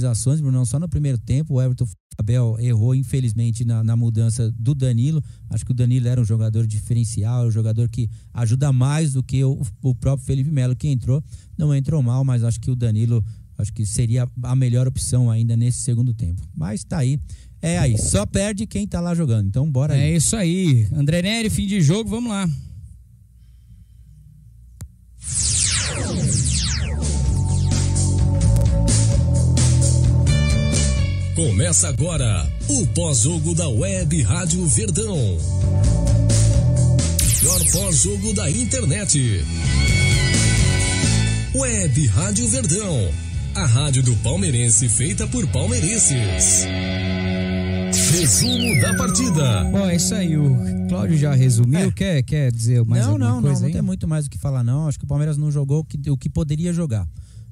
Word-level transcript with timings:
finalizações, 0.00 0.40
Bruno, 0.40 0.64
só 0.64 0.78
no 0.78 0.88
primeiro 0.88 1.18
tempo. 1.18 1.54
O 1.54 1.62
Everton 1.62 1.86
Abel 2.18 2.56
errou, 2.58 2.94
infelizmente, 2.94 3.64
na, 3.64 3.84
na, 3.84 3.96
mudança 3.96 4.50
do 4.58 4.74
Danilo. 4.74 5.22
Acho 5.48 5.64
que 5.64 5.70
o 5.70 5.74
Danilo 5.74 6.08
era 6.08 6.20
um 6.20 6.24
jogador 6.24 6.66
diferencial, 6.66 7.46
um 7.46 7.50
jogador 7.50 7.88
que 7.88 8.08
ajuda 8.32 8.72
mais 8.72 9.12
do 9.12 9.22
que 9.22 9.44
o, 9.44 9.60
o 9.82 9.94
próprio 9.94 10.26
Felipe 10.26 10.50
Melo, 10.50 10.74
que 10.74 10.88
entrou. 10.88 11.22
Não 11.56 11.74
entrou 11.74 12.02
mal, 12.02 12.24
mas 12.24 12.42
acho 12.42 12.60
que 12.60 12.70
o 12.70 12.76
Danilo 12.76 13.24
acho 13.58 13.72
que 13.72 13.84
seria 13.84 14.26
a 14.42 14.56
melhor 14.56 14.88
opção 14.88 15.30
ainda 15.30 15.56
nesse 15.56 15.78
segundo 15.80 16.14
tempo. 16.14 16.42
Mas 16.54 16.82
tá 16.82 16.98
aí. 16.98 17.20
É 17.62 17.78
aí, 17.78 17.98
só 17.98 18.24
perde 18.24 18.66
quem 18.66 18.86
tá 18.86 19.00
lá 19.00 19.14
jogando. 19.14 19.46
Então 19.46 19.70
bora 19.70 19.92
aí. 19.92 20.00
É 20.00 20.16
isso 20.16 20.34
aí. 20.34 20.88
André 20.94 21.20
Neri, 21.20 21.50
fim 21.50 21.66
de 21.66 21.80
jogo, 21.82 22.08
vamos 22.08 22.30
lá. 22.30 22.48
Começa 31.40 31.88
agora 31.88 32.46
o 32.68 32.86
pós-jogo 32.88 33.54
da 33.54 33.66
Web 33.66 34.20
Rádio 34.20 34.66
Verdão. 34.66 35.16
Melhor 37.42 37.60
pós-jogo 37.72 38.34
da 38.34 38.50
internet. 38.50 39.42
Web 41.54 42.06
Rádio 42.08 42.46
Verdão. 42.46 43.10
A 43.54 43.64
rádio 43.64 44.02
do 44.02 44.14
palmeirense 44.16 44.86
feita 44.90 45.26
por 45.28 45.46
palmeirenses. 45.46 46.66
Resumo 48.12 48.82
da 48.82 48.94
partida. 48.96 49.64
Bom, 49.64 49.88
é 49.88 49.96
isso 49.96 50.14
aí. 50.14 50.36
O 50.36 50.88
Cláudio 50.90 51.16
já 51.16 51.32
resumiu. 51.34 51.88
É. 51.88 51.90
Quer, 51.90 52.22
quer 52.22 52.52
dizer 52.52 52.84
mais 52.84 53.06
não, 53.06 53.12
alguma 53.12 53.30
não, 53.30 53.40
coisa? 53.40 53.54
Não, 53.54 53.60
não, 53.60 53.66
não 53.68 53.72
tem 53.72 53.82
muito 53.82 54.06
mais 54.06 54.26
o 54.26 54.30
que 54.30 54.36
falar, 54.36 54.62
não. 54.62 54.88
Acho 54.88 54.98
que 54.98 55.06
o 55.06 55.08
Palmeiras 55.08 55.38
não 55.38 55.50
jogou 55.50 55.78
o 55.78 55.84
que, 55.84 56.10
o 56.10 56.18
que 56.18 56.28
poderia 56.28 56.70
jogar. 56.74 57.08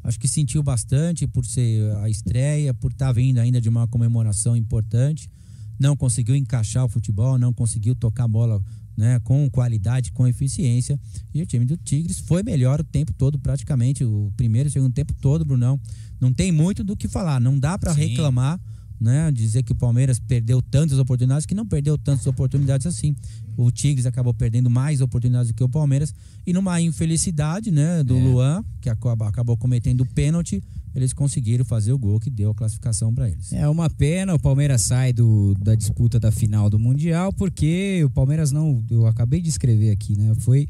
Acho 0.08 0.18
que 0.18 0.26
sentiu 0.26 0.62
bastante 0.62 1.26
por 1.26 1.44
ser 1.44 1.94
a 1.96 2.08
estreia, 2.08 2.72
por 2.72 2.90
estar 2.90 3.08
tá 3.08 3.12
vindo 3.12 3.36
ainda 3.36 3.60
de 3.60 3.68
uma 3.68 3.86
comemoração 3.86 4.56
importante. 4.56 5.30
Não 5.78 5.94
conseguiu 5.94 6.34
encaixar 6.34 6.82
o 6.82 6.88
futebol, 6.88 7.36
não 7.36 7.52
conseguiu 7.52 7.94
tocar 7.94 8.24
a 8.24 8.28
bola 8.28 8.64
né, 8.96 9.20
com 9.20 9.50
qualidade, 9.50 10.10
com 10.10 10.26
eficiência. 10.26 10.98
E 11.34 11.42
o 11.42 11.46
time 11.46 11.66
do 11.66 11.76
Tigres 11.76 12.20
foi 12.20 12.42
melhor 12.42 12.80
o 12.80 12.84
tempo 12.84 13.12
todo, 13.12 13.38
praticamente. 13.38 14.02
O 14.02 14.32
primeiro 14.34 14.70
e 14.70 14.72
segundo 14.72 14.94
tempo 14.94 15.12
todo, 15.12 15.44
Brunão. 15.44 15.78
Não 16.18 16.32
tem 16.32 16.50
muito 16.50 16.82
do 16.82 16.96
que 16.96 17.06
falar. 17.06 17.38
Não 17.38 17.58
dá 17.58 17.76
para 17.76 17.92
reclamar 17.92 18.58
né? 19.00 19.30
Dizer 19.30 19.62
que 19.62 19.72
o 19.72 19.74
Palmeiras 19.74 20.18
perdeu 20.18 20.60
tantas 20.60 20.98
oportunidades, 20.98 21.46
que 21.46 21.54
não 21.54 21.66
perdeu 21.66 21.96
tantas 21.96 22.26
oportunidades 22.26 22.86
assim. 22.86 23.14
O 23.56 23.70
Tigres 23.70 24.06
acabou 24.06 24.32
perdendo 24.32 24.70
mais 24.70 25.00
oportunidades 25.00 25.48
do 25.50 25.54
que 25.54 25.64
o 25.64 25.68
Palmeiras. 25.68 26.14
E 26.46 26.52
numa 26.52 26.80
infelicidade, 26.80 27.70
né, 27.70 28.02
do 28.02 28.16
é. 28.16 28.20
Luan, 28.20 28.64
que 28.80 28.88
acabou 28.88 29.56
cometendo 29.56 30.06
pênalti, 30.06 30.62
eles 30.94 31.12
conseguiram 31.12 31.64
fazer 31.64 31.92
o 31.92 31.98
gol 31.98 32.18
que 32.18 32.30
deu 32.30 32.50
a 32.50 32.54
classificação 32.54 33.14
para 33.14 33.28
eles. 33.28 33.52
É 33.52 33.68
uma 33.68 33.88
pena, 33.88 34.34
o 34.34 34.38
Palmeiras 34.38 34.82
sai 34.82 35.12
do, 35.12 35.54
da 35.60 35.74
disputa 35.74 36.18
da 36.18 36.32
final 36.32 36.68
do 36.68 36.78
Mundial, 36.78 37.32
porque 37.32 38.02
o 38.04 38.10
Palmeiras 38.10 38.50
não. 38.50 38.82
Eu 38.90 39.06
acabei 39.06 39.40
de 39.40 39.48
escrever 39.48 39.90
aqui, 39.90 40.16
né? 40.16 40.34
Foi 40.40 40.68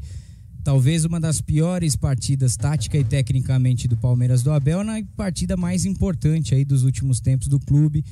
talvez 0.63 1.05
uma 1.05 1.19
das 1.19 1.41
piores 1.41 1.95
partidas 1.95 2.55
tática 2.55 2.97
e 2.97 3.03
tecnicamente 3.03 3.87
do 3.87 3.97
Palmeiras 3.97 4.43
do 4.43 4.51
Abel 4.51 4.83
na 4.83 5.01
partida 5.15 5.55
mais 5.55 5.85
importante 5.85 6.53
aí 6.53 6.65
dos 6.65 6.83
últimos 6.83 7.19
tempos 7.19 7.47
do 7.47 7.59
clube. 7.59 8.03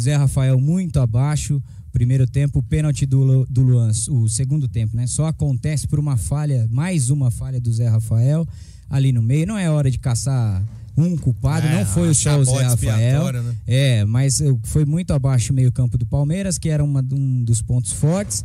Zé 0.00 0.14
Rafael 0.16 0.60
muito 0.60 1.00
abaixo. 1.00 1.62
Primeiro 1.92 2.26
tempo, 2.26 2.58
o 2.58 2.62
pênalti 2.62 3.06
do, 3.06 3.46
do 3.46 3.62
Luan, 3.62 3.90
o 4.10 4.28
segundo 4.28 4.68
tempo, 4.68 4.94
né? 4.94 5.06
Só 5.06 5.26
acontece 5.26 5.88
por 5.88 5.98
uma 5.98 6.18
falha, 6.18 6.68
mais 6.70 7.08
uma 7.08 7.30
falha 7.30 7.58
do 7.58 7.72
Zé 7.72 7.88
Rafael 7.88 8.46
ali 8.90 9.12
no 9.12 9.22
meio. 9.22 9.46
Não 9.46 9.56
é 9.56 9.70
hora 9.70 9.90
de 9.90 9.98
caçar 9.98 10.62
um 10.96 11.16
culpado, 11.16 11.66
é, 11.66 11.78
não 11.78 11.86
foi 11.86 12.12
só 12.14 12.38
o 12.38 12.44
Zé 12.44 12.62
Rafael. 12.62 13.32
Né? 13.32 13.54
É, 13.66 14.04
mas 14.04 14.42
foi 14.62 14.84
muito 14.84 15.12
abaixo 15.12 15.52
o 15.52 15.56
meio-campo 15.56 15.96
do 15.96 16.04
Palmeiras, 16.06 16.58
que 16.58 16.68
era 16.68 16.84
uma, 16.84 17.04
um 17.12 17.42
dos 17.42 17.62
pontos 17.62 17.92
fortes. 17.92 18.44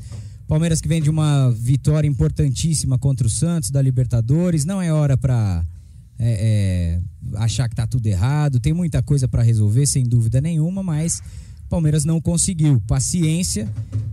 Palmeiras 0.51 0.81
que 0.81 0.87
vem 0.89 1.01
de 1.01 1.09
uma 1.09 1.49
vitória 1.49 2.05
importantíssima 2.05 2.97
contra 2.97 3.25
o 3.25 3.29
Santos 3.29 3.71
da 3.71 3.81
Libertadores. 3.81 4.65
Não 4.65 4.81
é 4.81 4.91
hora 4.91 5.15
para 5.15 5.65
é, 6.19 6.99
é, 7.33 7.37
achar 7.37 7.69
que 7.69 7.75
tá 7.77 7.87
tudo 7.87 8.05
errado. 8.05 8.59
Tem 8.59 8.73
muita 8.73 9.01
coisa 9.01 9.29
para 9.29 9.43
resolver, 9.43 9.85
sem 9.85 10.03
dúvida 10.03 10.41
nenhuma, 10.41 10.83
mas 10.83 11.23
Palmeiras 11.69 12.03
não 12.03 12.19
conseguiu. 12.19 12.81
Paciência, 12.85 13.65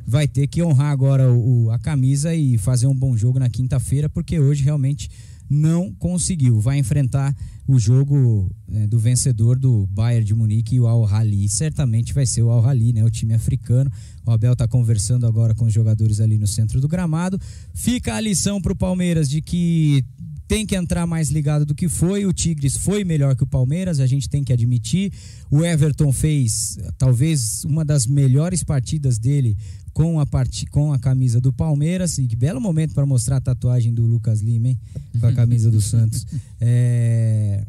vai 0.07 0.29
ter 0.29 0.47
que 0.47 0.63
honrar 0.63 0.93
agora 0.93 1.29
o, 1.29 1.73
a 1.73 1.79
camisa 1.81 2.33
e 2.33 2.57
fazer 2.57 2.87
um 2.87 2.95
bom 2.95 3.17
jogo 3.17 3.41
na 3.41 3.51
quinta-feira, 3.51 4.09
porque 4.09 4.39
hoje 4.39 4.63
realmente 4.63 5.11
não 5.49 5.93
conseguiu. 5.95 6.61
Vai 6.61 6.79
enfrentar 6.79 7.35
o 7.67 7.79
jogo 7.79 8.51
é, 8.73 8.87
do 8.87 8.99
vencedor 8.99 9.59
do 9.59 9.87
Bayern 9.89 10.25
de 10.25 10.35
Munique 10.35 10.77
e 10.77 10.81
o 10.81 10.87
Al 10.87 11.05
Rali. 11.05 11.49
Certamente 11.49 12.15
vai 12.15 12.27
ser 12.27 12.43
o 12.43 12.51
Al 12.51 12.61
Rali, 12.61 12.93
né? 12.93 13.05
O 13.05 13.11
time 13.11 13.35
africano. 13.35 13.91
O 14.27 14.31
Abel 14.31 14.55
está 14.55 14.67
conversando 14.67 15.27
agora 15.27 15.55
com 15.55 15.67
os 15.67 15.73
jogadores 15.73 16.21
ali 16.21 16.39
no 16.39 16.47
centro 16.47 16.81
do 16.81 16.89
gramado. 16.89 17.39
Fica 17.75 18.15
a 18.15 18.21
lição 18.21 18.61
para 18.61 18.73
o 18.73 18.77
Palmeiras 18.77 19.29
de 19.29 19.43
que 19.43 20.05
tem 20.49 20.65
que 20.65 20.75
entrar 20.75 21.07
mais 21.07 21.29
ligado 21.29 21.67
do 21.67 21.75
que 21.75 21.89
foi. 21.89 22.25
O 22.25 22.33
Tigres 22.33 22.77
foi 22.77 23.05
melhor 23.05 23.37
que 23.37 23.43
o 23.43 23.47
Palmeiras, 23.47 24.01
a 24.01 24.07
gente 24.07 24.31
tem 24.31 24.43
que 24.43 24.53
admitir. 24.53 25.13
O 25.51 25.63
Everton 25.63 26.11
fez 26.11 26.79
talvez 26.97 27.65
uma 27.65 27.85
das 27.85 28.07
melhores 28.07 28.65
partidas 28.65 29.19
dele 29.19 29.57
com 29.99 30.21
a, 30.21 30.25
part... 30.25 30.65
com 30.67 30.93
a 30.93 30.99
camisa 30.99 31.41
do 31.41 31.53
Palmeiras. 31.53 32.19
E 32.19 32.29
que 32.29 32.37
belo 32.37 32.61
momento 32.61 32.95
para 32.95 33.05
mostrar 33.05 33.39
a 33.39 33.41
tatuagem 33.41 33.93
do 33.93 34.07
Lucas 34.07 34.41
Lima, 34.41 34.69
hein? 34.69 34.79
Com 35.19 35.27
a 35.27 35.33
camisa 35.33 35.71
do 35.73 35.81
Santos. 35.81 36.25
É... 36.61 37.65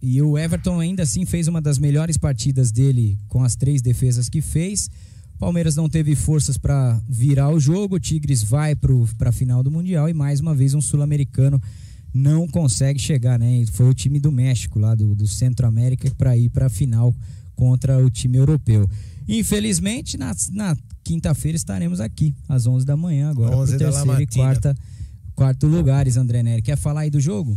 E 0.00 0.20
o 0.20 0.36
Everton 0.36 0.80
ainda 0.80 1.04
assim 1.04 1.24
fez 1.24 1.46
uma 1.46 1.60
das 1.60 1.78
melhores 1.78 2.16
partidas 2.16 2.72
dele 2.72 3.16
com 3.28 3.44
as 3.44 3.54
três 3.54 3.80
defesas 3.80 4.28
que 4.28 4.40
fez. 4.40 4.90
Palmeiras 5.38 5.76
não 5.76 5.88
teve 5.88 6.16
forças 6.16 6.58
para 6.58 7.00
virar 7.08 7.50
o 7.50 7.60
jogo. 7.60 7.96
O 7.96 8.00
Tigres 8.00 8.42
vai 8.42 8.74
para 8.74 9.28
a 9.28 9.32
final 9.32 9.62
do 9.62 9.70
Mundial 9.70 10.08
e 10.08 10.14
mais 10.14 10.40
uma 10.40 10.56
vez 10.56 10.74
um 10.74 10.80
sul-americano 10.80 11.62
não 12.12 12.48
consegue 12.48 12.98
chegar, 12.98 13.38
né? 13.38 13.64
Foi 13.72 13.88
o 13.88 13.94
time 13.94 14.18
do 14.18 14.32
México, 14.32 14.80
lá 14.80 14.94
do, 14.94 15.14
do 15.14 15.26
Centro-América, 15.26 16.10
para 16.16 16.36
ir 16.36 16.50
para 16.50 16.66
a 16.66 16.70
final 16.70 17.14
contra 17.54 18.04
o 18.04 18.10
time 18.10 18.38
europeu. 18.38 18.88
Infelizmente, 19.32 20.18
na, 20.18 20.34
na 20.50 20.76
quinta-feira 21.02 21.56
estaremos 21.56 22.00
aqui, 22.00 22.34
às 22.48 22.66
11 22.66 22.84
da 22.84 22.96
manhã, 22.96 23.30
agora, 23.30 23.56
para 23.56 23.78
terceiro 23.78 24.20
e 24.20 24.26
quarta, 24.26 24.76
quarto 25.34 25.66
lugares, 25.66 26.16
André 26.16 26.42
Nery. 26.42 26.62
Quer 26.62 26.76
falar 26.76 27.02
aí 27.02 27.10
do 27.10 27.18
jogo? 27.20 27.56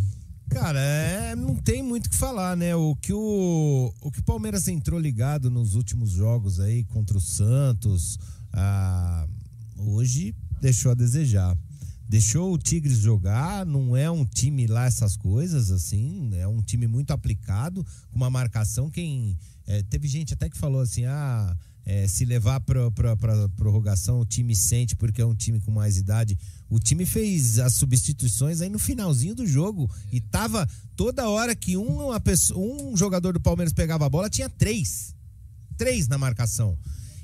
Cara, 0.50 0.80
é, 0.80 1.36
não 1.36 1.56
tem 1.56 1.84
muito 1.84 2.06
o 2.08 2.10
que 2.10 2.16
falar, 2.16 2.56
né? 2.56 2.76
O 2.76 2.96
que 2.96 3.12
o, 3.12 3.94
o 4.00 4.12
que 4.12 4.20
o 4.20 4.24
Palmeiras 4.24 4.68
entrou 4.68 5.00
ligado 5.00 5.50
nos 5.50 5.76
últimos 5.76 6.12
jogos 6.12 6.60
aí 6.60 6.84
contra 6.86 7.18
o 7.18 7.22
Santos, 7.22 8.18
ah, 8.54 9.28
hoje 9.78 10.34
deixou 10.62 10.92
a 10.92 10.96
desejar. 10.96 11.58
Deixou 12.08 12.54
o 12.54 12.58
Tigres 12.58 13.00
jogar, 13.00 13.66
não 13.66 13.98
é 13.98 14.10
um 14.10 14.24
time 14.24 14.68
lá 14.68 14.86
essas 14.86 15.18
coisas, 15.18 15.72
assim, 15.72 16.30
é 16.36 16.48
um 16.48 16.62
time 16.62 16.86
muito 16.86 17.12
aplicado, 17.12 17.84
com 18.12 18.16
uma 18.16 18.30
marcação. 18.30 18.92
Quem 18.92 19.36
é, 19.68 19.82
teve 19.84 20.08
gente 20.08 20.34
até 20.34 20.50
que 20.50 20.58
falou 20.58 20.82
assim: 20.82 21.06
ah, 21.06 21.56
é, 21.86 22.08
se 22.08 22.26
levar 22.26 22.60
para 22.62 22.90
prorrogação, 23.56 24.20
o 24.20 24.26
time 24.26 24.56
sente 24.56 24.96
porque 24.96 25.22
é 25.22 25.26
um 25.26 25.36
time 25.36 25.60
com 25.60 25.72
mais 25.72 25.98
idade. 25.98 26.38
O 26.70 26.80
time 26.80 27.06
fez 27.06 27.60
as 27.60 27.74
substituições 27.74 28.62
aí 28.62 28.70
no 28.70 28.80
finalzinho 28.80 29.36
do 29.36 29.46
jogo 29.46 29.90
e 30.12 30.20
tava 30.20 30.68
toda 30.96 31.30
hora 31.30 31.56
que 31.56 31.78
uma 31.78 32.20
pessoa, 32.20 32.60
um 32.60 32.98
jogador 32.98 33.34
do 33.34 33.40
Palmeiras 33.40 33.72
pegava 33.72 34.06
a 34.06 34.10
bola, 34.10 34.30
tinha 34.30 34.50
três. 34.50 35.14
Três 35.78 36.08
na 36.08 36.18
marcação. 36.18 36.78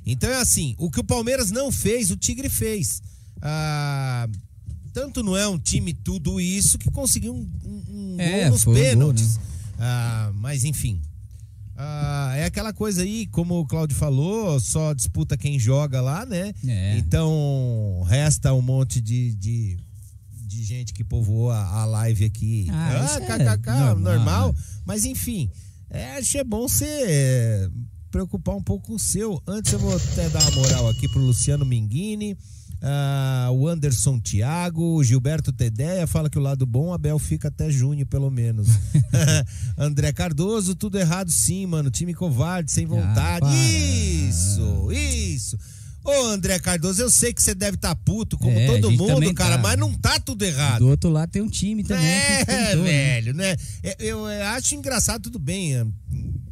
Então 0.05 0.29
é 0.29 0.35
assim: 0.37 0.75
o 0.77 0.91
que 0.91 0.99
o 0.99 1.03
Palmeiras 1.03 1.51
não 1.51 1.71
fez, 1.71 2.11
o 2.11 2.17
Tigre 2.17 2.49
fez. 2.49 3.01
Ah, 3.41 4.27
tanto 4.93 5.23
não 5.23 5.35
é 5.35 5.47
um 5.47 5.57
time 5.57 5.93
tudo 5.93 6.39
isso 6.39 6.77
que 6.77 6.91
conseguiu 6.91 7.33
um, 7.33 7.49
um, 7.65 8.15
um 8.15 8.19
é, 8.19 8.43
gol 8.43 8.51
nos 8.51 8.65
pênaltis. 8.65 9.37
Gol, 9.37 9.45
né? 9.45 9.51
ah, 9.79 10.31
mas 10.35 10.63
enfim, 10.63 11.01
ah, 11.83 12.33
é 12.35 12.45
aquela 12.45 12.71
coisa 12.71 13.01
aí, 13.01 13.25
como 13.25 13.59
o 13.59 13.65
Claudio 13.65 13.97
falou, 13.97 14.59
só 14.59 14.93
disputa 14.93 15.35
quem 15.35 15.57
joga 15.57 15.99
lá, 15.99 16.27
né? 16.27 16.53
É. 16.67 16.97
Então 16.97 18.03
resta 18.07 18.53
um 18.53 18.61
monte 18.61 19.01
de, 19.01 19.33
de, 19.33 19.77
de 20.31 20.63
gente 20.63 20.93
que 20.93 21.03
povoou 21.03 21.49
a, 21.49 21.81
a 21.81 21.85
live 21.85 22.23
aqui. 22.23 22.67
Ah, 22.69 23.15
ah 23.15 23.19
kkk, 23.19 23.69
é 23.69 23.73
normal. 23.73 23.99
normal. 23.99 24.53
Né? 24.53 24.59
Mas 24.85 25.05
enfim, 25.05 25.49
é, 25.89 26.17
achei 26.17 26.43
bom 26.43 26.67
você 26.67 27.67
preocupar 28.11 28.55
um 28.55 28.61
pouco 28.61 28.87
com 28.87 28.93
o 28.93 28.99
seu. 28.99 29.41
Antes 29.47 29.73
eu 29.73 29.79
vou 29.79 29.95
até 29.95 30.29
dar 30.29 30.41
uma 30.41 30.61
moral 30.61 30.87
aqui 30.87 31.07
pro 31.07 31.19
Luciano 31.19 31.65
Minguini. 31.65 32.37
Ah, 32.83 33.49
o 33.51 33.67
Anderson 33.67 34.19
Thiago, 34.19 34.95
o 34.95 35.03
Gilberto 35.03 35.53
Tedeia 35.53 36.07
fala 36.07 36.29
que 36.29 36.39
o 36.39 36.41
lado 36.41 36.65
bom, 36.65 36.91
Abel 36.91 37.19
fica 37.19 37.47
até 37.49 37.69
junho, 37.69 38.05
pelo 38.05 38.31
menos. 38.31 38.67
André 39.77 40.11
Cardoso, 40.11 40.75
tudo 40.75 40.97
errado 40.97 41.29
sim, 41.29 41.65
mano. 41.65 41.91
Time 41.91 42.13
covarde, 42.13 42.71
sem 42.71 42.85
ah, 42.85 42.87
vontade. 42.87 43.45
Ah, 43.45 43.69
isso, 43.69 44.91
isso. 44.91 45.57
Ô, 46.03 46.25
André 46.25 46.57
Cardoso, 46.57 46.99
eu 46.99 47.11
sei 47.11 47.31
que 47.31 47.41
você 47.41 47.53
deve 47.53 47.75
estar 47.75 47.89
tá 47.89 47.95
puto, 47.95 48.35
como 48.35 48.57
é, 48.57 48.65
todo 48.65 48.91
mundo, 48.91 49.31
cara, 49.35 49.57
tá. 49.57 49.61
mas 49.61 49.77
não 49.77 49.93
tá 49.93 50.19
tudo 50.19 50.43
errado. 50.43 50.79
Do 50.79 50.89
outro 50.89 51.11
lado 51.11 51.29
tem 51.29 51.43
um 51.43 51.49
time 51.49 51.83
também. 51.83 52.03
É, 52.03 52.43
tentou, 52.45 52.83
né? 52.83 52.91
velho, 52.91 53.33
né? 53.35 53.55
né? 53.83 53.93
Eu, 53.99 54.27
eu, 54.27 54.43
acho 54.47 54.73
engraçado, 54.73 55.21
tudo 55.21 55.37
bem. 55.37 55.93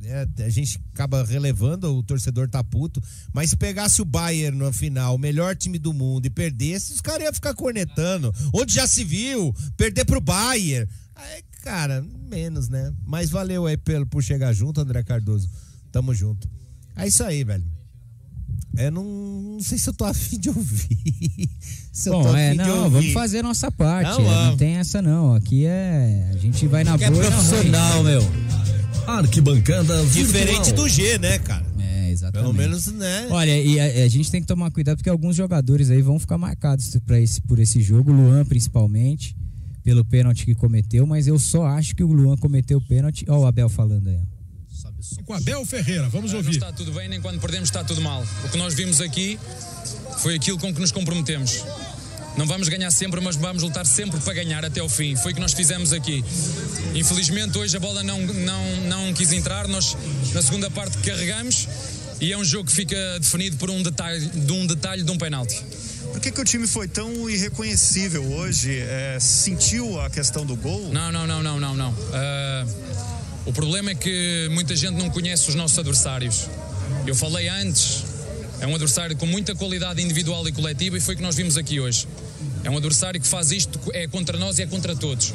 É, 0.10 0.28
é, 0.40 0.46
a 0.46 0.50
gente 0.50 0.82
acaba 0.92 1.24
relevando, 1.24 1.96
o 1.96 2.02
torcedor 2.02 2.50
tá 2.50 2.64
puto. 2.64 3.02
Mas 3.32 3.52
se 3.52 3.56
pegasse 3.56 4.02
o 4.02 4.06
Bayern 4.06 4.58
no 4.58 4.74
final, 4.74 5.16
o 5.16 5.20
melhor 5.20 5.56
time 5.56 5.78
do 5.78 5.94
mundo, 5.94 6.26
e 6.26 6.30
perdesse, 6.30 6.94
os 6.94 7.02
caras 7.02 7.24
iam 7.24 7.34
ficar 7.34 7.54
cornetando. 7.54 8.34
Onde 8.52 8.74
já 8.74 8.88
se 8.88 9.04
viu? 9.04 9.54
Perder 9.78 10.06
pro 10.06 10.20
Bayern. 10.20 10.90
Aí, 11.16 11.44
cara, 11.62 12.04
menos, 12.28 12.70
né? 12.70 12.92
Mas 13.06 13.30
valeu 13.30 13.68
aí 13.68 13.78
pelo, 13.78 14.06
por 14.08 14.24
chegar 14.24 14.52
junto, 14.52 14.82
André 14.82 15.04
Cardoso. 15.04 15.48
Tamo 15.92 16.14
junto. 16.14 16.50
É 16.96 17.08
isso 17.08 17.24
aí, 17.24 17.44
velho. 17.44 17.66
Eu 18.78 18.92
não, 18.92 19.04
não 19.04 19.60
sei 19.60 19.78
se 19.78 19.90
eu 19.90 19.94
tô 19.94 20.06
afim 20.06 20.40
de 20.40 20.50
ouvir. 20.50 21.50
se 21.92 22.10
Bom, 22.10 22.36
é, 22.36 22.54
não, 22.54 22.90
vamos 22.90 23.12
fazer 23.12 23.40
a 23.40 23.44
nossa 23.44 23.72
parte. 23.72 24.10
Não, 24.10 24.24
Não, 24.24 24.58
tem 24.58 24.78
essa 24.78 25.02
não. 25.02 25.34
Aqui 25.36 25.66
é. 25.66 26.32
A 26.34 26.38
gente 26.38 26.66
vai 26.66 26.84
na 26.84 26.96
é 26.96 26.98
boa. 26.98 27.10
na 27.10 27.16
ruim. 27.16 27.30
profissional, 27.30 28.04
meu. 28.04 28.69
Arquibancada 29.18 30.06
Diferente 30.06 30.66
virtual. 30.66 30.76
do 30.76 30.90
G, 30.90 31.18
né, 31.18 31.40
cara? 31.40 31.66
É, 31.80 32.12
exatamente. 32.12 32.42
Pelo 32.44 32.54
menos, 32.54 32.88
né? 32.88 33.28
Olha, 33.32 33.60
e 33.62 33.80
a, 33.80 34.06
a 34.06 34.08
gente 34.08 34.30
tem 34.32 34.42
que 34.42 34.48
tomar 34.48 34.70
cuidado 34.72 34.98
porque 34.98 35.10
alguns 35.10 35.36
jogadores 35.36 35.90
aí 35.90 36.02
vão 36.02 36.18
ficar 36.20 36.38
marcados 36.38 36.96
pra 37.06 37.20
esse, 37.20 37.42
por 37.42 37.60
esse 37.60 37.82
jogo, 37.82 38.12
o 38.12 38.16
Luan 38.16 38.46
principalmente, 38.46 39.36
pelo 39.84 40.04
pênalti 40.06 40.46
que 40.46 40.54
cometeu, 40.56 41.06
mas 41.08 41.28
eu 41.28 41.40
só 41.40 41.66
acho 41.66 41.96
que 41.96 42.04
o 42.04 42.12
Luan 42.12 42.38
cometeu 42.38 42.78
o 42.78 42.82
pênalti. 42.82 43.26
Ó, 43.28 43.40
o 43.40 43.46
Abel 43.46 43.70
falando 43.70 44.08
aí. 44.10 44.18
ó. 44.18 44.40
Com 45.26 45.34
Abel 45.34 45.66
Ferreira, 45.66 46.10
vamos 46.10 46.32
Não 46.32 46.38
ouvir. 46.40 46.52
está 46.52 46.72
tudo 46.72 46.92
bem, 46.92 47.08
nem 47.10 47.22
quando 47.22 47.40
perdemos 47.40 47.70
está 47.70 47.84
tudo 47.84 48.02
mal. 48.02 48.24
O 48.46 48.50
que 48.50 48.58
nós 48.58 48.74
vimos 48.74 49.00
aqui 49.02 49.40
foi 50.20 50.36
aquilo 50.36 50.58
com 50.58 50.74
que 50.74 50.80
nos 50.80 50.92
comprometemos. 50.92 51.64
Não 52.40 52.46
vamos 52.46 52.70
ganhar 52.70 52.90
sempre, 52.90 53.20
mas 53.20 53.36
vamos 53.36 53.64
lutar 53.64 53.86
sempre 53.86 54.18
para 54.22 54.34
ganhar 54.34 54.64
até 54.64 54.82
o 54.82 54.88
fim. 54.88 55.14
Foi 55.18 55.34
o 55.34 55.36
que 55.36 55.42
nós 55.42 55.52
fizemos 55.52 55.92
aqui. 55.92 56.24
Infelizmente, 56.96 57.58
hoje 57.58 57.76
a 57.76 57.82
bola 57.82 58.02
não, 58.02 58.18
não, 58.18 58.76
não 58.88 59.14
quis 59.14 59.34
entrar. 59.34 59.68
Nós, 59.68 59.98
na 60.34 60.42
segunda 60.42 60.72
parte, 60.72 60.98
carregamos 61.00 61.68
e 62.22 62.32
é 62.32 62.38
um 62.38 62.46
jogo 62.46 62.70
que 62.70 62.74
fica 62.74 62.96
definido 63.20 63.58
por 63.58 63.70
um 63.70 63.84
detalhe 63.84 64.26
de 64.26 64.54
um, 64.54 64.66
detalhe 64.66 65.04
de 65.04 65.12
um 65.12 65.18
penalti. 65.18 65.62
Por 66.14 66.22
que, 66.22 66.32
que 66.32 66.40
o 66.40 66.46
time 66.46 66.66
foi 66.66 66.88
tão 66.88 67.30
irreconhecível 67.30 68.24
hoje? 68.24 68.74
É, 68.74 69.18
sentiu 69.20 70.00
a 70.00 70.10
questão 70.10 70.46
do 70.46 70.56
gol? 70.56 70.94
Não, 70.94 71.12
não, 71.12 71.28
não, 71.28 71.44
não, 71.44 71.60
não, 71.60 71.76
não. 71.76 71.94
Ah, 72.14 72.66
o 73.46 73.52
problema 73.52 73.92
é 73.92 73.96
que 73.96 74.48
muita 74.52 74.78
gente 74.78 74.96
não 74.96 75.10
conhece 75.10 75.50
os 75.50 75.56
nossos 75.56 75.78
adversários. 75.78 76.48
Eu 77.06 77.16
falei 77.16 77.50
antes, 77.50 78.06
é 78.62 78.66
um 78.66 78.76
adversário 78.76 79.18
com 79.18 79.26
muita 79.26 79.54
qualidade 79.56 80.02
individual 80.02 80.48
e 80.48 80.54
coletiva 80.54 80.98
e 80.98 81.02
foi 81.02 81.16
o 81.16 81.18
que 81.18 81.24
nós 81.24 81.36
vimos 81.36 81.58
aqui 81.58 81.82
hoje. 81.82 82.08
É 82.64 82.70
um 82.70 82.78
adversário 82.78 83.20
que 83.20 83.28
faz 83.28 83.52
isto, 83.52 83.80
é 83.94 84.08
contra 84.08 84.38
nós 84.38 84.60
e 84.60 84.64
é 84.64 84.66
contra 84.66 84.96
todos. 84.96 85.34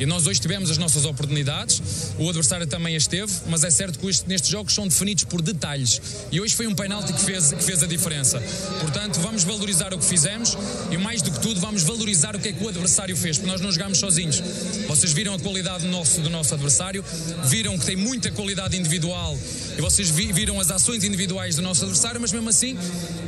E 0.00 0.06
nós 0.06 0.26
hoje 0.26 0.40
tivemos 0.40 0.70
as 0.70 0.78
nossas 0.78 1.04
oportunidades, 1.04 1.82
o 2.18 2.26
adversário 2.26 2.66
também 2.66 2.96
as 2.96 3.06
teve, 3.06 3.30
mas 3.48 3.62
é 3.64 3.70
certo 3.70 3.98
que 3.98 4.06
este- 4.08 4.26
nestes 4.26 4.50
jogos 4.50 4.72
são 4.74 4.88
definidos 4.88 5.24
por 5.24 5.42
detalhes. 5.42 6.00
E 6.32 6.40
hoje 6.40 6.54
foi 6.56 6.66
um 6.66 6.74
penalti 6.74 7.12
que 7.12 7.20
fez, 7.22 7.52
que 7.52 7.62
fez 7.62 7.82
a 7.82 7.86
diferença. 7.86 8.42
Portanto, 8.80 9.20
vamos 9.20 9.44
valorizar 9.44 9.92
o 9.92 9.98
que 9.98 10.04
fizemos 10.06 10.56
e, 10.90 10.96
mais 10.96 11.20
do 11.20 11.30
que 11.30 11.38
tudo, 11.40 11.60
vamos 11.60 11.82
valorizar 11.82 12.34
o 12.34 12.38
que 12.38 12.48
é 12.48 12.52
que 12.52 12.64
o 12.64 12.68
adversário 12.68 13.14
fez, 13.14 13.36
porque 13.36 13.50
nós 13.52 13.60
não 13.60 13.70
jogámos 13.70 13.98
sozinhos. 13.98 14.40
Vocês 14.88 15.12
viram 15.12 15.34
a 15.34 15.38
qualidade 15.38 15.84
do 15.84 15.90
nosso, 15.90 16.20
do 16.22 16.30
nosso 16.30 16.54
adversário, 16.54 17.04
viram 17.44 17.78
que 17.78 17.84
tem 17.84 17.96
muita 17.96 18.30
qualidade 18.32 18.78
individual 18.78 19.38
e 19.76 19.80
vocês 19.82 20.08
vi- 20.08 20.32
viram 20.32 20.58
as 20.58 20.70
ações 20.70 21.04
individuais 21.04 21.56
do 21.56 21.62
nosso 21.62 21.82
adversário, 21.84 22.18
mas 22.20 22.32
mesmo 22.32 22.48
assim, 22.48 22.74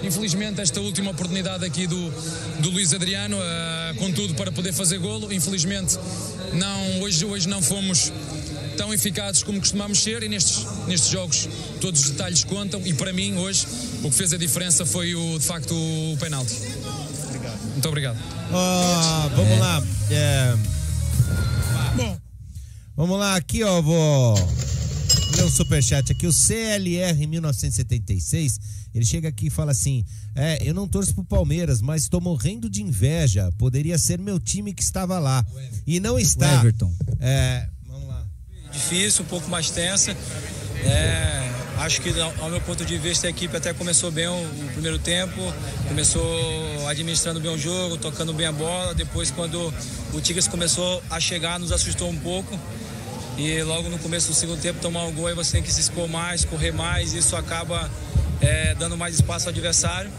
infelizmente, 0.03 0.59
esta 0.61 0.81
última 0.81 1.11
oportunidade 1.11 1.67
aqui 1.67 1.87
do, 1.87 2.11
do 2.61 2.71
Luís 2.71 2.95
Adriano, 2.95 3.37
ah, 3.39 3.93
com 3.99 4.11
tudo 4.11 4.35
para 4.35 4.51
poder 4.51 4.73
fazer 4.73 4.99
golo, 4.99 5.31
infelizmente, 5.31 5.99
não, 6.53 7.01
hoje, 7.01 7.25
hoje 7.25 7.49
não 7.49 7.63
fomos 7.63 8.13
tão 8.77 8.93
eficazes 8.93 9.43
como 9.43 9.59
costumamos 9.61 10.03
ser 10.03 10.23
e 10.23 10.29
nestes, 10.29 10.67
nestes 10.87 11.11
jogos 11.11 11.49
todos 11.81 12.05
os 12.05 12.11
detalhes 12.11 12.45
contam 12.45 12.81
e 12.85 12.95
para 12.95 13.13
mim 13.13 13.37
hoje 13.37 13.67
o 14.03 14.11
que 14.11 14.17
fez 14.17 14.33
a 14.33 14.37
diferença 14.39 14.87
foi 14.87 15.15
o, 15.15 15.39
de 15.39 15.45
facto 15.45 15.75
o 15.75 16.17
penalti. 16.19 16.55
Muito 17.73 17.89
obrigado. 17.89 18.19
Ó, 18.53 19.29
vamos 19.29 19.59
lá. 19.59 19.83
É, 20.11 20.55
Bom, 21.97 22.19
vamos 22.97 23.19
lá, 23.19 23.37
aqui, 23.37 23.63
ó, 23.63 23.83
vou 23.83 24.35
o 25.41 25.51
superchat 25.51 26.13
aqui. 26.13 26.27
O 26.27 26.33
CLR 26.33 27.27
1976, 27.27 28.61
ele 28.95 29.05
chega 29.05 29.29
aqui 29.29 29.47
e 29.47 29.51
fala 29.51 29.73
assim: 29.73 30.05
É, 30.35 30.59
eu 30.63 30.75
não 30.75 30.87
torço 30.87 31.15
pro 31.15 31.25
Palmeiras, 31.25 31.81
mas 31.81 32.09
tô 32.09 32.21
morrendo 32.21 32.69
de 32.69 32.83
inveja. 32.83 33.51
Poderia 33.57 33.97
ser 33.99 34.19
meu 34.19 34.39
time 34.39 34.75
que 34.75 34.83
estava 34.83 35.19
lá. 35.19 35.45
E 35.87 36.01
não 36.01 36.19
está. 36.19 36.61
Everton. 36.61 36.93
É, 37.21 37.69
vamos 37.87 38.09
lá. 38.09 38.27
difícil, 38.71 39.25
um 39.25 39.29
pouco 39.29 39.49
mais 39.49 39.71
tensa. 39.71 40.17
É, 40.85 41.49
acho 41.79 42.01
que, 42.01 42.11
ao 42.21 42.33
ao 42.43 42.51
meu 42.51 42.61
ponto 42.61 42.85
de 42.85 42.99
vista, 42.99 43.27
a 43.27 43.31
equipe 43.31 43.57
até 43.57 43.73
começou 43.73 44.11
bem 44.11 44.27
o, 44.27 44.33
o 44.35 44.71
primeiro 44.73 44.99
tempo, 44.99 45.41
começou 45.89 46.89
administrando 46.89 47.41
bem 47.41 47.51
o 47.51 47.59
jogo, 47.59 47.97
tocando 47.97 48.35
bem 48.35 48.47
a 48.47 48.53
bola. 48.53 48.95
Depois, 48.95 49.31
quando 49.31 49.73
o 50.13 50.21
Tigres 50.21 50.49
começou 50.49 51.03
a 51.09 51.21
chegar, 51.21 51.59
nos 51.59 51.73
assustou 51.73 52.11
um 52.11 52.19
pouco. 52.19 52.59
E 53.37 53.63
logo 53.63 53.89
no 53.89 53.99
começo 53.99 54.29
do 54.29 54.35
segundo 54.35 54.61
tempo, 54.61 54.81
tomar 54.81 55.05
um 55.05 55.13
gol, 55.13 55.27
aí 55.27 55.35
você 55.35 55.53
tem 55.53 55.63
que 55.63 55.73
se 55.73 55.81
expor 55.81 56.09
mais, 56.09 56.45
correr 56.45 56.73
mais. 56.73 57.13
Isso 57.15 57.35
acaba 57.35 57.91
é, 58.41 58.75
dando 58.75 58.97
mais 58.97 59.15
espaço 59.15 59.47
ao 59.47 59.51
adversário. 59.51 60.11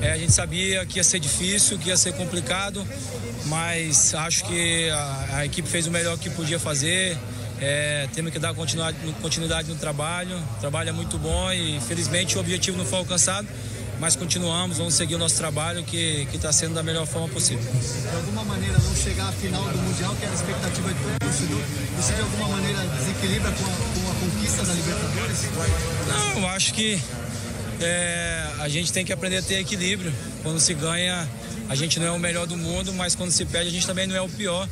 É, 0.00 0.12
a 0.12 0.18
gente 0.18 0.32
sabia 0.32 0.84
que 0.86 0.98
ia 0.98 1.04
ser 1.04 1.18
difícil, 1.18 1.78
que 1.78 1.88
ia 1.88 1.96
ser 1.96 2.12
complicado, 2.14 2.86
mas 3.46 4.14
acho 4.14 4.44
que 4.44 4.90
a, 4.90 5.28
a 5.36 5.46
equipe 5.46 5.68
fez 5.68 5.86
o 5.86 5.90
melhor 5.90 6.18
que 6.18 6.30
podia 6.30 6.58
fazer. 6.58 7.16
É, 7.60 8.08
temos 8.12 8.32
que 8.32 8.38
dar 8.38 8.52
continuidade, 8.54 8.96
continuidade 9.22 9.68
no 9.68 9.76
trabalho. 9.76 10.36
O 10.56 10.60
trabalho 10.60 10.88
é 10.88 10.92
muito 10.92 11.18
bom 11.18 11.52
e, 11.52 11.76
infelizmente, 11.76 12.36
o 12.36 12.40
objetivo 12.40 12.76
não 12.76 12.84
foi 12.84 12.98
alcançado, 12.98 13.46
mas 14.00 14.16
continuamos, 14.16 14.78
vamos 14.78 14.94
seguir 14.94 15.14
o 15.14 15.18
nosso 15.18 15.36
trabalho 15.36 15.82
que 15.84 16.28
está 16.32 16.52
sendo 16.52 16.74
da 16.74 16.82
melhor 16.82 17.06
forma 17.06 17.28
possível. 17.28 17.62
de 17.62 18.16
alguma 18.16 18.44
maneira 18.44 18.76
não 18.78 18.94
chegar 18.94 19.28
à 19.28 19.32
final 19.32 19.62
do 19.62 19.78
Mundial, 19.78 20.14
que 20.16 20.24
era 20.24 20.32
a 20.32 20.34
expectativa 20.34 20.88
de 20.92 21.00
todo 21.00 21.18
torcedor, 21.20 21.62
você 21.96 22.12
de 22.14 22.20
alguma 22.20 22.48
maneira 22.48 22.80
desequilibra 22.98 23.50
com 23.52 23.64
a, 23.64 23.68
com 23.68 24.10
a 24.10 24.14
conquista 24.20 24.64
da 24.64 24.72
Libertadores? 24.72 25.38
Não, 26.08 26.48
acho 26.48 26.74
que 26.74 27.00
é, 27.80 28.46
a 28.60 28.68
gente 28.68 28.92
tem 28.92 29.04
que 29.04 29.12
aprender 29.12 29.38
a 29.38 29.42
ter 29.42 29.58
equilíbrio. 29.58 30.12
Quando 30.42 30.60
se 30.60 30.74
ganha, 30.74 31.28
a 31.68 31.74
gente 31.74 31.98
não 31.98 32.06
é 32.06 32.10
o 32.10 32.18
melhor 32.18 32.46
do 32.46 32.56
mundo, 32.56 32.92
mas 32.92 33.14
quando 33.14 33.30
se 33.30 33.44
perde, 33.44 33.68
a 33.68 33.72
gente 33.72 33.86
também 33.86 34.06
não 34.06 34.16
é 34.16 34.20
o 34.20 34.28
pior. 34.28 34.68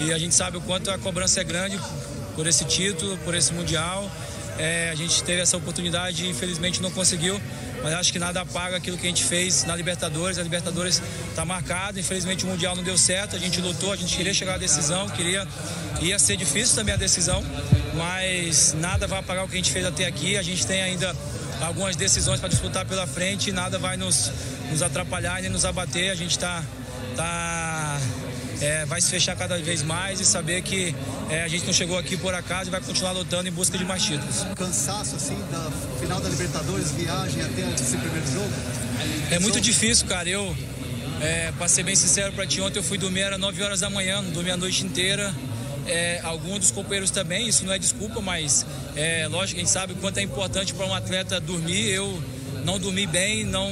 E 0.00 0.12
a 0.12 0.18
gente 0.18 0.34
sabe 0.34 0.56
o 0.56 0.60
quanto 0.60 0.90
a 0.90 0.98
cobrança 0.98 1.40
é 1.40 1.44
grande 1.44 1.78
por 2.34 2.46
esse 2.46 2.64
título, 2.64 3.16
por 3.18 3.34
esse 3.34 3.52
Mundial. 3.52 4.10
É, 4.58 4.90
a 4.90 4.94
gente 4.94 5.22
teve 5.22 5.40
essa 5.40 5.56
oportunidade 5.56 6.24
e 6.24 6.28
infelizmente 6.28 6.82
não 6.82 6.90
conseguiu, 6.90 7.40
mas 7.82 7.92
acho 7.94 8.12
que 8.12 8.18
nada 8.18 8.40
apaga 8.40 8.76
aquilo 8.76 8.96
que 8.96 9.06
a 9.06 9.08
gente 9.08 9.24
fez 9.24 9.64
na 9.64 9.74
Libertadores. 9.74 10.38
A 10.38 10.42
Libertadores 10.42 11.02
está 11.28 11.44
marcada, 11.44 11.98
infelizmente 11.98 12.44
o 12.44 12.48
Mundial 12.48 12.76
não 12.76 12.82
deu 12.82 12.96
certo, 12.96 13.36
a 13.36 13.38
gente 13.38 13.60
lutou, 13.60 13.92
a 13.92 13.96
gente 13.96 14.16
queria 14.16 14.32
chegar 14.32 14.54
à 14.54 14.58
decisão, 14.58 15.08
queria. 15.10 15.46
Ia 16.00 16.18
ser 16.18 16.36
difícil 16.36 16.74
também 16.74 16.94
a 16.94 16.96
decisão, 16.96 17.44
mas 17.94 18.74
nada 18.74 19.06
vai 19.06 19.20
apagar 19.20 19.44
o 19.44 19.48
que 19.48 19.54
a 19.54 19.56
gente 19.56 19.70
fez 19.70 19.84
até 19.86 20.06
aqui. 20.06 20.36
A 20.36 20.42
gente 20.42 20.66
tem 20.66 20.82
ainda 20.82 21.14
algumas 21.60 21.94
decisões 21.94 22.40
para 22.40 22.48
disputar 22.48 22.84
pela 22.84 23.06
frente 23.06 23.50
e 23.50 23.52
nada 23.52 23.78
vai 23.78 23.96
nos, 23.96 24.32
nos 24.70 24.82
atrapalhar 24.82 25.40
nem 25.40 25.50
nos 25.50 25.64
abater. 25.64 26.10
A 26.10 26.14
gente 26.14 26.32
está 26.32 26.62
tá, 27.16 28.00
é, 28.62 28.86
vai 28.86 29.00
se 29.00 29.10
fechar 29.10 29.36
cada 29.36 29.58
vez 29.58 29.82
mais 29.82 30.20
e 30.20 30.24
saber 30.24 30.62
que 30.62 30.94
é, 31.28 31.42
a 31.42 31.48
gente 31.48 31.66
não 31.66 31.72
chegou 31.72 31.98
aqui 31.98 32.16
por 32.16 32.32
acaso 32.32 32.68
e 32.68 32.70
vai 32.70 32.80
continuar 32.80 33.10
lutando 33.10 33.48
em 33.48 33.52
busca 33.52 33.76
de 33.76 33.84
mais 33.84 34.04
títulos. 34.04 34.46
Cansaço 34.56 35.16
assim 35.16 35.36
da 35.50 35.68
final 35.98 36.20
da 36.20 36.28
Libertadores, 36.28 36.92
viagem 36.92 37.42
até 37.42 37.62
esse 37.74 37.96
primeiro 37.96 38.32
jogo? 38.32 38.50
É 39.32 39.38
muito 39.40 39.60
difícil, 39.60 40.06
cara. 40.06 40.28
Eu, 40.28 40.56
é, 41.20 41.50
para 41.58 41.66
ser 41.66 41.82
bem 41.82 41.96
sincero 41.96 42.32
para 42.32 42.46
ti, 42.46 42.60
ontem 42.60 42.78
eu 42.78 42.84
fui 42.84 42.96
dormir, 42.96 43.22
era 43.22 43.36
9 43.36 43.62
horas 43.64 43.80
da 43.80 43.90
manhã, 43.90 44.22
não 44.22 44.30
dormi 44.30 44.52
a 44.52 44.56
noite 44.56 44.84
inteira. 44.84 45.34
É, 45.84 46.20
alguns 46.22 46.60
dos 46.60 46.70
companheiros 46.70 47.10
também, 47.10 47.48
isso 47.48 47.64
não 47.64 47.72
é 47.72 47.78
desculpa, 47.78 48.20
mas 48.20 48.64
é 48.94 49.26
lógico 49.26 49.54
que 49.54 49.60
a 49.62 49.64
gente 49.64 49.72
sabe 49.72 49.94
o 49.94 49.96
quanto 49.96 50.18
é 50.18 50.22
importante 50.22 50.72
para 50.72 50.86
um 50.86 50.94
atleta 50.94 51.40
dormir. 51.40 51.88
Eu 51.88 52.22
não 52.64 52.78
dormi 52.78 53.08
bem, 53.08 53.44
não 53.44 53.68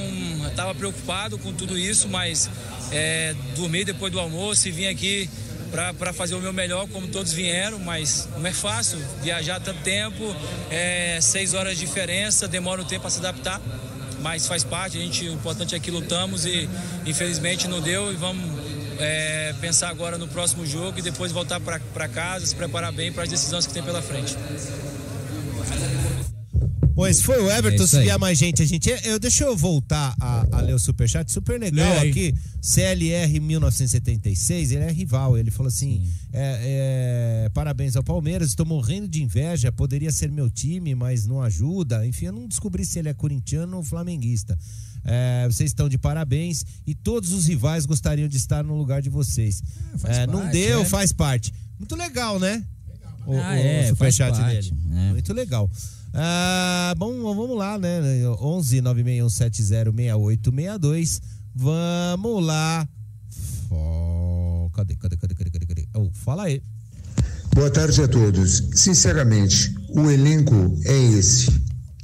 estava 0.48 0.74
preocupado 0.74 1.38
com 1.38 1.52
tudo 1.52 1.78
isso, 1.78 2.08
mas 2.08 2.50
é, 2.92 3.34
dormi 3.56 3.84
depois 3.84 4.12
do 4.12 4.18
almoço 4.18 4.68
e 4.68 4.70
vim 4.70 4.86
aqui 4.86 5.28
para 5.96 6.12
fazer 6.12 6.34
o 6.34 6.40
meu 6.40 6.52
melhor, 6.52 6.88
como 6.88 7.06
todos 7.06 7.32
vieram, 7.32 7.78
mas 7.78 8.28
não 8.36 8.46
é 8.46 8.52
fácil 8.52 8.98
viajar 9.22 9.60
tanto 9.60 9.80
tempo, 9.82 10.34
é, 10.68 11.20
seis 11.20 11.54
horas 11.54 11.78
de 11.78 11.86
diferença, 11.86 12.48
demora 12.48 12.82
um 12.82 12.84
tempo 12.84 13.02
para 13.02 13.10
se 13.10 13.18
adaptar 13.18 13.60
mas 14.22 14.46
faz 14.46 14.62
parte, 14.62 14.98
a 14.98 15.00
gente, 15.00 15.26
o 15.28 15.32
importante 15.32 15.74
é 15.74 15.80
que 15.80 15.90
lutamos 15.90 16.44
e 16.44 16.68
infelizmente 17.06 17.66
não 17.66 17.80
deu 17.80 18.12
e 18.12 18.16
vamos 18.16 18.44
é, 18.98 19.54
pensar 19.60 19.88
agora 19.88 20.18
no 20.18 20.28
próximo 20.28 20.66
jogo 20.66 20.98
e 20.98 21.02
depois 21.02 21.32
voltar 21.32 21.58
para 21.60 22.08
casa, 22.08 22.46
se 22.46 22.54
preparar 22.54 22.92
bem 22.92 23.10
para 23.12 23.24
as 23.24 23.30
decisões 23.30 23.66
que 23.66 23.72
tem 23.72 23.82
pela 23.82 24.02
frente. 24.02 24.36
Bom, 27.00 27.06
esse 27.06 27.22
foi 27.22 27.42
o 27.42 27.50
Everton. 27.50 27.82
É 27.96 28.02
vier 28.02 28.18
mais 28.18 28.36
gente, 28.36 28.60
a 28.62 28.66
gente. 28.66 28.90
Eu, 29.04 29.18
deixa 29.18 29.44
eu 29.44 29.56
voltar 29.56 30.14
a, 30.20 30.58
a 30.58 30.60
ler 30.60 30.74
o 30.74 30.78
superchat. 30.78 31.32
Super 31.32 31.58
legal 31.58 31.98
aqui. 32.00 32.34
CLR 32.60 33.40
1976, 33.40 34.72
ele 34.72 34.84
é 34.84 34.92
rival. 34.92 35.38
Ele 35.38 35.50
falou 35.50 35.68
assim: 35.68 36.06
é, 36.30 37.44
é, 37.46 37.48
parabéns 37.54 37.96
ao 37.96 38.04
Palmeiras, 38.04 38.50
estou 38.50 38.66
morrendo 38.66 39.08
de 39.08 39.22
inveja. 39.22 39.72
Poderia 39.72 40.12
ser 40.12 40.30
meu 40.30 40.50
time, 40.50 40.94
mas 40.94 41.24
não 41.24 41.40
ajuda. 41.40 42.06
Enfim, 42.06 42.26
eu 42.26 42.32
não 42.32 42.46
descobri 42.46 42.84
se 42.84 42.98
ele 42.98 43.08
é 43.08 43.14
corintiano 43.14 43.78
ou 43.78 43.82
flamenguista. 43.82 44.58
É, 45.02 45.46
vocês 45.46 45.70
estão 45.70 45.88
de 45.88 45.96
parabéns 45.96 46.66
e 46.86 46.94
todos 46.94 47.32
os 47.32 47.46
rivais 47.46 47.86
gostariam 47.86 48.28
de 48.28 48.36
estar 48.36 48.62
no 48.62 48.76
lugar 48.76 49.00
de 49.00 49.08
vocês. 49.08 49.62
faz 49.96 50.18
É, 50.18 50.26
não 50.26 50.40
parte, 50.40 50.52
deu, 50.52 50.82
é. 50.82 50.84
faz 50.84 51.14
parte. 51.14 51.50
Muito 51.78 51.96
legal, 51.96 52.38
né? 52.38 52.62
O, 53.26 53.34
Ah, 53.38 53.52
o 53.52 53.54
é, 53.54 53.88
superchat 53.88 54.36
dele. 54.44 54.74
é. 54.92 55.12
Muito 55.12 55.32
legal. 55.32 55.70
Ah, 56.12 56.94
bom, 56.96 57.22
vamos 57.34 57.56
lá, 57.56 57.78
né? 57.78 58.00
11 58.40 58.80
96170 58.80 59.92
6862. 59.92 61.22
Vamos 61.54 62.44
lá. 62.44 62.88
Cadê, 64.72 64.96
cadê, 64.96 65.16
cadê, 65.16 65.34
cadê, 65.34 65.50
cadê? 65.50 65.66
cadê? 65.66 65.88
Oh, 65.94 66.10
fala 66.14 66.44
aí. 66.44 66.62
Boa 67.54 67.70
tarde 67.70 68.02
a 68.02 68.08
todos. 68.08 68.62
Sinceramente, 68.74 69.74
o 69.90 70.10
elenco 70.10 70.78
é 70.84 70.96
esse. 71.18 71.50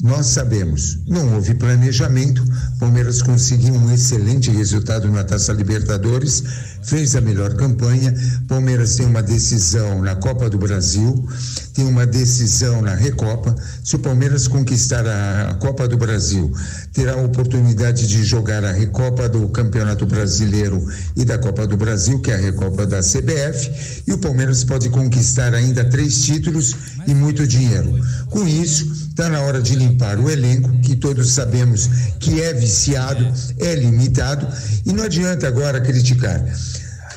Nós 0.03 0.27
sabemos, 0.27 0.99
não 1.07 1.35
houve 1.35 1.55
planejamento. 1.55 2.45
Palmeiras 2.79 3.23
conseguiu 3.23 3.73
um 3.73 3.91
excelente 3.91 4.51
resultado 4.51 5.11
na 5.11 5.25
Taça 5.25 5.55
Libertadores, 5.55 6.43
fez 6.83 7.17
a 7.17 7.21
melhor 7.23 7.55
campanha. 7.55 8.15
Palmeiras 8.47 8.97
tem 8.97 9.07
uma 9.07 9.23
decisão 9.23 10.03
na 10.03 10.15
Copa 10.15 10.51
do 10.51 10.59
Brasil, 10.59 11.27
tem 11.77 11.85
uma 11.85 12.07
decisão 12.07 12.81
na 12.81 12.95
Recopa. 12.95 13.55
Se 13.85 13.97
o 13.97 13.99
Palmeiras 13.99 14.49
conquistar 14.49 15.05
a 15.07 15.55
Copa 15.61 15.87
do 15.87 15.99
Brasil, 15.99 16.51
terá 16.91 17.13
a 17.13 17.21
oportunidade 17.23 18.09
de 18.09 18.25
jogar 18.25 18.65
a 18.65 18.73
Recopa 18.73 19.29
do 19.29 19.47
Campeonato 19.51 20.07
Brasileiro 20.07 20.83
e 21.15 21.23
da 21.23 21.37
Copa 21.37 21.67
do 21.67 21.77
Brasil, 21.77 22.19
que 22.21 22.31
é 22.31 22.35
a 22.35 22.39
Recopa 22.39 22.87
da 22.87 23.01
CBF, 23.01 24.03
e 24.07 24.13
o 24.15 24.19
Palmeiras 24.19 24.65
pode 24.65 24.89
conquistar 24.89 25.53
ainda 25.53 25.85
três 25.85 26.23
títulos 26.23 26.75
e 27.07 27.15
muito 27.15 27.47
dinheiro. 27.47 28.01
Com 28.31 28.49
isso, 28.49 28.91
está 29.11 29.29
na 29.29 29.43
hora 29.43 29.61
de 29.61 29.77
limpar 29.77 30.19
o 30.19 30.31
elenco, 30.31 30.73
que 30.81 30.97
todos 30.97 31.31
sabemos 31.33 31.91
que 32.19 32.41
é 32.41 32.55
viciado, 32.55 33.31
é 33.59 33.75
limitado, 33.75 34.49
e 34.87 34.95
não 34.95 35.05
adianta 35.05 35.47
agora 35.47 35.79
criticar. 35.79 36.43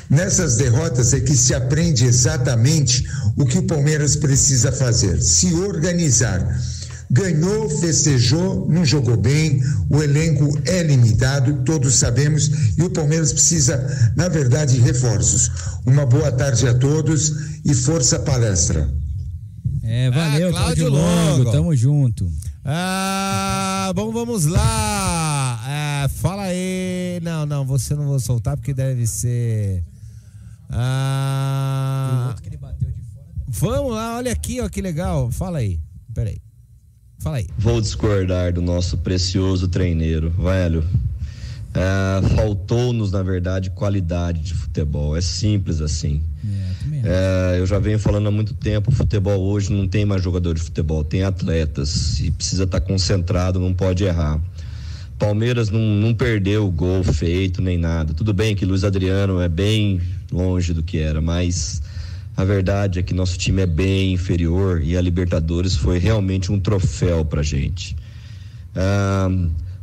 Nessas 0.09 0.55
derrotas 0.57 1.13
é 1.13 1.19
que 1.19 1.35
se 1.37 1.53
aprende 1.53 2.05
exatamente 2.05 3.03
o 3.37 3.45
que 3.45 3.59
o 3.59 3.67
Palmeiras 3.67 4.15
precisa 4.15 4.71
fazer: 4.71 5.21
se 5.21 5.53
organizar. 5.53 6.59
Ganhou, 7.11 7.67
festejou, 7.79 8.67
não 8.69 8.85
jogou 8.85 9.17
bem, 9.17 9.59
o 9.89 10.01
elenco 10.01 10.47
é 10.65 10.83
limitado, 10.83 11.63
todos 11.65 11.95
sabemos, 11.95 12.51
e 12.77 12.83
o 12.83 12.89
Palmeiras 12.91 13.33
precisa, 13.33 13.83
na 14.15 14.29
verdade, 14.29 14.75
de 14.75 14.79
reforços. 14.81 15.49
Uma 15.87 16.05
boa 16.05 16.31
tarde 16.31 16.67
a 16.67 16.73
todos 16.75 17.31
e 17.65 17.73
força 17.73 18.19
palestra. 18.19 18.87
É, 19.81 20.11
valeu, 20.11 20.49
Ah, 20.49 20.51
Cláudio 20.51 20.89
Longo, 20.89 21.37
Longo. 21.39 21.51
tamo 21.51 21.75
junto. 21.75 22.31
Ah, 22.63 23.91
bom, 23.95 24.11
vamos 24.11 24.45
lá. 24.45 25.63
É, 25.67 26.07
fala 26.09 26.43
aí. 26.43 27.19
Não, 27.23 27.43
não, 27.47 27.65
você 27.65 27.95
não 27.95 28.05
vou 28.05 28.19
soltar 28.19 28.55
porque 28.55 28.71
deve 28.71 29.07
ser. 29.07 29.83
Ah, 30.69 32.35
vamos 33.47 33.93
lá, 33.93 34.17
olha 34.17 34.31
aqui, 34.31 34.61
ó, 34.61 34.69
que 34.69 34.81
legal. 34.81 35.31
Fala 35.31 35.59
aí. 35.59 35.79
Peraí. 36.13 36.41
Fala 37.19 37.37
aí. 37.37 37.47
Vou 37.57 37.81
discordar 37.81 38.53
do 38.53 38.61
nosso 38.61 38.97
precioso 38.97 39.67
treineiro, 39.67 40.29
velho. 40.31 40.85
É, 41.73 42.35
Faltou-nos, 42.35 43.11
na 43.11 43.21
verdade, 43.21 43.69
qualidade 43.71 44.41
de 44.41 44.53
futebol. 44.53 45.17
É 45.17 45.21
simples 45.21 45.81
assim. 45.81 46.23
É, 47.03 47.59
eu 47.59 47.65
já 47.65 47.79
venho 47.79 47.99
falando 47.99 48.27
há 48.27 48.31
muito 48.31 48.53
tempo, 48.53 48.91
futebol 48.91 49.39
hoje 49.41 49.71
não 49.71 49.87
tem 49.87 50.05
mais 50.05 50.21
jogador 50.23 50.53
de 50.53 50.61
futebol, 50.61 51.03
tem 51.03 51.23
atletas. 51.23 52.19
E 52.19 52.31
precisa 52.31 52.63
estar 52.63 52.81
concentrado, 52.81 53.59
não 53.59 53.73
pode 53.73 54.03
errar. 54.03 54.39
Palmeiras 55.19 55.69
não, 55.69 55.81
não 55.81 56.15
perdeu 56.15 56.65
o 56.65 56.71
gol 56.71 57.03
feito 57.03 57.61
nem 57.61 57.77
nada. 57.77 58.13
Tudo 58.13 58.33
bem 58.33 58.55
que 58.55 58.65
Luiz 58.65 58.85
Adriano 58.85 59.41
é 59.41 59.49
bem 59.49 60.01
longe 60.31 60.73
do 60.73 60.81
que 60.81 60.97
era, 60.97 61.19
mas 61.19 61.81
a 62.37 62.45
verdade 62.45 62.99
é 62.99 63.03
que 63.03 63.13
nosso 63.13 63.37
time 63.37 63.61
é 63.61 63.65
bem 63.65 64.13
inferior 64.13 64.81
e 64.81 64.95
a 64.95 65.01
Libertadores 65.01 65.75
foi 65.75 65.99
realmente 65.99 66.51
um 66.53 66.59
troféu 66.59 67.25
pra 67.25 67.43
gente. 67.43 67.97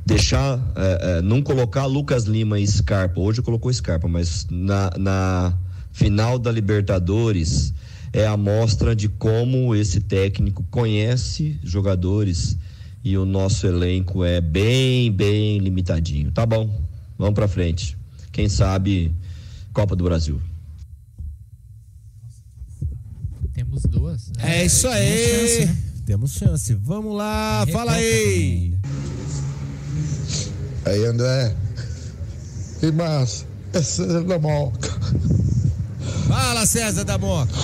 Deixar, 0.07 0.59
eh, 0.77 0.99
eh, 1.03 1.23
não 1.23 1.43
colocar 1.43 1.85
Lucas 1.85 2.25
Lima 2.25 2.61
e 2.61 2.67
Scarpa, 2.67 3.21
hoje 3.21 3.43
colocou 3.43 3.73
Scarpa, 3.73 4.07
mas 4.07 4.47
na, 4.49 4.91
na 4.97 5.53
final 5.93 6.39
da 6.39 6.51
Libertadores 6.51 7.75
é 8.13 8.25
a 8.25 8.33
amostra 8.33 8.95
de 8.95 9.09
como 9.09 9.75
esse 9.75 10.01
técnico 10.01 10.65
conhece 10.71 11.59
jogadores 11.63 12.57
e 13.07 13.17
o 13.17 13.25
nosso 13.25 13.69
elenco 13.69 14.25
é 14.25 14.41
bem, 14.41 15.13
bem 15.13 15.59
limitadinho. 15.61 16.33
Tá 16.33 16.45
bom, 16.45 16.69
vamos 17.17 17.35
pra 17.35 17.47
frente. 17.47 17.97
Quem 18.33 18.49
sabe 18.49 19.15
Copa 19.73 19.95
do 19.95 20.03
Brasil. 20.03 20.43
Temos 23.55 23.83
duas. 23.85 24.27
né? 24.37 24.59
É 24.59 24.65
isso 24.65 24.89
aí. 24.89 25.71
Temos 26.05 26.33
chance. 26.33 26.75
Vamos 26.75 27.17
lá, 27.17 27.65
fala 27.71 27.93
aí. 27.93 28.77
Aí, 30.85 31.05
André. 31.05 31.55
E 32.83 32.91
mais, 32.91 33.47
essa 33.73 34.03
é 34.03 34.23
da 34.25 34.37
Moca. 34.37 34.91
Fala, 36.27 36.67
César 36.67 37.05
da 37.05 37.17
Moca. 37.17 37.55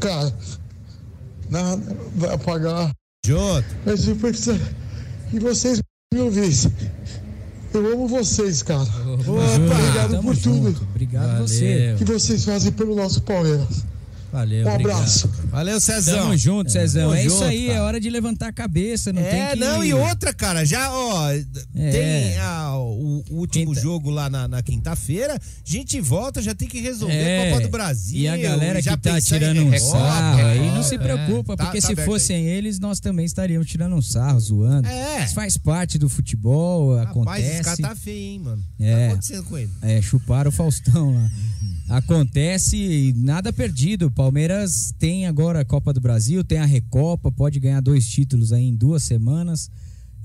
Cara, 0.00 0.34
nada 1.48 1.96
vai 2.16 2.34
apagar. 2.34 2.90
Junto. 3.24 3.66
Mas 3.84 4.08
eu 4.08 4.16
preciso 4.16 4.58
que 5.30 5.38
vocês 5.38 5.80
me 6.12 6.20
ouvissem. 6.20 6.72
Eu 7.72 7.92
amo 7.92 8.08
vocês, 8.08 8.62
cara. 8.62 8.82
Obrigado 8.82 10.10
tamo 10.10 10.22
por 10.22 10.36
tudo 10.36 10.68
junto. 10.68 10.82
Obrigado 10.82 11.26
Valeu. 11.26 11.46
você. 11.48 11.94
que 11.98 12.04
vocês 12.04 12.44
fazem 12.44 12.72
pelo 12.72 12.96
nosso 12.96 13.22
Palmeiras. 13.22 13.84
Valeu, 14.32 14.64
Um 14.66 14.74
abraço. 14.74 15.28
Valeu, 15.50 15.80
Cezão. 15.80 16.18
Tamo 16.18 16.36
junto, 16.36 16.70
Cezão. 16.70 17.08
Tamo 17.10 17.14
é 17.14 17.24
isso 17.26 17.30
junto, 17.36 17.44
aí, 17.46 17.66
cara. 17.66 17.78
é 17.78 17.82
hora 17.82 18.00
de 18.00 18.08
levantar 18.08 18.48
a 18.48 18.52
cabeça, 18.52 19.12
não 19.12 19.22
tem 19.22 19.40
É, 19.40 19.50
que... 19.50 19.56
não, 19.56 19.84
e 19.84 19.92
outra, 19.92 20.32
cara, 20.32 20.64
já, 20.64 20.92
ó, 20.92 21.30
É. 21.32 21.42
tem 21.90 22.38
ah, 22.38 22.76
o, 22.76 23.24
o 23.28 23.36
último 23.38 23.66
Quinta- 23.72 23.80
jogo 23.80 24.08
lá 24.08 24.30
na, 24.30 24.46
na 24.46 24.62
quinta-feira, 24.62 25.34
a 25.34 25.40
gente 25.64 26.00
volta, 26.00 26.40
já 26.40 26.54
tem 26.54 26.68
que 26.68 26.80
resolver 26.80 27.12
É, 27.14 27.48
a 27.48 27.50
Copa 27.50 27.62
do 27.64 27.68
Brasil. 27.70 28.20
E 28.20 28.28
a 28.28 28.36
galera 28.36 28.80
já 28.80 28.96
que 28.96 29.02
tá 29.02 29.20
tirando 29.20 29.62
um 29.64 29.78
sarro 29.78 30.46
aí, 30.46 30.58
Recopa, 30.58 30.74
não 30.76 30.82
se 30.84 30.94
é. 30.94 30.98
preocupa, 30.98 31.56
Tá- 31.56 31.64
porque 31.64 31.80
tá 31.80 31.86
se 31.88 31.96
fossem 31.96 32.46
eles, 32.46 32.78
nós 32.78 33.00
também 33.00 33.26
estaríamos 33.26 33.66
tirando 33.66 33.96
um 33.96 34.02
sarro, 34.02 34.38
zoando. 34.38 34.86
É. 34.86 35.24
Isso 35.24 35.34
faz 35.34 35.56
parte 35.56 35.98
do 35.98 36.08
futebol, 36.08 36.94
Rapaz, 36.96 37.10
acontece. 37.10 37.48
esse 37.48 37.62
cara 37.64 37.76
tá 37.78 37.96
feio, 37.96 38.16
hein, 38.34 38.38
mano. 38.38 38.62
O 38.74 38.76
que 38.76 38.84
É. 38.84 39.06
tá 39.06 39.12
acontecendo 39.12 39.42
com 39.44 39.58
ele? 39.58 39.70
É, 39.82 40.00
chupar 40.00 40.46
o 40.46 40.52
Faustão 40.52 41.14
lá. 41.14 41.30
Acontece 41.88 42.76
e 42.76 43.12
nada 43.16 43.52
perdido. 43.52 44.10
Palmeiras 44.24 44.94
tem 44.98 45.24
agora 45.24 45.60
a 45.60 45.64
Copa 45.64 45.94
do 45.94 46.00
Brasil, 46.00 46.44
tem 46.44 46.58
a 46.58 46.66
Recopa, 46.66 47.32
pode 47.32 47.58
ganhar 47.58 47.80
dois 47.80 48.06
títulos 48.06 48.52
aí 48.52 48.64
em 48.64 48.76
duas 48.76 49.02
semanas. 49.02 49.70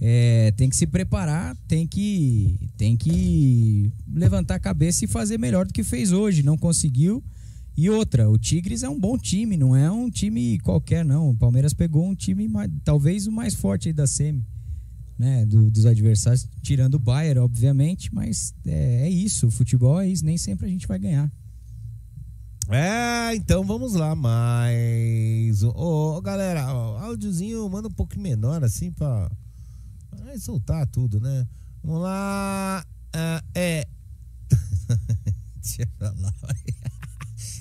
é, 0.01 0.51
tem 0.57 0.67
que 0.69 0.75
se 0.75 0.85
preparar, 0.85 1.55
tem 1.65 1.87
que, 1.87 2.59
tem 2.75 2.97
que 2.97 3.89
levantar 4.13 4.55
a 4.55 4.59
cabeça 4.59 5.05
e 5.05 5.07
fazer 5.07 5.37
melhor 5.39 5.65
do 5.65 5.71
que 5.71 5.81
fez 5.81 6.11
hoje. 6.11 6.43
Não 6.43 6.57
conseguiu. 6.57 7.23
E 7.77 7.89
outra, 7.89 8.29
o 8.29 8.37
Tigres 8.37 8.83
é 8.83 8.89
um 8.89 8.99
bom 8.99 9.17
time, 9.17 9.55
não 9.55 9.73
é 9.73 9.89
um 9.89 10.09
time 10.11 10.59
qualquer, 10.59 11.05
não. 11.05 11.29
O 11.29 11.35
Palmeiras 11.37 11.73
pegou 11.73 12.05
um 12.05 12.13
time, 12.13 12.49
mais- 12.49 12.69
talvez 12.83 13.25
o 13.27 13.31
mais 13.31 13.53
forte 13.55 13.93
da 13.93 14.05
Semi, 14.05 14.43
né? 15.17 15.45
do- 15.45 15.71
dos 15.71 15.85
adversários, 15.85 16.45
tirando 16.61 16.95
o 16.95 16.99
Bayern, 16.99 17.39
obviamente, 17.39 18.13
mas 18.13 18.53
é, 18.65 19.03
é 19.03 19.09
isso. 19.09 19.47
O 19.47 19.51
futebol 19.51 20.01
é 20.01 20.09
isso, 20.09 20.25
nem 20.25 20.37
sempre 20.37 20.65
a 20.65 20.69
gente 20.69 20.85
vai 20.85 20.99
ganhar. 20.99 21.31
É, 22.69 23.35
então 23.35 23.63
vamos 23.63 23.93
lá, 23.93 24.15
mais. 24.15 25.61
Ô, 25.63 26.17
ô, 26.17 26.21
galera, 26.21 26.73
ó, 26.73 26.97
áudiozinho 26.97 27.69
manda 27.69 27.87
um 27.87 27.91
pouco 27.91 28.19
menor 28.19 28.63
assim 28.63 28.91
pra 28.91 29.29
pra 30.09 30.39
soltar 30.39 30.87
tudo, 30.87 31.19
né? 31.19 31.47
Vamos 31.83 32.01
lá. 32.01 32.83
ah, 33.13 33.43
é. 33.53 33.87
Deixa 35.61 35.83
eu 35.83 35.87
falar. 35.99 36.33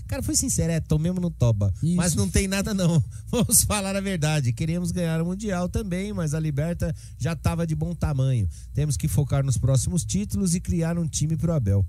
Cara, 0.07 0.23
foi 0.23 0.37
sincero, 0.37 0.71
é, 0.71 0.81
tomemos 0.81 1.21
no 1.21 1.31
toba. 1.31 1.73
Mas 1.97 2.15
não 2.15 2.29
tem 2.29 2.47
nada 2.47 2.73
não. 2.75 3.03
Vamos 3.29 3.65
falar 3.65 3.97
a 3.97 4.01
verdade. 4.01 4.53
Queríamos 4.53 4.91
ganhar 4.91 5.21
o 5.21 5.27
Mundial 5.27 5.69
também, 5.69 6.13
mas 6.13 6.35
a 6.35 6.41
Liberta 6.41 6.95
já 7.19 7.33
estava 7.33 7.67
de 7.67 7.75
bom 7.75 7.95
tamanho. 7.95 8.49
Temos 8.75 8.97
que 8.97 9.09
focar 9.09 9.45
nos 9.45 9.57
próximos 9.59 10.05
títulos 10.05 10.55
e 10.55 10.61
criar 10.61 10.99
um 10.99 11.09
time 11.09 11.37
pro 11.37 11.53
Abel. 11.53 11.87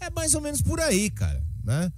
É 0.00 0.10
mais 0.10 0.34
ou 0.34 0.40
menos 0.40 0.62
por 0.62 0.80
aí, 0.80 1.10
cara, 1.10 1.42
né? 1.62 1.92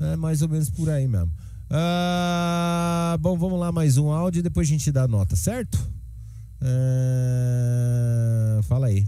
É 0.00 0.16
mais 0.16 0.42
ou 0.42 0.48
menos 0.48 0.70
por 0.70 0.88
aí 0.88 1.06
mesmo. 1.06 1.30
Ah, 1.70 3.16
bom, 3.20 3.36
vamos 3.36 3.60
lá, 3.60 3.70
mais 3.70 3.96
um 3.96 4.10
áudio 4.10 4.40
e 4.40 4.42
depois 4.42 4.66
a 4.66 4.70
gente 4.70 4.90
dá 4.90 5.04
a 5.04 5.08
nota, 5.08 5.36
certo? 5.36 5.78
Ah, 6.60 8.60
fala 8.64 8.88
aí. 8.88 9.06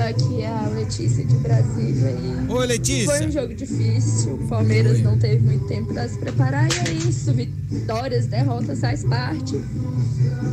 Aqui 0.00 0.42
é 0.42 0.48
a 0.48 0.68
Letícia 0.68 1.24
de 1.24 1.36
Brasília 1.36 2.10
e 2.10 2.50
Oi, 2.50 2.66
Letícia. 2.66 3.06
foi 3.06 3.26
um 3.26 3.30
jogo 3.30 3.54
difícil. 3.54 4.34
O 4.34 4.48
Palmeiras 4.48 5.02
não 5.02 5.18
teve 5.18 5.44
muito 5.44 5.66
tempo 5.66 5.92
para 5.92 6.08
se 6.08 6.18
preparar 6.18 6.68
e 6.70 6.88
é 6.88 6.92
isso. 6.92 7.32
Vitórias, 7.32 8.26
derrotas 8.26 8.80
faz 8.80 9.04
parte. 9.04 9.60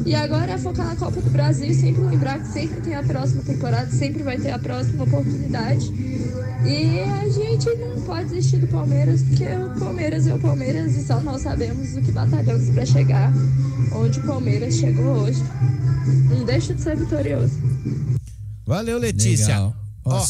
E 0.05 0.13
agora 0.13 0.53
é 0.53 0.57
focar 0.57 0.87
na 0.87 0.95
Copa 0.95 1.21
do 1.21 1.29
Brasil 1.29 1.67
e 1.67 1.73
sempre 1.73 2.01
lembrar 2.01 2.39
que 2.39 2.47
sempre 2.47 2.81
tem 2.81 2.95
a 2.95 3.03
próxima 3.03 3.43
temporada, 3.43 3.89
sempre 3.91 4.23
vai 4.23 4.37
ter 4.37 4.51
a 4.51 4.59
próxima 4.59 5.03
oportunidade. 5.03 5.91
E 6.65 6.99
a 6.99 7.29
gente 7.29 7.69
não 7.75 8.01
pode 8.01 8.29
desistir 8.29 8.57
do 8.57 8.67
Palmeiras, 8.67 9.21
porque 9.23 9.45
o 9.45 9.79
Palmeiras 9.79 10.27
é 10.27 10.33
o 10.33 10.39
Palmeiras 10.39 10.95
e 10.97 11.05
só 11.05 11.19
nós 11.21 11.41
sabemos 11.41 11.95
o 11.95 12.01
que 12.01 12.11
batalhamos 12.11 12.69
para 12.69 12.85
chegar 12.85 13.31
onde 13.93 14.19
o 14.19 14.23
Palmeiras 14.23 14.75
chegou 14.75 15.23
hoje. 15.23 15.41
Não 16.29 16.43
deixa 16.43 16.73
de 16.73 16.81
ser 16.81 16.97
vitorioso. 16.97 17.53
Valeu, 18.65 18.97
Letícia. 18.97 19.47
Legal. 19.47 19.75
Ó, 20.03 20.25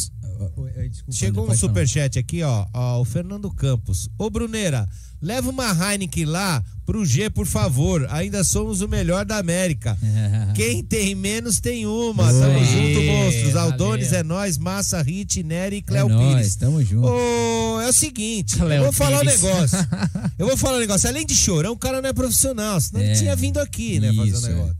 chegou 1.11 1.49
um 1.49 1.55
superchat 1.55 2.17
aqui, 2.19 2.43
ó, 2.43 2.65
ó. 2.73 2.99
O 3.01 3.05
Fernando 3.05 3.49
Campos. 3.51 4.09
Ô, 4.17 4.29
Bruneira, 4.29 4.87
leva 5.21 5.49
uma 5.49 5.69
Heineken 5.71 6.25
lá 6.25 6.63
pro 6.85 7.05
G, 7.05 7.29
por 7.29 7.45
favor. 7.45 8.05
Ainda 8.09 8.43
somos 8.43 8.81
o 8.81 8.87
melhor 8.87 9.25
da 9.25 9.37
América. 9.37 9.97
Quem 10.55 10.83
tem 10.83 11.15
menos 11.15 11.59
tem 11.59 11.85
uma. 11.85 12.29
Isso 12.31 12.39
Tamo 12.39 12.65
junto, 12.65 13.01
monstros. 13.03 13.55
Aldones 13.55 14.13
é 14.13 14.23
nós, 14.23 14.57
Massa, 14.57 15.01
Hit, 15.01 15.41
Nery 15.43 15.77
e 15.77 15.79
É 15.79 15.81
Cléo 15.81 16.09
nóis, 16.09 16.35
Pires. 16.35 16.55
tamo 16.55 16.83
junto. 16.83 17.07
Ô, 17.07 17.81
é 17.81 17.89
o 17.89 17.93
seguinte, 17.93 18.57
Cléo 18.57 18.77
eu 18.79 18.83
vou 18.83 18.91
falar 18.93 19.17
um 19.17 19.19
Pires. 19.21 19.41
negócio. 19.41 19.77
Eu 20.37 20.47
vou 20.47 20.57
falar 20.57 20.77
um 20.77 20.81
negócio. 20.81 21.07
Além 21.09 21.25
de 21.25 21.33
chorão, 21.33 21.71
o 21.71 21.77
cara 21.77 22.01
não 22.01 22.09
é 22.09 22.13
profissional. 22.13 22.79
Senão 22.81 23.01
ele 23.01 23.11
É. 23.11 23.15
tinha 23.15 23.35
vindo 23.37 23.57
aqui, 23.57 24.01
né, 24.01 24.13
fazer 24.13 24.29
Isso, 24.31 24.45
um 24.45 24.49
negócio. 24.49 24.75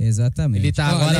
é. 0.00 0.04
Exatamente. 0.06 0.64
Ele 0.64 0.72
tá 0.72 0.86
agora. 0.88 1.18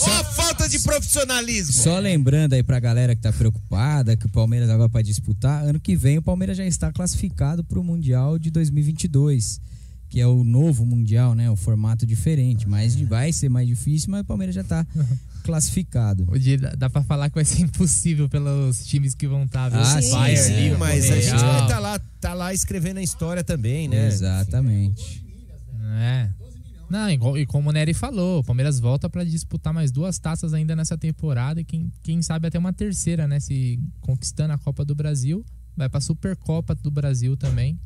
Olha 0.00 0.12
lá, 0.12 0.18
ó 0.18 0.20
a 0.20 0.24
falta 0.24 0.68
de 0.68 0.78
profissionalismo. 0.80 1.72
Só 1.72 1.98
lembrando 1.98 2.54
aí 2.54 2.62
pra 2.62 2.80
galera 2.80 3.14
que 3.14 3.22
tá 3.22 3.32
preocupada 3.32 4.16
que 4.16 4.26
o 4.26 4.28
Palmeiras 4.28 4.68
agora 4.70 4.88
vai 4.88 5.02
disputar, 5.02 5.64
ano 5.64 5.80
que 5.80 5.96
vem 5.96 6.18
o 6.18 6.22
Palmeiras 6.22 6.56
já 6.56 6.64
está 6.64 6.92
classificado 6.92 7.62
pro 7.64 7.82
Mundial 7.82 8.38
de 8.38 8.50
2022, 8.50 9.60
que 10.08 10.20
é 10.20 10.26
o 10.26 10.44
novo 10.44 10.84
Mundial, 10.86 11.34
né? 11.34 11.50
O 11.50 11.56
formato 11.56 12.06
diferente, 12.06 12.68
mas 12.68 12.94
vai 13.00 13.32
ser 13.32 13.48
mais 13.48 13.66
difícil, 13.66 14.10
mas 14.10 14.22
o 14.22 14.24
Palmeiras 14.24 14.54
já 14.54 14.64
tá 14.64 14.86
classificado. 15.44 16.26
Hoje 16.30 16.56
dá 16.56 16.74
dá 16.74 16.90
pra 16.90 17.02
falar 17.02 17.28
que 17.28 17.34
vai 17.34 17.44
ser 17.44 17.62
impossível 17.62 18.28
pelos 18.28 18.84
times 18.86 19.14
que 19.14 19.26
vão 19.26 19.44
estar. 19.44 19.72
Ah, 19.74 20.00
sim, 20.00 20.08
sim, 20.36 20.54
Liverpool, 20.54 20.78
mas 20.78 21.10
a 21.10 21.20
gente 21.20 21.30
vai 21.30 21.62
estar 21.62 21.78
lá, 21.78 21.98
tá 22.20 22.34
lá 22.34 22.54
escrevendo 22.54 22.98
a 22.98 23.02
história 23.02 23.44
também, 23.44 23.88
né? 23.88 24.06
Exatamente. 24.08 25.24
É. 25.96 26.43
Não, 26.88 27.36
e 27.36 27.46
como 27.46 27.70
o 27.70 27.72
Nery 27.72 27.94
falou, 27.94 28.40
o 28.40 28.44
Palmeiras 28.44 28.78
volta 28.78 29.08
pra 29.08 29.24
disputar 29.24 29.72
mais 29.72 29.90
duas 29.90 30.18
taças 30.18 30.52
ainda 30.54 30.76
nessa 30.76 30.96
temporada 30.96 31.60
e 31.60 31.64
quem, 31.64 31.90
quem 32.02 32.22
sabe 32.22 32.48
até 32.48 32.58
uma 32.58 32.72
terceira, 32.72 33.26
né? 33.26 33.40
Se 33.40 33.80
conquistando 34.00 34.52
a 34.52 34.58
Copa 34.58 34.84
do 34.84 34.94
Brasil, 34.94 35.44
vai 35.76 35.88
pra 35.88 36.00
Supercopa 36.00 36.74
do 36.74 36.90
Brasil 36.90 37.36
também. 37.36 37.78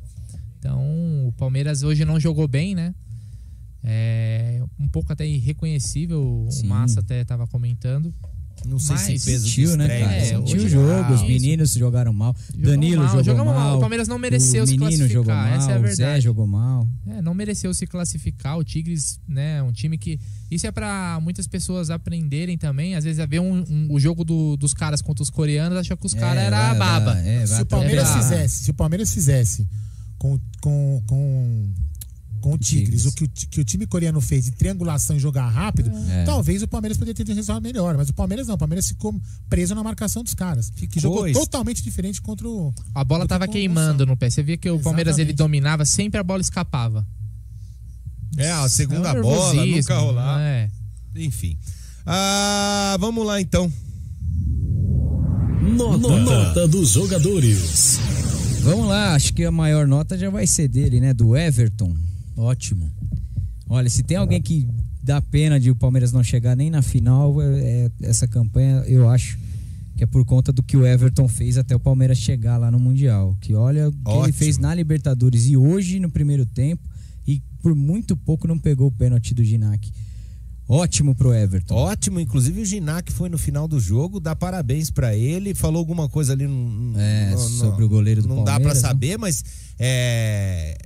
Então, 0.58 0.80
o 1.26 1.32
Palmeiras 1.36 1.82
hoje 1.82 2.04
não 2.04 2.18
jogou 2.18 2.48
bem, 2.48 2.74
né? 2.74 2.94
É 3.82 4.60
um 4.78 4.88
pouco 4.88 5.12
até 5.12 5.26
irreconhecível, 5.26 6.46
Sim. 6.50 6.66
o 6.66 6.68
Massa 6.68 7.00
até 7.00 7.24
tava 7.24 7.46
comentando. 7.46 8.12
Não 8.68 8.78
sei 8.78 8.96
se 8.98 9.12
Mas- 9.12 9.24
peso 9.24 9.44
de 9.46 9.50
Sentiu, 9.50 9.76
né, 9.76 9.88
cara? 10.00 10.14
É, 10.14 10.24
Sentiu 10.26 10.56
hoje- 10.56 10.66
o 10.66 10.68
jogo, 10.68 11.12
os 11.14 11.20
isso. 11.20 11.26
meninos 11.28 11.72
jogaram 11.72 12.12
mal. 12.12 12.36
Jogou 12.52 12.70
Danilo 12.70 12.98
mal, 13.02 13.08
jogou 13.08 13.24
jogamos 13.24 13.54
mal. 13.54 13.64
mal. 13.64 13.76
O 13.76 13.80
Palmeiras 13.80 14.06
não 14.08 14.18
mereceu 14.18 14.62
o 14.62 14.66
se 14.66 14.72
menino 14.72 14.88
classificar, 14.90 15.12
jogou 15.12 15.34
mal, 15.34 15.46
essa 15.46 15.70
é 15.72 15.74
a 15.74 15.78
o 15.78 15.80
Zé 15.82 15.86
verdade. 15.96 16.24
jogou 16.24 16.46
mal. 16.46 16.88
É, 17.06 17.22
não 17.22 17.34
mereceu 17.34 17.72
se 17.74 17.86
classificar. 17.86 18.58
O 18.58 18.62
Tigres, 18.64 19.18
né, 19.26 19.62
um 19.62 19.72
time 19.72 19.96
que. 19.96 20.20
Isso 20.50 20.66
é 20.66 20.70
pra 20.70 21.18
muitas 21.22 21.46
pessoas 21.46 21.90
aprenderem 21.90 22.56
também. 22.58 22.94
Às 22.94 23.04
vezes, 23.04 23.18
é 23.18 23.26
ver 23.26 23.40
um, 23.40 23.64
um- 23.68 23.88
o 23.90 23.98
jogo 23.98 24.24
do- 24.24 24.56
dos 24.56 24.72
caras 24.74 25.00
contra 25.02 25.22
os 25.22 25.30
coreanos, 25.30 25.76
acha 25.78 25.96
que 25.96 26.06
os 26.06 26.14
caras 26.14 26.42
eram 26.44 26.56
vai, 26.56 26.78
baba. 26.78 27.14
vai, 27.14 27.28
é, 27.42 27.46
se 27.46 27.60
o 27.62 27.66
Palmeiras 27.66 28.10
fizesse, 28.10 28.64
se 28.64 28.70
o 28.70 28.74
Palmeiras 28.74 29.12
fizesse 29.12 29.66
com, 30.18 30.38
com, 30.60 31.02
com, 31.06 31.72
com 32.38 32.52
o 32.54 32.58
Tigres, 32.58 33.04
o 33.06 33.12
que, 33.12 33.24
o 33.24 33.28
que 33.28 33.60
o 33.60 33.64
time 33.64 33.86
coreano 33.86 34.20
fez 34.20 34.44
de 34.46 34.52
triangulação 34.52 35.16
e 35.16 35.18
jogar 35.18 35.48
rápido, 35.48 35.90
É. 36.10 36.24
talvez 36.24 36.62
o 36.62 36.68
Palmeiras 36.68 36.96
poderia 36.96 37.24
ter 37.24 37.30
um 37.32 37.34
resultado 37.34 37.62
melhor. 37.62 37.96
Mas 37.96 38.08
o 38.08 38.14
Palmeiras 38.14 38.46
não, 38.46 38.54
o 38.54 38.58
Palmeiras 38.58 38.88
ficou 38.88 39.14
preso 39.48 39.74
na 39.74 39.82
marcação 39.82 40.22
dos 40.22 40.34
caras. 40.34 40.70
que 40.70 40.98
jogou 41.00 41.26
isso. 41.28 41.40
totalmente 41.40 41.82
diferente 41.82 42.20
contra 42.22 42.48
o. 42.48 42.72
A 42.94 43.04
bola 43.04 43.20
do 43.20 43.26
que 43.26 43.28
tava 43.28 43.46
com 43.46 43.50
o 43.50 43.54
queimando 43.54 44.06
no 44.06 44.16
pé. 44.16 44.30
Você 44.30 44.42
via 44.42 44.56
que 44.56 44.70
o 44.70 44.78
Palmeiras 44.80 45.14
ele 45.18 45.30
Exatamente. 45.30 45.36
dominava, 45.38 45.84
sempre 45.84 46.18
a 46.18 46.22
bola 46.22 46.40
escapava. 46.40 47.06
É, 48.36 48.50
a 48.52 48.68
segunda 48.68 49.08
É 49.10 49.18
um 49.18 49.22
bola, 49.22 49.66
nunca 49.66 49.98
rolar. 49.98 50.40
É. 50.40 50.68
Enfim. 51.16 51.58
Ah, 52.06 52.96
vamos 53.00 53.26
lá 53.26 53.40
então. 53.40 53.70
Nota, 55.60 55.98
Nota 56.20 56.68
dos 56.68 56.90
jogadores. 56.90 57.98
Vamos 58.62 58.86
lá, 58.88 59.14
acho 59.14 59.32
que 59.34 59.44
a 59.44 59.50
maior 59.50 59.86
nota 59.86 60.16
já 60.16 60.30
vai 60.30 60.46
ser 60.46 60.68
dele, 60.68 61.00
né? 61.00 61.12
Do 61.14 61.36
Everton. 61.36 61.94
Ótimo. 62.38 62.90
Olha, 63.68 63.90
se 63.90 64.02
tem 64.02 64.16
alguém 64.16 64.40
que 64.40 64.66
dá 65.02 65.20
pena 65.20 65.58
de 65.60 65.70
o 65.70 65.74
Palmeiras 65.76 66.12
não 66.12 66.22
chegar 66.22 66.56
nem 66.56 66.70
na 66.70 66.80
final, 66.82 67.40
é, 67.42 67.46
é- 67.60 67.90
essa 68.02 68.26
campanha 68.26 68.82
eu 68.86 69.08
acho 69.08 69.38
que 69.96 70.04
é 70.04 70.06
por 70.06 70.24
conta 70.24 70.52
do 70.52 70.62
que 70.62 70.76
o 70.76 70.86
Everton 70.86 71.26
fez 71.26 71.58
até 71.58 71.74
o 71.74 71.80
Palmeiras 71.80 72.18
chegar 72.18 72.56
lá 72.56 72.70
no 72.70 72.78
Mundial. 72.78 73.36
Que 73.40 73.54
olha 73.54 73.88
o 73.88 73.92
que 73.92 74.10
ele 74.24 74.32
fez 74.32 74.56
na 74.56 74.74
Libertadores 74.74 75.46
e 75.46 75.56
hoje 75.56 75.98
no 75.98 76.08
primeiro 76.10 76.46
tempo 76.46 76.88
e 77.26 77.42
por 77.60 77.74
muito 77.74 78.16
pouco 78.16 78.46
não 78.46 78.58
pegou 78.58 78.86
o 78.86 78.92
pênalti 78.92 79.34
do 79.34 79.42
Ginac. 79.42 79.90
Ótimo 80.68 81.14
pro 81.14 81.32
Everton. 81.34 81.74
Ótimo, 81.74 82.20
inclusive 82.20 82.60
o 82.60 82.64
Ginac 82.64 83.10
foi 83.10 83.28
no 83.30 83.38
final 83.38 83.66
do 83.66 83.80
jogo, 83.80 84.20
dá 84.20 84.36
parabéns 84.36 84.90
pra 84.90 85.16
ele, 85.16 85.54
falou 85.54 85.78
alguma 85.78 86.08
coisa 86.10 86.32
ali 86.34 86.46
no, 86.46 86.92
É, 86.98 87.30
no- 87.32 87.38
sobre 87.38 87.84
o 87.84 87.88
goleiro 87.88 88.20
do 88.22 88.28
Não 88.28 88.36
dá 88.36 88.42
pra 88.44 88.52
Palmeiras, 88.52 88.82
né? 88.82 88.88
saber, 88.88 89.16
mas 89.18 89.42
é, 89.78 90.76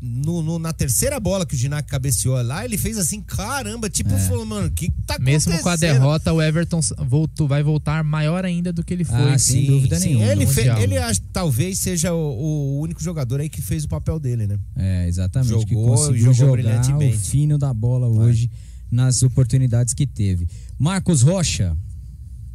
no- 0.00 0.42
no- 0.42 0.58
na 0.58 0.72
terceira 0.72 1.20
bola 1.20 1.44
que 1.46 1.54
o 1.54 1.56
Ginac 1.58 1.88
cabeceou 1.88 2.40
lá, 2.42 2.64
ele 2.64 2.78
fez 2.78 2.96
assim, 2.96 3.20
caramba, 3.20 3.88
tipo, 3.90 4.10
É. 4.12 4.18
falou, 4.18 4.44
mano, 4.46 4.66
o 4.68 4.70
que 4.70 4.90
tá 5.06 5.18
Mesmo 5.20 5.52
com 5.52 5.58
a 5.58 5.60
acontecendo? 5.60 5.92
derrota, 5.92 6.32
o 6.32 6.40
Everton 6.42 6.80
voltou, 7.06 7.46
vai 7.46 7.62
voltar 7.62 8.02
maior 8.02 8.44
ainda 8.44 8.72
do 8.72 8.82
que 8.82 8.92
ele 8.94 9.04
foi. 9.04 9.32
Ah, 9.32 9.38
sem 9.38 9.66
dúvida 9.66 9.98
nenhuma. 9.98 10.24
Ele, 10.24 10.46
fe- 10.46 10.68
ele 10.82 10.96
acho, 10.98 11.20
talvez 11.32 11.78
seja 11.78 12.12
o, 12.12 12.18
o 12.18 12.80
único 12.80 13.02
jogador 13.02 13.40
aí 13.40 13.48
que 13.48 13.60
fez 13.62 13.84
o 13.84 13.88
papel 13.88 14.18
dele, 14.18 14.46
né? 14.46 14.58
É, 14.76 15.06
exatamente. 15.06 15.66
que 15.66 15.74
Jogou 15.74 15.94
e 15.94 15.96
conseguiu 15.96 16.32
jogou 16.34 16.56
jogar 16.58 16.96
o 16.98 17.12
fino 17.18 17.58
da 17.58 17.72
bola 17.74 18.08
hoje 18.08 18.50
nas 18.90 19.22
oportunidades 19.22 19.94
que 19.94 20.06
teve. 20.06 20.48
Marcos 20.78 21.22
Rocha, 21.22 21.76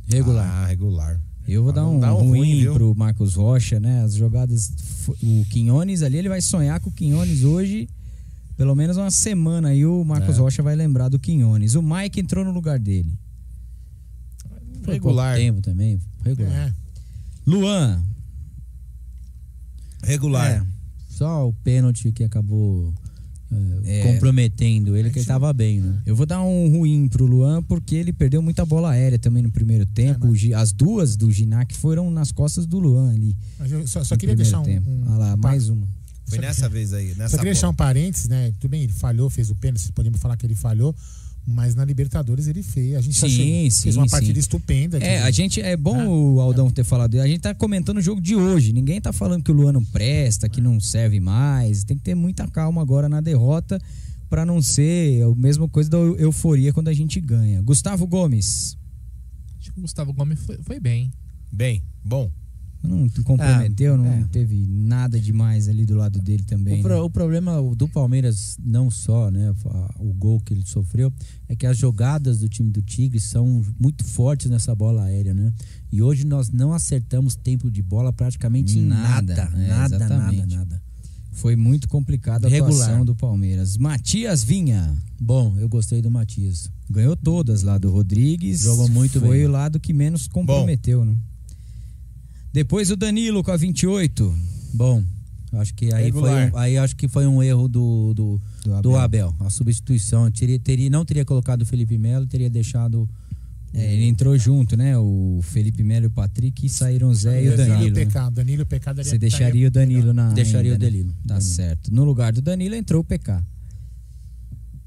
regular. 0.10 0.46
Ah, 0.48 0.65
regular. 0.65 1.22
Eu 1.47 1.62
vou 1.63 1.71
Ah, 1.71 1.75
dar 1.75 1.88
um, 1.88 1.99
dá 1.99 2.15
um 2.15 2.29
ruim, 2.29 2.65
ruim, 2.65 2.73
pro 2.73 2.95
Marcos 2.95 3.36
Rocha, 3.36 3.79
né? 3.79 4.01
As 4.03 4.15
jogadas. 4.15 4.71
O 5.21 5.45
Quinones 5.51 6.01
ali, 6.01 6.17
ele 6.17 6.29
vai 6.29 6.41
sonhar 6.41 6.79
com 6.79 6.89
o 6.89 6.93
Quinones 6.93 7.43
hoje. 7.43 7.88
Pelo 8.58 8.73
menos 8.75 8.97
uma 8.97 9.12
semana 9.12 9.67
aí 9.69 9.86
o 9.86 10.03
Marcos 10.03 10.38
É. 10.38 10.39
Rocha 10.39 10.63
vai 10.63 10.75
lembrar 10.75 11.10
do 11.10 11.19
Quinones. 11.19 11.75
O 11.75 11.81
Mike 11.84 12.19
entrou 12.21 12.43
no 12.45 12.51
lugar 12.51 12.79
dele. 12.79 13.12
Foi 14.84 14.93
Regular. 14.95 15.36
tempo 15.36 15.62
também. 15.62 15.99
Regular. 16.23 16.51
É. 16.69 16.73
Luan. 17.45 18.03
Regular. 20.03 20.51
É, 20.51 20.63
só 21.10 21.47
o 21.47 21.53
pênalti 21.53 22.12
que 22.12 22.23
acabou 22.23 22.93
É. 23.84 24.01
comprometendo 24.12 24.97
ele, 24.97 25.10
que 25.12 25.19
ele 25.19 25.25
tava 25.25 25.53
bem, 25.53 25.79
né? 25.79 26.01
Eu 26.05 26.15
vou 26.15 26.25
dar 26.25 26.41
um 26.41 26.69
ruim 26.69 27.08
pro 27.08 27.25
Luan 27.25 27.62
porque 27.63 27.95
ele 27.95 28.12
perdeu 28.12 28.41
muita 28.41 28.65
bola 28.65 28.89
aérea 28.91 29.19
também 29.19 29.43
no 29.43 29.51
primeiro 29.51 29.86
tempo. 29.86 30.27
O 30.27 30.36
Gi- 30.36 30.53
As 30.53 30.71
duas 30.71 31.15
do 31.15 31.31
Ginac 31.31 31.73
foram 31.75 32.10
nas 32.10 32.31
costas 32.31 32.65
do 32.65 32.79
Luan 32.79 33.12
ali. 33.13 33.36
Mas 33.60 33.71
eu 33.71 33.88
só, 33.88 34.03
só 34.03 34.17
queria 34.17 34.36
deixar 34.36 34.60
um. 34.60 34.63
tempo. 34.63 34.89
um- 34.89 35.03
Olha 35.10 35.17
lá, 35.17 35.38
mais 35.38 35.69
uma. 35.69 35.88
Foi 36.27 36.39
nessa 36.39 36.67
vez 36.67 36.91
aí, 36.91 37.10
nessa 37.15 37.29
Só 37.29 37.38
queria 37.38 37.53
deixar 37.53 37.69
um 37.69 37.73
parênteses, 37.75 38.27
né? 38.27 38.51
Tudo 38.60 38.71
bem, 38.71 38.81
ele 38.84 38.93
falhou, 38.93 39.29
fez 39.29 39.51
o 39.51 39.55
pênalti, 39.55 39.91
podemos 39.93 40.19
falar 40.19 40.36
que 40.36 40.45
ele 40.45 40.55
falhou, 40.55 40.93
mas 41.47 41.75
na 41.75 41.86
Libertadores 41.86 42.47
ele 42.47 42.63
fez. 42.63 42.95
A 42.95 43.01
gente 43.01 43.15
Sim, 43.19 43.25
achou- 43.25 43.71
sim, 43.71 43.81
fez 43.84 43.95
uma 43.97 44.05
sim. 44.08 44.12
partida 44.12 44.39
estupenda. 44.39 44.97
É, 44.97 44.99
que- 45.19 45.23
a 45.27 45.31
gente 45.31 45.62
é 45.62 45.77
bom 45.77 46.08
o 46.08 46.41
Aldão 46.41 46.69
ter 46.71 46.84
falado. 46.84 47.19
A 47.19 47.27
gente 47.27 47.41
tá 47.41 47.53
comentando 47.53 47.97
o 47.97 48.01
jogo 48.01 48.19
de 48.19 48.36
hoje. 48.36 48.73
Ninguém 48.73 48.99
tá 48.99 49.13
falando 49.13 49.43
que 49.43 49.51
o 49.51 49.53
Luan 49.53 49.71
não 49.73 49.84
presta, 49.86 50.49
que 50.49 50.60
não 50.60 50.79
serve 50.79 51.19
mais. 51.19 51.84
Tem 51.84 51.95
que 51.97 52.03
ter 52.03 52.15
muita 52.15 52.47
calma 52.47 52.81
agora 52.81 53.08
na 53.08 53.21
derrota 53.21 53.79
pra 54.29 54.45
não 54.45 54.62
ser 54.62 55.21
a 55.23 55.36
mesma 55.36 55.67
coisa 55.69 55.89
da 55.89 55.97
eu- 55.97 56.17
euforia 56.17 56.73
quando 56.73 56.88
a 56.88 56.93
gente 56.93 57.21
ganha. 57.21 57.62
Gustavo 57.62 58.08
Gomes. 58.08 58.75
Acho 59.60 59.71
que 59.71 59.79
o 59.79 59.81
Gustavo 59.81 60.12
Gomes 60.13 60.39
foi, 60.39 60.58
foi 60.63 60.79
bem. 60.79 61.12
Bem, 61.51 61.84
bom. 62.03 62.31
Não 62.86 63.10
comprometeu, 63.24 63.93
Ah, 63.95 63.98
não 63.98 64.06
é. 64.06 64.24
teve 64.32 64.65
nada 64.67 65.19
demais 65.19 65.67
ali 65.67 65.86
do 65.86 65.95
lado 65.95 66.19
dele 66.21 66.43
também. 66.43 66.80
O, 66.80 66.84
pro- 66.84 66.93
né? 66.95 67.02
o 67.02 67.10
problema 67.10 67.62
do 67.76 67.88
Palmeiras, 67.88 68.58
não 68.63 68.89
só 68.91 69.30
né, 69.32 69.54
o 70.00 70.13
gol 70.13 70.39
que 70.39 70.54
ele 70.54 70.63
sofreu, 70.65 71.12
é 71.50 71.56
que 71.56 71.65
as 71.65 71.78
jogadas 71.78 72.39
do 72.39 72.50
time 72.50 72.69
do 72.71 72.82
Tigre 72.82 73.19
são 73.19 73.63
muito 73.80 74.04
fortes 74.04 74.50
nessa 74.50 74.74
bola 74.76 75.04
aérea, 75.04 75.34
né? 75.34 75.52
E 75.91 76.02
hoje 76.02 76.26
nós 76.26 76.50
não 76.50 76.74
acertamos 76.74 77.36
tempo 77.36 77.69
de 77.71 77.82
bola 77.82 78.12
praticamente 78.13 78.78
em 78.78 78.84
Nada, 78.84 79.36
nada. 79.36 79.58
é, 79.58 79.67
Nada, 79.67 80.00
nada, 80.10 80.45
nada. 80.45 80.82
Foi 81.32 81.56
muito 81.58 81.89
complicado 81.89 82.45
a 82.45 82.50
Regular. 82.50 82.74
atuação 82.82 83.06
do 83.06 83.13
Palmeiras. 83.13 83.76
Matias 83.78 84.41
Vinha. 84.41 84.95
Bom, 85.19 85.58
eu 85.60 85.67
gostei 85.67 86.02
do 86.02 86.10
Matias. 86.10 86.71
Ganhou 86.89 87.15
todas 87.17 87.62
lá 87.62 87.78
do 87.78 87.89
Rodrigues. 87.91 88.62
Jogou 88.62 88.88
muito 88.88 89.19
Foi 89.19 89.39
bem. 89.39 89.45
o 89.45 89.52
lado 89.52 89.78
que 89.78 89.91
menos 89.91 90.28
comprometeu, 90.30 91.04
né? 91.04 91.13
Depois 92.56 92.89
o 92.89 92.96
Danilo 92.96 93.44
com 93.44 93.52
a 93.52 93.58
28. 93.58 94.34
Bom, 94.74 95.04
acho 95.52 95.74
que 95.74 95.94
aí, 95.94 96.10
foi 96.10 96.30
um, 96.30 96.58
aí 96.58 96.78
acho 96.78 96.96
que 96.96 97.06
foi 97.06 97.28
um 97.28 97.44
erro 97.44 97.68
do, 97.68 98.13
do, 98.13 98.41
Do 98.63 98.82
do 98.82 98.96
Abel. 98.96 99.28
Abel. 99.28 99.46
A 99.46 99.50
substituição. 99.50 100.32
Teria, 100.32 100.58
teria, 100.58 100.89
não 100.89 101.04
teria 101.04 101.26
colocado 101.26 101.63
o 101.63 101.65
Felipe 101.65 101.98
Melo, 101.98 102.26
teria 102.26 102.50
deixado. 102.50 103.10
É, 103.74 103.94
ele 103.94 104.06
entrou 104.06 104.38
junto, 104.38 104.78
né? 104.78 104.98
O 104.98 105.41
Felipe 105.44 105.84
Melo 105.84 106.06
e 106.06 106.08
o 106.08 106.12
Patrick 106.12 106.65
e 106.65 106.70
saíram 106.70 107.10
o 107.10 107.13
Zé 107.13 107.44
e 107.44 107.50
o 107.50 107.58
Danilo 107.58 107.76
Danilo. 107.76 107.98
e 107.98 108.00
né? 108.00 108.06
PK. 108.06 108.30
Danilo 108.32 108.62
e 108.62 108.63
o 108.63 108.65
PK 108.65 108.86
daria- 108.94 109.12
Você 109.12 109.18
deixaria 109.18 109.68
o 109.68 109.72
Danilo 109.72 110.13
na. 110.13 110.32
Deixaria 110.32 110.72
ainda, 110.72 110.86
o 110.86 110.88
né? 110.88 110.91
Danilo. 110.98 111.12
Tá 111.28 111.34
Danilo. 111.34 111.41
certo. 111.52 111.94
No 111.94 112.06
lugar 112.06 112.32
do 112.32 112.41
Danilo 112.41 112.74
entrou 112.74 113.02
o 113.02 113.04
PK. 113.04 113.44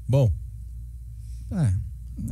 Bom. 0.07 0.31
É, 1.51 1.71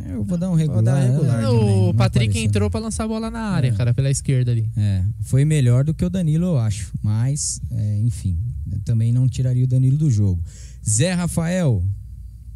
eu 0.10 0.24
vou 0.24 0.38
dar 0.38 0.50
um 0.50 0.56
regular. 0.56 0.84
dar 0.84 1.00
regular 1.02 1.42
né? 1.42 1.48
o 1.50 1.94
Patrick 1.94 2.28
apareceu. 2.30 2.48
entrou 2.50 2.70
pra 2.70 2.80
lançar 2.80 3.04
a 3.04 3.08
bola 3.08 3.30
na 3.32 3.40
área, 3.42 3.70
É. 3.70 3.72
cara, 3.72 3.94
pela 3.94 4.10
esquerda 4.10 4.52
ali. 4.52 4.70
É, 4.78 5.04
foi 5.22 5.46
melhor 5.46 5.84
do 5.84 5.94
que 5.94 6.04
o 6.06 6.10
Danilo, 6.10 6.46
eu 6.46 6.58
acho. 6.58 6.92
Mas, 7.04 7.62
é, 7.72 8.00
enfim, 8.00 8.38
eu 8.72 8.80
também 8.82 9.12
não 9.12 9.28
tiraria 9.28 9.64
o 9.64 9.68
Danilo 9.68 9.98
do 9.98 10.10
jogo. 10.10 10.42
Zé 10.88 11.14
Rafael. 11.14 11.84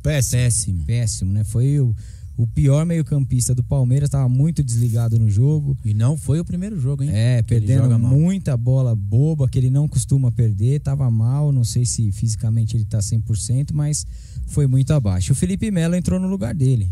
Péssimo. 0.04 0.42
Péssimo. 0.42 0.86
Péssimo, 0.86 1.34
né? 1.34 1.44
Foi 1.44 1.80
o, 1.80 1.96
o 2.38 2.48
pior 2.48 2.86
meio-campista 2.86 3.54
do 3.54 3.64
Palmeiras, 3.64 4.08
estava 4.08 4.28
muito 4.28 4.64
desligado 4.64 5.20
no 5.20 5.30
jogo. 5.30 5.78
E 5.86 5.94
não 5.94 6.18
foi 6.18 6.40
o 6.40 6.46
primeiro 6.46 6.80
jogo, 6.80 7.04
hein? 7.04 7.10
É, 7.14 7.44
Que 7.44 7.50
perdendo 7.50 8.00
muita 8.00 8.58
bola 8.58 8.96
boba 8.96 9.48
que 9.48 9.60
ele 9.60 9.70
não 9.70 9.88
costuma 9.88 10.32
perder, 10.32 10.80
tava 10.80 11.10
mal, 11.12 11.52
não 11.52 11.64
sei 11.64 11.86
se 11.86 12.12
fisicamente 12.12 12.76
ele 12.76 12.86
tá 12.86 12.98
100%, 13.00 13.72
mas 13.74 14.06
foi 14.48 14.66
muito 14.66 14.92
abaixo. 14.92 15.34
O 15.34 15.36
Felipe 15.36 15.70
Melo 15.70 15.96
entrou 15.96 16.20
no 16.20 16.28
lugar 16.28 16.56
dele. 16.56 16.90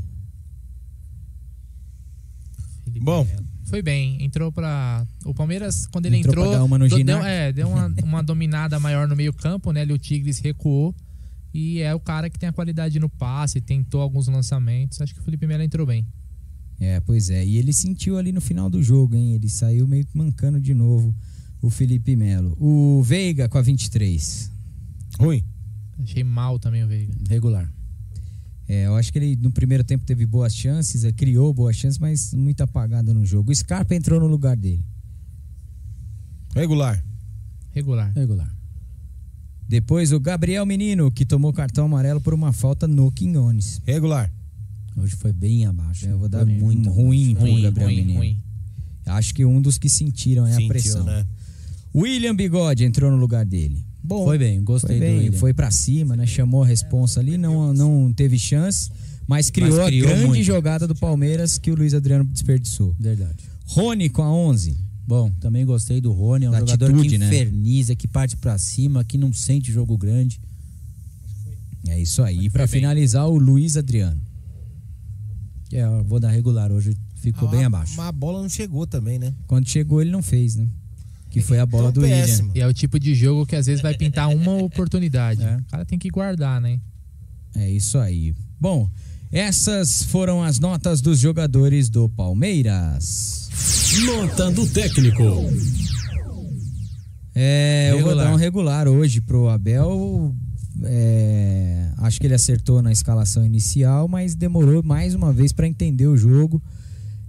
Felipe 3.00 3.06
Bom. 3.06 3.26
Melo. 3.26 3.46
Foi 3.66 3.82
bem, 3.84 4.24
entrou 4.24 4.52
pra. 4.52 5.06
O 5.26 5.34
Palmeiras, 5.34 5.86
quando 5.88 6.08
ele 6.08 6.18
Entrou 6.18 6.34
entrou. 6.34 6.50
pra 6.50 6.58
dar 6.60 6.64
uma 6.64 6.78
no 6.78 6.86
do- 6.86 6.90
deu, 6.90 6.98
Ginac. 6.98 7.26
é, 7.28 7.54
deu 7.54 7.68
uma, 7.70 7.94
uma 8.04 8.24
dominada 8.24 8.80
maior 8.80 9.08
no 9.08 9.16
meio-campo, 9.16 9.72
né? 9.72 9.82
Ali 9.82 9.94
o 9.94 9.98
Tigres 9.98 10.40
recuou. 10.40 10.96
E 11.54 11.80
é 11.80 11.94
o 11.96 12.00
cara 12.00 12.30
que 12.30 12.38
tem 12.40 12.50
a 12.50 12.54
qualidade 12.54 13.00
no 13.00 13.10
passe, 13.10 13.60
tentou 13.62 14.02
alguns 14.02 14.28
lançamentos. 14.28 15.00
Acho 15.02 15.14
que 15.14 15.20
o 15.20 15.24
Felipe 15.24 15.46
Melo 15.48 15.62
entrou 15.64 15.86
bem. 15.86 16.06
É, 16.80 17.00
pois 17.00 17.30
é. 17.30 17.46
E 17.46 17.58
ele 17.58 17.74
sentiu 17.74 18.18
ali 18.18 18.32
no 18.32 18.40
final 18.42 18.70
do 18.70 18.82
jogo, 18.82 19.16
hein? 19.16 19.34
Ele 19.34 19.50
saiu 19.50 19.88
meio 19.88 20.06
que 20.06 20.18
mancando 20.18 20.60
de 20.62 20.74
novo 20.74 21.14
o 21.62 21.70
Felipe 21.70 22.16
Melo. 22.16 22.56
O 22.60 23.02
Veiga 23.04 23.50
com 23.50 23.58
a 23.58 23.62
23. 23.62 24.52
Ruim. 25.20 25.44
Achei 26.02 26.24
mal 26.24 26.58
também 26.58 26.84
o 26.84 26.88
Veiga. 26.88 27.14
Regular. 27.30 27.72
É, 28.72 28.86
eu 28.86 28.96
acho 28.96 29.12
que 29.12 29.18
ele 29.18 29.36
no 29.36 29.52
primeiro 29.52 29.84
tempo 29.84 30.06
teve 30.06 30.28
boas 30.28 30.56
chances, 30.56 31.04
é, 31.04 31.12
criou 31.12 31.52
boas 31.52 31.76
chances, 31.76 31.98
mas 31.98 32.36
muito 32.36 32.62
apagada 32.62 33.12
no 33.16 33.26
jogo. 33.26 33.52
O 33.52 33.56
Scarpa 33.56 33.96
entrou 33.96 34.20
no 34.20 34.28
lugar 34.28 34.56
dele. 34.56 34.86
Regular. 36.54 37.04
Regular. 37.72 38.12
Regular. 38.14 38.56
Depois 39.68 40.12
o 40.12 40.20
Gabriel 40.20 40.66
Menino, 40.66 41.12
que 41.12 41.26
tomou 41.26 41.52
cartão 41.52 41.86
amarelo 41.86 42.22
por 42.22 42.34
uma 42.34 42.52
falta 42.54 42.88
no 42.88 43.12
Quinones. 43.12 43.82
Regular. 43.86 44.32
Hoje 44.96 45.16
foi 45.16 45.32
bem 45.32 45.66
abaixo. 45.66 46.06
Eu 46.06 46.18
vou 46.18 46.28
dar 46.30 46.46
Foi 46.46 46.54
muito 46.54 46.90
ruim 46.90 47.34
pro 47.36 47.44
Ruim, 47.46 47.62
Gabriel 47.62 47.88
ruim, 47.90 47.98
Menino. 47.98 48.20
ruim. 48.20 48.42
Acho 49.06 49.34
que 49.34 49.46
um 49.46 49.62
dos 49.62 49.78
que 49.78 49.90
sentiram 49.90 50.46
é 50.46 50.52
a 50.52 50.56
Sentiu, 50.56 50.68
pressão. 50.70 51.04
né? 51.06 51.26
William 51.96 52.36
Bigode 52.36 52.84
entrou 52.84 53.10
no 53.10 53.18
lugar 53.18 53.46
dele. 53.46 53.84
Bom, 54.10 54.26
Foi 54.26 54.40
bem, 54.40 54.64
gostei 54.64 54.98
foi 54.98 55.08
do 55.08 55.20
bem, 55.20 55.32
foi 55.32 55.54
pra 55.54 55.70
cima, 55.70 56.16
né? 56.16 56.26
Chamou 56.26 56.64
a 56.64 56.66
responsa 56.66 57.20
ali, 57.20 57.38
não, 57.38 57.72
não 57.76 58.12
teve 58.12 58.40
chance, 58.40 58.90
mas 59.28 59.52
criou, 59.52 59.78
Mas 59.78 59.86
criou 59.86 60.08
a 60.08 60.12
grande 60.14 60.28
muito. 60.28 60.44
jogada 60.44 60.88
do 60.88 60.96
Palmeiras 60.96 61.60
que 61.60 61.70
o 61.70 61.76
Luiz 61.76 61.94
Adriano 61.94 62.24
desperdiçou. 62.26 62.96
Verdade. 63.00 63.38
Rony 63.68 64.10
com 64.10 64.24
a 64.24 64.34
11. 64.34 64.76
Bom, 65.08 65.30
também 65.40 65.64
gostei 65.64 66.02
do 66.02 66.12
Rony, 66.12 66.46
é 66.46 66.50
um 66.50 66.52
Da 66.54 66.60
jogador 66.62 66.86
atitude, 66.88 67.10
que 67.10 67.18
né? 67.20 67.28
inferniza, 67.28 67.96
que 67.96 68.08
parte 68.08 68.36
pra 68.36 68.58
cima, 68.58 69.04
que 69.04 69.16
não 69.16 69.32
sente 69.32 69.72
jogo 69.72 69.96
grande. 69.96 70.42
É 71.88 72.00
isso 72.02 72.24
aí. 72.24 72.46
E 72.46 72.50
pra 72.50 72.68
finalizar, 72.68 73.28
o 73.28 73.38
Luiz 73.38 73.78
Adriano. 73.78 74.20
É, 75.72 75.84
eu 75.84 76.04
vou 76.04 76.20
dar 76.20 76.32
regular 76.32 76.72
hoje, 76.72 76.98
ficou 77.16 77.48
Ah, 77.48 77.52
bem 77.52 77.64
abaixo. 77.64 77.94
Mas 77.96 78.08
a 78.08 78.12
bola 78.12 78.42
não 78.42 78.50
chegou 78.50 78.88
também, 78.88 79.20
né? 79.20 79.34
Quando 79.46 79.68
chegou, 79.70 80.02
ele 80.02 80.10
não 80.10 80.22
fez, 80.24 80.56
né? 80.56 80.68
Que 81.30 81.42
foi 81.42 81.60
a 81.60 81.66
bola 81.66 81.90
Então, 81.90 82.02
do 82.02 82.08
William. 82.08 82.26
péssimo. 82.26 82.52
E 82.56 82.60
é 82.62 82.68
o 82.68 82.74
tipo 82.74 83.00
de 83.00 83.14
jogo 83.14 83.46
que 83.46 83.56
às 83.56 83.66
vezes 83.68 83.82
vai 83.82 83.94
pintar 83.96 84.30
uma 84.30 84.54
oportunidade. 84.54 85.44
É. 85.44 85.58
O 85.58 85.64
cara 85.72 85.86
tem 85.86 86.00
que 86.00 86.10
guardar, 86.10 86.60
né? 86.60 86.80
É 87.56 87.70
isso 87.70 87.98
aí. 88.00 88.34
Bom, 88.60 88.90
essas 89.32 90.04
foram 90.04 90.42
as 90.44 90.60
notas 90.60 91.02
dos 91.02 91.20
jogadores 91.20 91.88
do 91.90 92.10
Palmeiras. 92.10 93.50
Nota 94.06 94.50
do 94.52 94.66
técnico. 94.68 95.24
É, 97.36 97.90
eu 97.92 98.00
vou 98.00 98.08
Regular. 98.08 98.26
dar 98.28 98.34
um 98.34 98.38
regular 98.38 98.88
hoje 98.88 99.22
pro 99.22 99.50
Abel. 99.50 100.36
É, 100.84 101.90
acho 101.98 102.20
que 102.20 102.28
ele 102.28 102.34
acertou 102.34 102.82
na 102.82 102.92
escalação 102.92 103.46
inicial, 103.46 104.08
mas 104.08 104.36
demorou 104.36 104.82
mais 104.84 105.14
uma 105.14 105.32
vez 105.32 105.52
para 105.54 105.68
entender 105.68 106.08
o 106.08 106.18
jogo. 106.18 106.62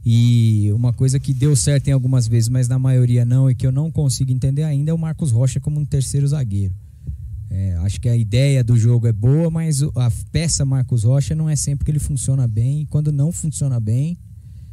E 0.05 0.71
uma 0.73 0.93
coisa 0.93 1.21
que 1.21 1.35
deu 1.35 1.55
certo 1.55 1.89
em 1.89 1.93
algumas 1.93 2.27
vezes, 2.27 2.49
mas 2.49 2.69
na 2.69 2.79
maioria 2.79 3.25
não, 3.25 3.51
e 3.51 3.55
que 3.55 3.67
eu 3.67 3.73
não 3.73 3.91
consigo 3.91 4.33
entender 4.33 4.63
ainda, 4.63 4.91
é 4.91 4.95
o 4.95 4.99
Marcos 4.99 5.31
Rocha 5.31 5.61
como 5.61 5.79
um 5.79 5.85
terceiro 5.85 6.27
zagueiro. 6.27 6.75
É, 7.51 7.75
acho 7.79 8.01
que 8.01 8.09
a 8.09 8.17
ideia 8.17 8.63
do 8.63 8.77
jogo 8.79 9.07
é 9.07 9.13
boa, 9.13 9.51
mas 9.51 9.83
a 9.83 10.11
peça 10.31 10.65
Marcos 10.65 11.03
Rocha 11.05 11.35
não 11.35 11.51
é 11.51 11.57
sempre 11.57 11.85
que 11.85 11.91
ele 11.91 11.99
funciona 11.99 12.47
bem. 12.47 12.83
E 12.83 12.87
quando 12.87 13.11
não 13.13 13.33
funciona 13.33 13.79
bem, 13.81 14.17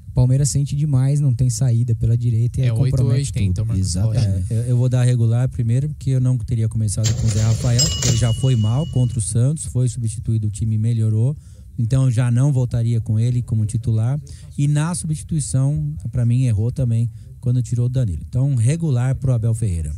o 0.07 0.11
Palmeiras 0.11 0.49
sente 0.49 0.75
demais, 0.75 1.19
não 1.19 1.33
tem 1.33 1.49
saída 1.49 1.93
pela 1.95 2.15
direita 2.15 2.61
e 2.61 2.63
É 2.63 2.69
aí 2.69 2.75
compromete 2.75 3.31
880 3.31 3.53
tudo. 3.55 3.63
o 3.63 3.67
Marcos 3.67 3.87
Exatamente. 3.87 4.25
Rocha. 4.41 4.53
É, 4.53 4.57
eu, 4.57 4.61
eu 4.63 4.77
vou 4.77 4.87
dar 4.87 5.03
regular 5.03 5.49
primeiro, 5.49 5.89
porque 5.89 6.11
eu 6.11 6.21
não 6.21 6.37
teria 6.37 6.69
começado 6.69 7.11
com 7.15 7.27
o 7.27 7.29
Zé 7.29 7.41
Rafael, 7.41 7.83
porque 7.89 8.09
ele 8.09 8.17
já 8.17 8.31
foi 8.33 8.55
mal 8.55 8.85
contra 8.91 9.17
o 9.19 9.21
Santos, 9.21 9.65
foi 9.65 9.89
substituído, 9.89 10.47
o 10.47 10.51
time 10.51 10.77
melhorou. 10.77 11.35
Então 11.77 12.05
eu 12.05 12.11
já 12.11 12.31
não 12.31 12.51
voltaria 12.51 12.99
com 12.99 13.19
ele 13.19 13.41
como 13.41 13.65
titular. 13.65 14.19
E 14.57 14.67
na 14.67 14.93
substituição, 14.95 15.95
pra 16.11 16.25
mim, 16.25 16.43
errou 16.43 16.71
também 16.71 17.09
quando 17.39 17.61
tirou 17.61 17.85
o 17.85 17.89
Danilo. 17.89 18.23
Então, 18.27 18.55
regular 18.55 19.15
pro 19.15 19.33
Abel 19.33 19.53
Ferreira. 19.53 19.93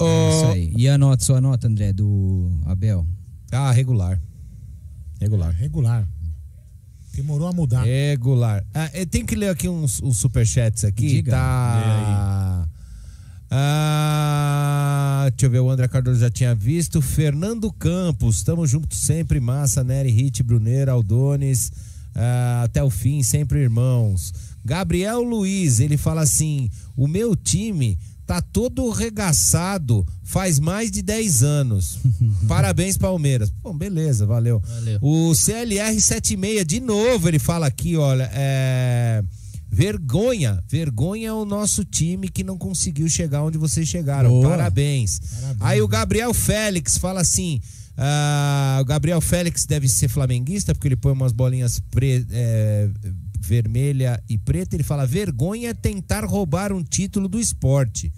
É 0.00 0.30
isso 0.30 0.46
aí. 0.46 0.72
E 0.76 0.88
a 0.88 0.98
nota, 0.98 1.24
sua 1.24 1.40
nota, 1.40 1.68
André, 1.68 1.92
do 1.92 2.50
Abel? 2.66 3.06
Ah, 3.50 3.70
regular. 3.70 4.20
Regular. 5.20 5.52
Regular. 5.52 6.08
Demorou 7.14 7.46
a 7.46 7.52
mudar. 7.52 7.84
Regular. 7.84 8.64
Ah, 8.74 8.90
eu 8.94 9.06
tenho 9.06 9.26
que 9.26 9.36
ler 9.36 9.50
aqui 9.50 9.68
uns, 9.68 10.02
uns 10.02 10.16
superchats 10.16 10.84
aqui. 10.84 11.08
Diga. 11.08 11.32
Tá. 11.32 12.68
Ah, 13.54 15.26
deixa 15.30 15.44
eu 15.44 15.50
ver, 15.50 15.60
o 15.60 15.70
André 15.70 15.86
Cardoso 15.86 16.20
já 16.20 16.30
tinha 16.30 16.54
visto. 16.54 17.02
Fernando 17.02 17.70
Campos, 17.70 18.42
tamo 18.42 18.66
junto 18.66 18.94
sempre, 18.94 19.40
massa, 19.40 19.84
Nery, 19.84 20.10
Hit, 20.10 20.42
Bruneira, 20.42 20.92
Aldones, 20.92 21.70
ah, 22.14 22.62
até 22.64 22.82
o 22.82 22.88
fim, 22.88 23.22
sempre 23.22 23.60
irmãos. 23.60 24.32
Gabriel 24.64 25.22
Luiz, 25.22 25.80
ele 25.80 25.98
fala 25.98 26.22
assim: 26.22 26.70
o 26.96 27.06
meu 27.06 27.36
time 27.36 27.98
Tá 28.26 28.40
todo 28.40 28.88
regaçado 28.88 30.06
faz 30.22 30.58
mais 30.58 30.90
de 30.90 31.02
10 31.02 31.42
anos. 31.42 31.98
Parabéns, 32.48 32.96
Palmeiras. 32.96 33.52
Bom, 33.62 33.76
beleza, 33.76 34.24
valeu. 34.24 34.58
Valeu. 34.60 34.98
O 35.02 35.32
CLR76, 35.32 36.64
de 36.64 36.80
novo, 36.80 37.28
ele 37.28 37.38
fala 37.38 37.66
aqui, 37.66 37.96
olha, 37.96 38.30
é. 38.32 39.22
Vergonha, 39.74 40.62
vergonha 40.68 41.28
é 41.28 41.32
o 41.32 41.46
nosso 41.46 41.82
time 41.82 42.28
que 42.28 42.44
não 42.44 42.58
conseguiu 42.58 43.08
chegar 43.08 43.42
onde 43.42 43.56
vocês 43.56 43.88
chegaram. 43.88 44.28
Boa. 44.28 44.50
Parabéns. 44.50 45.18
Aí 45.60 45.80
o 45.80 45.88
Gabriel 45.88 46.34
Félix 46.34 46.98
fala 46.98 47.22
assim: 47.22 47.58
ah, 47.96 48.78
o 48.82 48.84
Gabriel 48.84 49.20
Félix 49.22 49.64
deve 49.64 49.88
ser 49.88 50.08
flamenguista, 50.08 50.74
porque 50.74 50.88
ele 50.88 50.96
põe 50.96 51.12
umas 51.12 51.32
bolinhas 51.32 51.80
pre, 51.90 52.26
é, 52.30 52.90
vermelha 53.40 54.22
e 54.28 54.36
preta. 54.36 54.76
Ele 54.76 54.82
fala: 54.82 55.06
vergonha 55.06 55.70
é 55.70 55.74
tentar 55.74 56.22
roubar 56.22 56.70
um 56.70 56.84
título 56.84 57.26
do 57.26 57.40
esporte. 57.40 58.12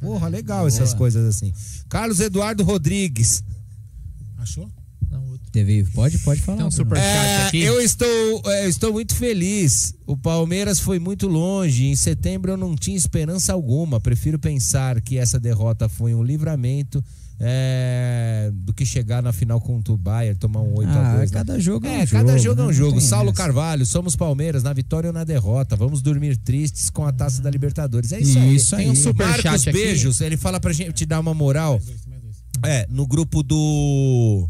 Porra, 0.00 0.28
legal 0.28 0.68
essas 0.68 0.90
Boa. 0.90 0.98
coisas 0.98 1.26
assim. 1.26 1.52
Carlos 1.88 2.20
Eduardo 2.20 2.62
Rodrigues. 2.62 3.42
Achou? 4.38 4.70
Teve, 5.52 5.84
pode, 5.92 6.18
pode 6.20 6.40
falar. 6.40 6.56
Tem 6.56 6.66
um 6.66 6.96
É, 6.96 7.46
aqui. 7.46 7.60
eu 7.60 7.78
estou, 7.82 8.08
é, 8.46 8.64
eu 8.64 8.68
estou 8.70 8.90
muito 8.90 9.14
feliz. 9.14 9.94
O 10.06 10.16
Palmeiras 10.16 10.80
foi 10.80 10.98
muito 10.98 11.28
longe. 11.28 11.84
Em 11.88 11.94
setembro 11.94 12.52
eu 12.52 12.56
não 12.56 12.74
tinha 12.74 12.96
esperança 12.96 13.52
alguma. 13.52 14.00
Prefiro 14.00 14.38
pensar 14.38 14.98
que 15.02 15.18
essa 15.18 15.38
derrota 15.38 15.90
foi 15.90 16.14
um 16.14 16.22
livramento 16.22 17.04
é, 17.38 18.50
do 18.54 18.72
que 18.72 18.86
chegar 18.86 19.22
na 19.22 19.30
final 19.32 19.60
contra 19.60 19.92
o 19.92 19.96
Bayern, 19.98 20.38
tomar 20.38 20.60
um 20.60 20.74
8 20.78 20.88
a 20.90 21.12
Ah, 21.12 21.16
2 21.16 21.30
cada 21.30 21.58
jogo 21.58 21.86
é 21.86 21.90
um 21.90 21.94
É, 22.00 22.06
cada 22.06 22.38
jogo, 22.38 22.38
jogo 22.38 22.60
é 22.60 22.64
né? 22.64 22.70
um 22.70 22.72
jogo. 22.72 22.98
tem 22.98 23.00
Saulo 23.08 23.28
essa. 23.30 23.36
Carvalho, 23.36 23.84
somos 23.84 24.16
Palmeiras, 24.16 24.62
na 24.62 24.72
vitória 24.72 25.08
ou 25.08 25.12
na 25.14 25.24
derrota. 25.24 25.76
Vamos 25.76 26.00
dormir 26.00 26.36
tristes 26.38 26.88
com 26.88 27.04
a 27.04 27.12
taça 27.12 27.42
da 27.42 27.50
Libertadores. 27.50 28.10
É 28.12 28.20
isso, 28.20 28.38
Isso 28.38 28.74
aí. 28.74 28.82
aí. 28.82 28.86
Tem 28.86 28.90
um 28.90 28.96
superchat 28.96 29.44
Marcos 29.44 29.68
aqui. 29.68 29.72
Beijos, 29.72 30.20
ele 30.22 30.38
fala 30.38 30.58
pra 30.58 30.72
gente 30.72 30.92
te 30.94 31.04
dar 31.04 31.20
uma 31.20 31.34
moral. 31.34 31.78
É, 32.64 32.86
no 32.88 33.06
grupo 33.06 33.42
do. 33.42 34.48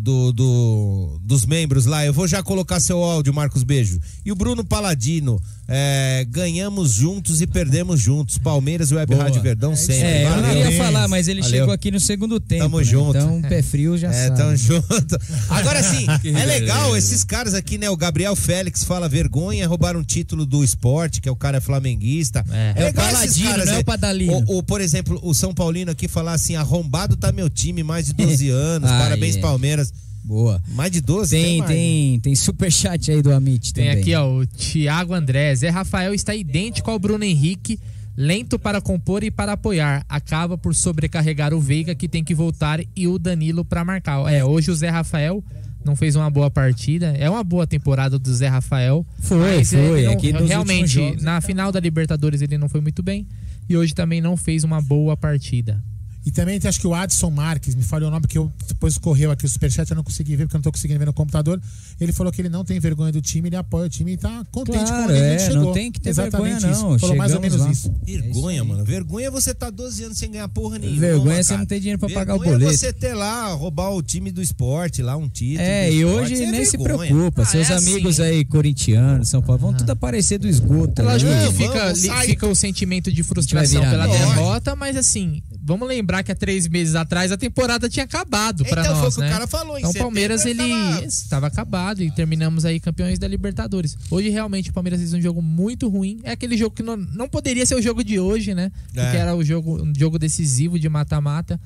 Do, 0.00 0.32
do- 0.32 1.18
dos 1.22 1.44
membros 1.44 1.84
lá, 1.84 2.04
eu 2.06 2.12
vou 2.12 2.26
já 2.28 2.42
colocar 2.42 2.78
seu 2.80 3.02
áudio, 3.02 3.34
Marcos 3.34 3.62
Beijo. 3.64 3.98
E 4.24 4.30
o 4.30 4.34
Bruno 4.34 4.64
Paladino, 4.64 5.40
é, 5.66 6.24
ganhamos 6.30 6.92
juntos 6.92 7.40
e 7.40 7.46
perdemos 7.46 8.00
juntos. 8.00 8.38
Palmeiras 8.38 8.90
e 8.90 8.94
Web 8.94 9.12
Boa. 9.12 9.24
Rádio 9.24 9.42
Verdão 9.42 9.74
sempre. 9.74 10.04
É, 10.04 10.24
eu 10.24 10.36
não 10.42 10.56
ia 10.56 10.78
falar, 10.78 11.08
mas 11.08 11.26
ele 11.26 11.42
Valeu. 11.42 11.58
chegou 11.58 11.74
aqui 11.74 11.90
no 11.90 11.98
segundo 12.00 12.38
tempo. 12.38 12.62
Tamo 12.62 12.78
né? 12.78 12.84
junto. 12.84 13.18
Então, 13.18 13.42
pé 13.42 13.60
frio 13.60 13.98
já 13.98 14.08
É, 14.08 14.28
sabe. 14.28 14.36
tamo 14.36 14.56
junto. 14.56 15.18
Agora 15.48 15.82
sim, 15.82 16.06
é 16.38 16.44
legal 16.46 16.96
esses 16.96 17.24
caras 17.24 17.52
aqui, 17.52 17.76
né? 17.76 17.90
O 17.90 17.96
Gabriel 17.96 18.36
Félix 18.36 18.84
fala 18.84 19.08
vergonha 19.08 19.66
roubar 19.66 19.96
um 19.96 20.04
título 20.04 20.46
do 20.46 20.62
esporte, 20.62 21.20
que 21.20 21.28
é 21.28 21.32
o 21.32 21.36
cara 21.36 21.60
flamenguista. 21.60 22.44
É. 22.50 22.72
É 22.76 22.82
o 22.82 22.84
legal 22.86 23.04
esses 23.24 23.38
Paladino, 23.42 23.56
não 23.66 23.72
é 23.72 23.76
né? 23.76 23.78
o 23.80 23.84
Padalino. 23.84 24.44
O, 24.46 24.58
o, 24.58 24.62
por 24.62 24.80
exemplo, 24.80 25.18
o 25.22 25.34
São 25.34 25.52
Paulino 25.52 25.90
aqui 25.90 26.06
falar 26.08 26.34
assim: 26.34 26.54
arrombado 26.56 27.16
tá 27.16 27.32
meu 27.32 27.50
time, 27.50 27.82
mais 27.82 28.06
de 28.06 28.12
12 28.12 28.48
anos. 28.50 28.88
Ah, 28.90 28.98
parabéns, 29.00 29.36
é. 29.36 29.40
Palmeiras. 29.40 29.87
Boa. 30.28 30.62
Mais 30.74 30.90
de 30.92 31.00
12? 31.00 31.30
Tem, 31.34 31.58
mais. 31.58 31.70
tem, 31.70 32.20
tem 32.20 32.34
superchat 32.34 33.10
aí 33.10 33.22
do 33.22 33.32
Amit 33.32 33.72
Tem 33.72 33.86
também. 33.86 34.00
aqui, 34.02 34.14
ó, 34.14 34.28
o 34.40 34.46
Thiago 34.46 35.14
André. 35.14 35.54
Zé 35.54 35.70
Rafael 35.70 36.12
está 36.12 36.34
idêntico 36.34 36.90
ao 36.90 36.98
Bruno 36.98 37.24
Henrique, 37.24 37.80
lento 38.14 38.58
para 38.58 38.78
compor 38.78 39.24
e 39.24 39.30
para 39.30 39.52
apoiar. 39.52 40.04
Acaba 40.06 40.58
por 40.58 40.74
sobrecarregar 40.74 41.54
o 41.54 41.60
Veiga, 41.60 41.94
que 41.94 42.06
tem 42.06 42.22
que 42.22 42.34
voltar, 42.34 42.78
e 42.94 43.08
o 43.08 43.18
Danilo 43.18 43.64
para 43.64 43.82
marcar. 43.86 44.30
É, 44.30 44.44
hoje 44.44 44.70
o 44.70 44.74
Zé 44.74 44.90
Rafael 44.90 45.42
não 45.82 45.96
fez 45.96 46.14
uma 46.14 46.28
boa 46.28 46.50
partida. 46.50 47.06
É 47.18 47.30
uma 47.30 47.42
boa 47.42 47.66
temporada 47.66 48.18
do 48.18 48.34
Zé 48.34 48.48
Rafael. 48.48 49.06
Foi, 49.20 49.64
foi. 49.64 49.78
ele 49.78 50.06
não- 50.06 50.12
Aqui 50.12 50.32
realmente, 50.32 50.88
jogos 50.92 51.22
na 51.22 51.40
final 51.40 51.72
da 51.72 51.80
Libertadores 51.80 52.42
ele 52.42 52.58
não 52.58 52.68
foi 52.68 52.82
muito 52.82 53.02
bem. 53.02 53.26
E 53.66 53.76
hoje 53.78 53.94
também 53.94 54.20
não 54.20 54.36
fez 54.36 54.62
uma 54.62 54.82
boa 54.82 55.16
partida. 55.16 55.82
E 56.26 56.30
também 56.30 56.58
tem, 56.60 56.68
acho 56.68 56.80
que 56.80 56.86
o 56.86 56.94
Adson 56.94 57.30
Marques, 57.30 57.74
me 57.74 57.82
falhou 57.82 58.08
o 58.08 58.10
nome, 58.10 58.22
porque 58.22 58.36
eu, 58.36 58.52
depois 58.66 58.98
correu 58.98 59.30
aqui 59.30 59.46
o 59.46 59.48
superchat, 59.48 59.90
eu 59.90 59.96
não 59.96 60.04
consegui 60.04 60.36
ver, 60.36 60.44
porque 60.44 60.56
eu 60.56 60.58
não 60.58 60.62
tô 60.62 60.72
conseguindo 60.72 60.98
ver 60.98 61.06
no 61.06 61.12
computador. 61.12 61.60
Ele 61.98 62.12
falou 62.12 62.30
que 62.32 62.40
ele 62.42 62.48
não 62.50 62.64
tem 62.64 62.78
vergonha 62.78 63.10
do 63.10 63.22
time, 63.22 63.48
ele 63.48 63.56
apoia 63.56 63.86
o 63.86 63.88
time 63.88 64.12
e 64.12 64.16
tá 64.16 64.44
contente 64.50 64.78
Claro, 64.84 65.04
com 65.06 65.10
onde 65.12 65.20
é, 65.22 65.30
ele 65.30 65.38
chegou. 65.38 65.62
não 65.64 65.72
tem 65.72 65.90
que 65.90 66.00
ter 66.00 66.10
Exatamente 66.10 66.60
vergonha, 66.60 66.72
isso. 66.72 66.82
não. 66.82 66.98
Falou 66.98 67.16
mais 67.16 67.34
ou 67.34 67.40
menos 67.40 67.60
lá. 67.60 67.70
isso. 67.70 67.94
Vergonha, 68.04 68.64
mano. 68.64 68.84
Vergonha 68.84 69.26
é 69.28 69.30
você 69.30 69.54
tá 69.54 69.70
12 69.70 70.04
anos 70.04 70.18
sem 70.18 70.30
ganhar 70.30 70.48
porra 70.48 70.78
nenhuma. 70.78 71.00
Vergonha 71.00 71.38
é 71.38 71.42
você 71.42 71.56
não 71.56 71.64
ter 71.66 71.78
dinheiro 71.80 71.98
pra 71.98 72.08
pagar 72.10 72.34
o 72.34 72.38
Vergonha 72.38 72.56
é 72.56 72.58
boleto. 72.58 72.78
você 72.78 72.92
ter 72.92 73.14
lá, 73.14 73.52
roubar 73.54 73.90
o 73.94 74.02
time 74.02 74.30
do 74.30 74.42
esporte, 74.42 75.00
lá 75.02 75.16
um 75.16 75.28
título. 75.28 75.60
É, 75.62 75.90
e 75.90 76.00
esporte, 76.00 76.20
hoje 76.20 76.34
isso 76.34 76.42
é 76.42 76.50
nem 76.50 76.64
se 76.66 76.76
vergonha. 76.76 77.08
preocupa. 77.14 77.42
Ah, 77.42 77.46
Seus 77.46 77.70
é 77.70 77.74
amigos 77.74 78.20
assim. 78.20 78.30
aí, 78.30 78.44
corintianos, 78.44 79.28
São 79.28 79.40
Paulo, 79.40 79.62
vão 79.62 79.72
tudo 79.72 79.88
aparecer 79.90 80.38
do 80.38 80.46
esgoto. 80.48 81.00
É 81.00 81.04
lógico 81.04 81.30
ali. 81.30 82.08
que 82.10 82.26
fica, 82.26 82.46
o 82.46 82.54
sentimento 82.54 83.10
de 83.10 83.22
frustração 83.22 83.80
pela 83.80 84.06
derrota, 84.06 84.76
mas 84.76 84.96
assim, 84.96 85.42
vamos 85.62 85.88
lembrar 85.88 86.07
que 86.22 86.32
há 86.32 86.34
três 86.34 86.66
meses 86.66 86.94
atrás 86.94 87.30
a 87.30 87.36
temporada 87.36 87.88
tinha 87.88 88.04
acabado 88.04 88.64
pra 88.64 88.82
Então, 88.82 88.94
foi 88.94 89.04
nós, 89.04 89.14
o 89.14 89.16
que 89.16 89.20
o 89.20 89.24
né? 89.24 89.30
cara 89.30 89.46
falou, 89.46 89.78
Então 89.78 89.90
o 89.90 89.94
Palmeiras 89.94 90.44
ele 90.46 90.62
estava 91.04 91.46
acabado 91.46 92.02
e 92.02 92.10
terminamos 92.10 92.64
aí 92.64 92.80
campeões 92.80 93.18
da 93.18 93.28
Libertadores. 93.28 93.96
Hoje 94.10 94.28
realmente 94.30 94.70
o 94.70 94.72
Palmeiras 94.72 95.00
fez 95.00 95.12
um 95.12 95.20
jogo 95.20 95.40
muito 95.42 95.88
ruim. 95.88 96.18
É 96.22 96.32
aquele 96.32 96.56
jogo 96.56 96.74
que 96.74 96.82
não, 96.82 96.96
não 96.96 97.28
poderia 97.28 97.64
ser 97.66 97.74
o 97.74 97.82
jogo 97.82 98.02
de 98.02 98.18
hoje, 98.18 98.54
né? 98.54 98.72
Porque 98.86 99.00
É. 99.00 99.20
era 99.20 99.34
o 99.36 99.44
jogo, 99.44 99.82
um 99.82 99.92
jogo 99.96 100.18
decisivo 100.18 100.78
de 100.78 100.88
mata-mata. 100.88 101.60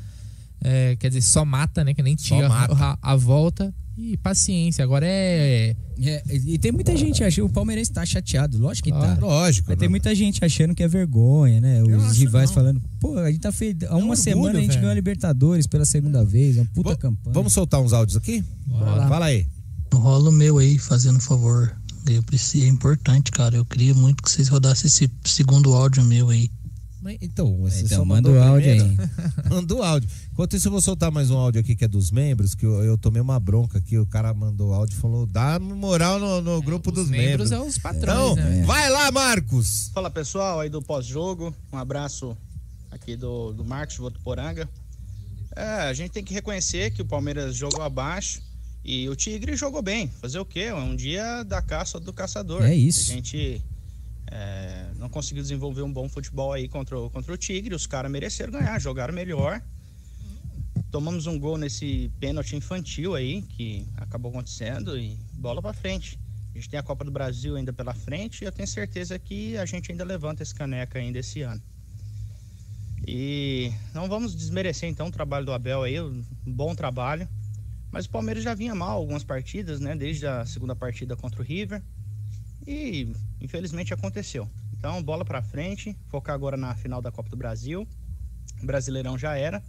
É, 0.65 0.97
quer 0.97 1.09
dizer, 1.09 1.23
só 1.23 1.45
mata, 1.45 1.83
né? 1.85 1.93
Que 1.95 2.03
nem 2.03 2.15
tinha 2.15 2.47
a, 2.49 2.99
a 3.03 3.17
volta. 3.17 3.75
E 4.05 4.17
paciência. 4.17 4.83
Agora 4.83 5.07
é. 5.07 5.77
É, 6.05 6.23
e 6.45 6.59
tem 6.59 6.73
muita 6.73 6.97
gente 6.97 7.23
achando, 7.23 7.47
o 7.47 7.49
Palmeirense 7.49 7.93
tá 7.93 8.05
chateado, 8.05 8.59
lógico 8.59 8.89
que 8.89 8.93
tá. 8.93 9.17
Lógico. 9.21 9.69
Mas 9.69 9.77
né? 9.77 9.81
tem 9.81 9.89
muita 9.89 10.13
gente 10.13 10.45
achando 10.45 10.75
que 10.75 10.83
é 10.83 10.89
vergonha, 10.89 11.61
né? 11.61 11.81
Os 11.85 12.05
acho 12.07 12.19
rivais 12.19 12.51
não. 12.51 12.55
falando, 12.55 12.83
pô, 12.99 13.17
a 13.17 13.31
gente 13.31 13.41
tá 13.41 13.53
feito. 13.53 13.87
Há 13.87 13.91
uma 13.91 13.99
orgulho, 13.99 14.17
semana 14.17 14.59
a 14.59 14.61
gente 14.61 14.71
velho. 14.71 14.81
ganhou 14.81 14.91
a 14.91 14.95
Libertadores 14.95 15.69
pela 15.69 15.85
segunda 15.85 16.25
vez, 16.25 16.57
uma 16.57 16.67
puta 16.75 16.91
Vo- 16.91 16.97
campanha. 16.99 17.33
Vamos 17.35 17.53
soltar 17.53 17.81
uns 17.81 17.93
áudios 17.93 18.17
aqui? 18.17 18.43
Bora. 18.67 19.07
Fala 19.07 19.27
aí. 19.27 19.47
Rola 19.95 20.31
o 20.31 20.33
meu 20.33 20.59
aí, 20.59 20.79
fazendo 20.79 21.21
favor. 21.21 21.73
Eu 22.11 22.25
preciso, 22.25 22.65
é 22.65 22.69
importante, 22.69 23.31
cara. 23.31 23.55
Eu 23.55 23.65
queria 23.65 23.95
muito 23.95 24.21
que 24.25 24.31
vocês 24.33 24.49
rodassem 24.49 24.89
esse 24.89 25.09
segundo 25.25 25.73
áudio 25.75 26.03
meu 26.05 26.31
aí. 26.31 26.51
Então, 27.21 27.57
você 27.59 27.83
Então, 27.85 27.99
só 27.99 28.05
manda 28.05 28.29
mandou 28.31 28.43
o 28.43 28.45
áudio 28.49 28.77
primeiro. 28.77 29.11
manda 29.51 29.75
o 29.75 29.83
áudio. 29.83 30.09
Enquanto 30.33 30.57
isso, 30.57 30.69
eu 30.69 30.73
vou 30.73 30.81
soltar 30.81 31.11
mais 31.11 31.31
um 31.31 31.37
áudio 31.37 31.61
aqui 31.61 31.75
que 31.75 31.85
é 31.85 31.89
dos 31.89 32.11
membros, 32.11 32.55
que 32.55 32.65
eu, 32.65 32.83
eu 32.85 32.97
tomei 32.97 33.21
uma 33.21 33.41
bronca 33.41 33.79
aqui. 33.79 33.99
O 33.99 34.07
cara 34.07 34.33
mandou 34.33 34.71
o 34.71 34.73
áudio 34.73 34.97
e 34.97 35.01
falou: 35.01 35.27
dá 35.27 35.59
moral 35.59 36.19
no, 36.21 36.41
no 36.41 36.63
grupo 36.63 36.93
dos 36.93 37.09
membros. 37.09 37.51
membros 37.51 37.53
é 37.53 37.61
os 37.61 37.79
patrões, 37.79 38.05
Então, 38.33 38.35
né? 38.37 38.63
vai 38.65 38.89
lá, 38.91 39.11
Marcos. 39.11 39.91
Fala 39.93 40.09
pessoal 40.11 40.61
aí 40.61 40.69
do 40.69 40.81
pós-jogo, 40.81 41.55
um 41.73 41.77
abraço 41.79 42.37
aqui 42.91 43.17
do, 43.17 43.53
do 43.53 43.65
Marcos 43.65 43.97
Votuporanga. 43.97 44.69
É, 45.57 45.65
a 45.89 45.93
gente 45.93 46.13
tem 46.13 46.25
que 46.25 46.33
reconhecer 46.33 46.93
que 46.93 47.03
o 47.03 47.05
Palmeiras 47.05 47.55
jogou 47.55 47.83
abaixo 47.83 48.41
e 48.85 49.09
o 49.09 49.15
Tigre 49.17 49.55
jogou 49.57 49.83
bem. 49.83 50.09
Fazer 50.21 50.39
o 50.39 50.45
quê? 50.47 50.61
É 50.61 50.75
um 50.75 50.97
dia 50.97 51.43
da 51.43 51.61
caça 51.61 52.01
do 52.01 52.13
caçador. 52.13 52.63
É 52.63 52.75
isso. 52.75 53.11
A 53.11 53.15
gente 53.15 53.63
é, 54.35 54.91
não 54.97 55.11
conseguiu 55.11 55.43
desenvolver 55.43 55.83
um 55.83 55.93
bom 55.93 56.09
futebol 56.09 56.55
aí 56.55 56.67
contra 56.67 56.99
o, 56.99 57.11
contra 57.11 57.35
o 57.35 57.37
Tigre. 57.37 57.75
Os 57.75 57.87
caras 57.87 58.11
mereceram 58.11 58.51
ganhar, 58.51 58.79
jogaram 58.81 59.13
melhor. 59.13 59.63
Tomamos 60.91 61.27
um 61.27 61.39
gol 61.39 61.59
nesse 61.59 62.11
pênalti 62.19 62.57
infantil 62.57 63.15
aí, 63.15 63.43
que 63.43 63.87
acabou 63.97 64.31
acontecendo, 64.31 64.99
e 64.99 65.19
bola 65.35 65.61
pra 65.61 65.75
frente. 65.75 66.19
A 66.55 66.59
gente 66.59 66.69
tem 66.69 66.81
a 66.81 66.83
Copa 66.83 67.05
do 67.05 67.11
Brasil 67.11 67.57
ainda 67.57 67.73
pela 67.73 67.95
frente 67.95 68.43
e 68.43 68.45
eu 68.47 68.53
tenho 68.53 68.69
certeza 68.69 69.19
que 69.19 69.57
a 69.57 69.67
gente 69.67 69.91
ainda 69.91 70.05
levanta 70.05 70.43
esse 70.43 70.55
caneca 70.55 70.99
ainda 70.99 71.19
esse 71.19 71.43
ano. 71.43 71.63
E 73.07 73.73
não 73.93 74.09
vamos 74.09 74.35
desmerecer 74.35 74.89
então 74.89 75.09
o 75.09 75.11
trabalho 75.11 75.45
do 75.45 75.53
Abel 75.53 75.83
aí, 75.83 76.01
um 76.01 76.25
bom 76.47 76.75
trabalho. 76.75 77.29
Mas 77.91 78.07
o 78.07 78.11
Palmeiras 78.11 78.43
já 78.43 78.55
vinha 78.55 78.75
mal 78.75 78.97
algumas 78.97 79.25
partidas, 79.25 79.81
né? 79.81 79.95
Desde 79.95 80.27
a 80.27 80.47
segunda 80.47 80.75
partida 80.75 81.17
contra 81.17 81.43
o 81.43 81.45
River. 81.45 81.83
E 82.67 83.13
infelizmente 83.41 83.93
aconteceu. 83.93 84.49
Então, 84.77 85.03
bola 85.03 85.25
pra 85.25 85.43
frente, 85.43 85.97
focar 86.09 86.35
agora 86.35 86.57
na 86.57 86.75
final 86.75 87.01
da 87.01 87.11
Copa 87.11 87.29
do 87.31 87.37
Brasil. 87.37 87.87
O 88.63 88.67
Brasileirão 88.67 89.17
já 89.19 89.37
era. 89.37 89.63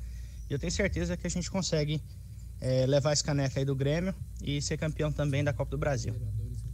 E 0.50 0.54
eu 0.54 0.60
tenho 0.60 0.72
certeza 0.72 1.16
que 1.18 1.26
a 1.28 1.30
gente 1.30 1.50
consegue 1.50 2.02
eh, 2.62 2.86
levar 2.88 3.14
esse 3.14 3.24
caneca 3.24 3.60
aí 3.60 3.66
do 3.66 3.76
Grêmio 3.76 4.14
e 4.42 4.62
ser 4.62 4.78
campeão 4.78 5.12
também 5.12 5.44
da 5.44 5.54
Copa 5.54 5.72
do 5.72 5.78
Brasil. 5.78 6.14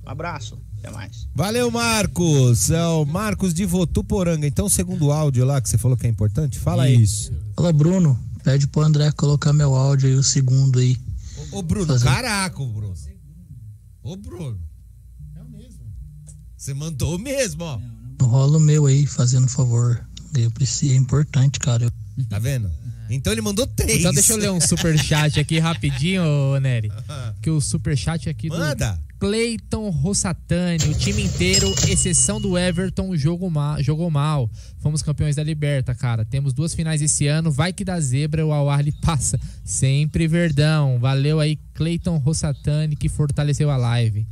Um 0.05 0.09
abraço, 0.09 0.57
até 0.77 0.89
mais. 0.89 1.27
Valeu, 1.35 1.69
Marcos. 1.69 2.71
É 2.71 2.83
o 2.85 3.05
Marcos 3.05 3.53
de 3.53 3.65
Votuporanga. 3.65 4.47
Então, 4.47 4.65
o 4.65 4.69
segundo 4.69 5.11
áudio 5.11 5.45
lá 5.45 5.61
que 5.61 5.69
você 5.69 5.77
falou 5.77 5.97
que 5.97 6.07
é 6.07 6.09
importante, 6.09 6.57
fala 6.57 6.83
aí. 6.83 6.95
Isso. 7.01 7.31
Fala, 7.55 7.71
Bruno. 7.73 8.17
Pede 8.43 8.67
pro 8.67 8.81
André 8.81 9.11
colocar 9.11 9.51
meu 9.51 9.75
áudio 9.75 10.07
aí, 10.09 10.15
o 10.15 10.23
segundo 10.23 10.79
aí. 10.79 10.97
Ô, 11.51 11.61
Bruno, 11.61 11.87
Fazer- 11.87 12.05
caraca, 12.05 12.55
Bruno. 12.57 12.93
Ô, 14.01 14.15
Bruno. 14.15 14.59
É. 16.59 16.61
Você 16.61 16.73
mandou 16.73 17.17
mesmo, 17.17 17.63
ó. 17.63 17.79
Rola 18.21 18.57
o 18.57 18.59
meu 18.59 18.85
aí, 18.85 19.05
fazendo 19.05 19.47
favor. 19.47 20.03
Eu 20.37 20.51
preciso, 20.51 20.93
é 20.93 20.97
importante, 20.97 21.59
cara. 21.59 21.83
Eu- 21.85 21.91
Tá 22.29 22.37
vendo? 22.37 22.69
Então 23.09 23.31
ele 23.31 23.41
mandou 23.41 23.65
três. 23.65 23.99
Então 24.01 24.13
deixa 24.13 24.33
eu 24.33 24.37
ler 24.37 24.51
um 24.51 24.59
superchat 24.59 25.39
aqui 25.39 25.57
rapidinho, 25.57 26.21
ô 26.21 26.59
Nery. 26.59 26.91
Que 27.41 27.49
o 27.49 27.61
superchat 27.61 28.27
aqui 28.29 28.49
do 28.49 28.57
Manda. 28.57 28.99
Cleiton 29.17 29.89
Rossatani, 29.89 30.83
o 30.89 30.93
time 30.93 31.23
inteiro, 31.23 31.73
exceção 31.89 32.39
do 32.41 32.57
Everton, 32.57 33.15
jogou 33.15 33.49
mal, 33.49 33.81
jogou 33.81 34.11
mal. 34.11 34.49
Fomos 34.79 35.01
campeões 35.01 35.35
da 35.37 35.43
Liberta, 35.43 35.95
cara. 35.95 36.23
Temos 36.25 36.53
duas 36.53 36.73
finais 36.75 37.01
esse 37.01 37.25
ano. 37.27 37.49
Vai 37.51 37.71
que 37.73 37.83
dá 37.85 37.99
zebra, 37.99 38.45
o 38.45 38.51
Al-Ahly 38.51 38.91
passa. 39.01 39.39
Sempre 39.63 40.27
verdão. 40.27 40.99
Valeu 40.99 41.39
aí, 41.39 41.57
Cleiton 41.73 42.17
Rossatani, 42.17 42.95
que 42.97 43.07
fortaleceu 43.09 43.69
a 43.71 43.77
live. 43.77 44.27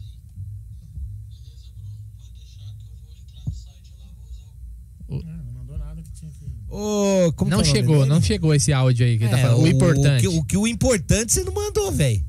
Ô, 6.70 7.32
como 7.36 7.50
não 7.52 7.62
que 7.62 7.70
é 7.70 7.72
o 7.72 7.74
nome 7.74 7.80
chegou, 7.88 8.06
não 8.06 8.22
chegou 8.22 8.54
esse 8.54 8.74
áudio 8.74 9.06
aí 9.06 9.18
que 9.18 9.24
ele 9.24 9.32
tá 9.32 9.40
É, 9.40 9.42
falando. 9.44 9.62
O, 9.64 9.68
importante. 9.68 10.22
que- 10.22 10.28
O 10.28 10.44
que, 10.44 10.58
o 10.58 10.68
importante 10.68 11.32
você 11.34 11.44
não 11.44 11.54
mandou, 11.54 11.92
velho. 11.92 12.24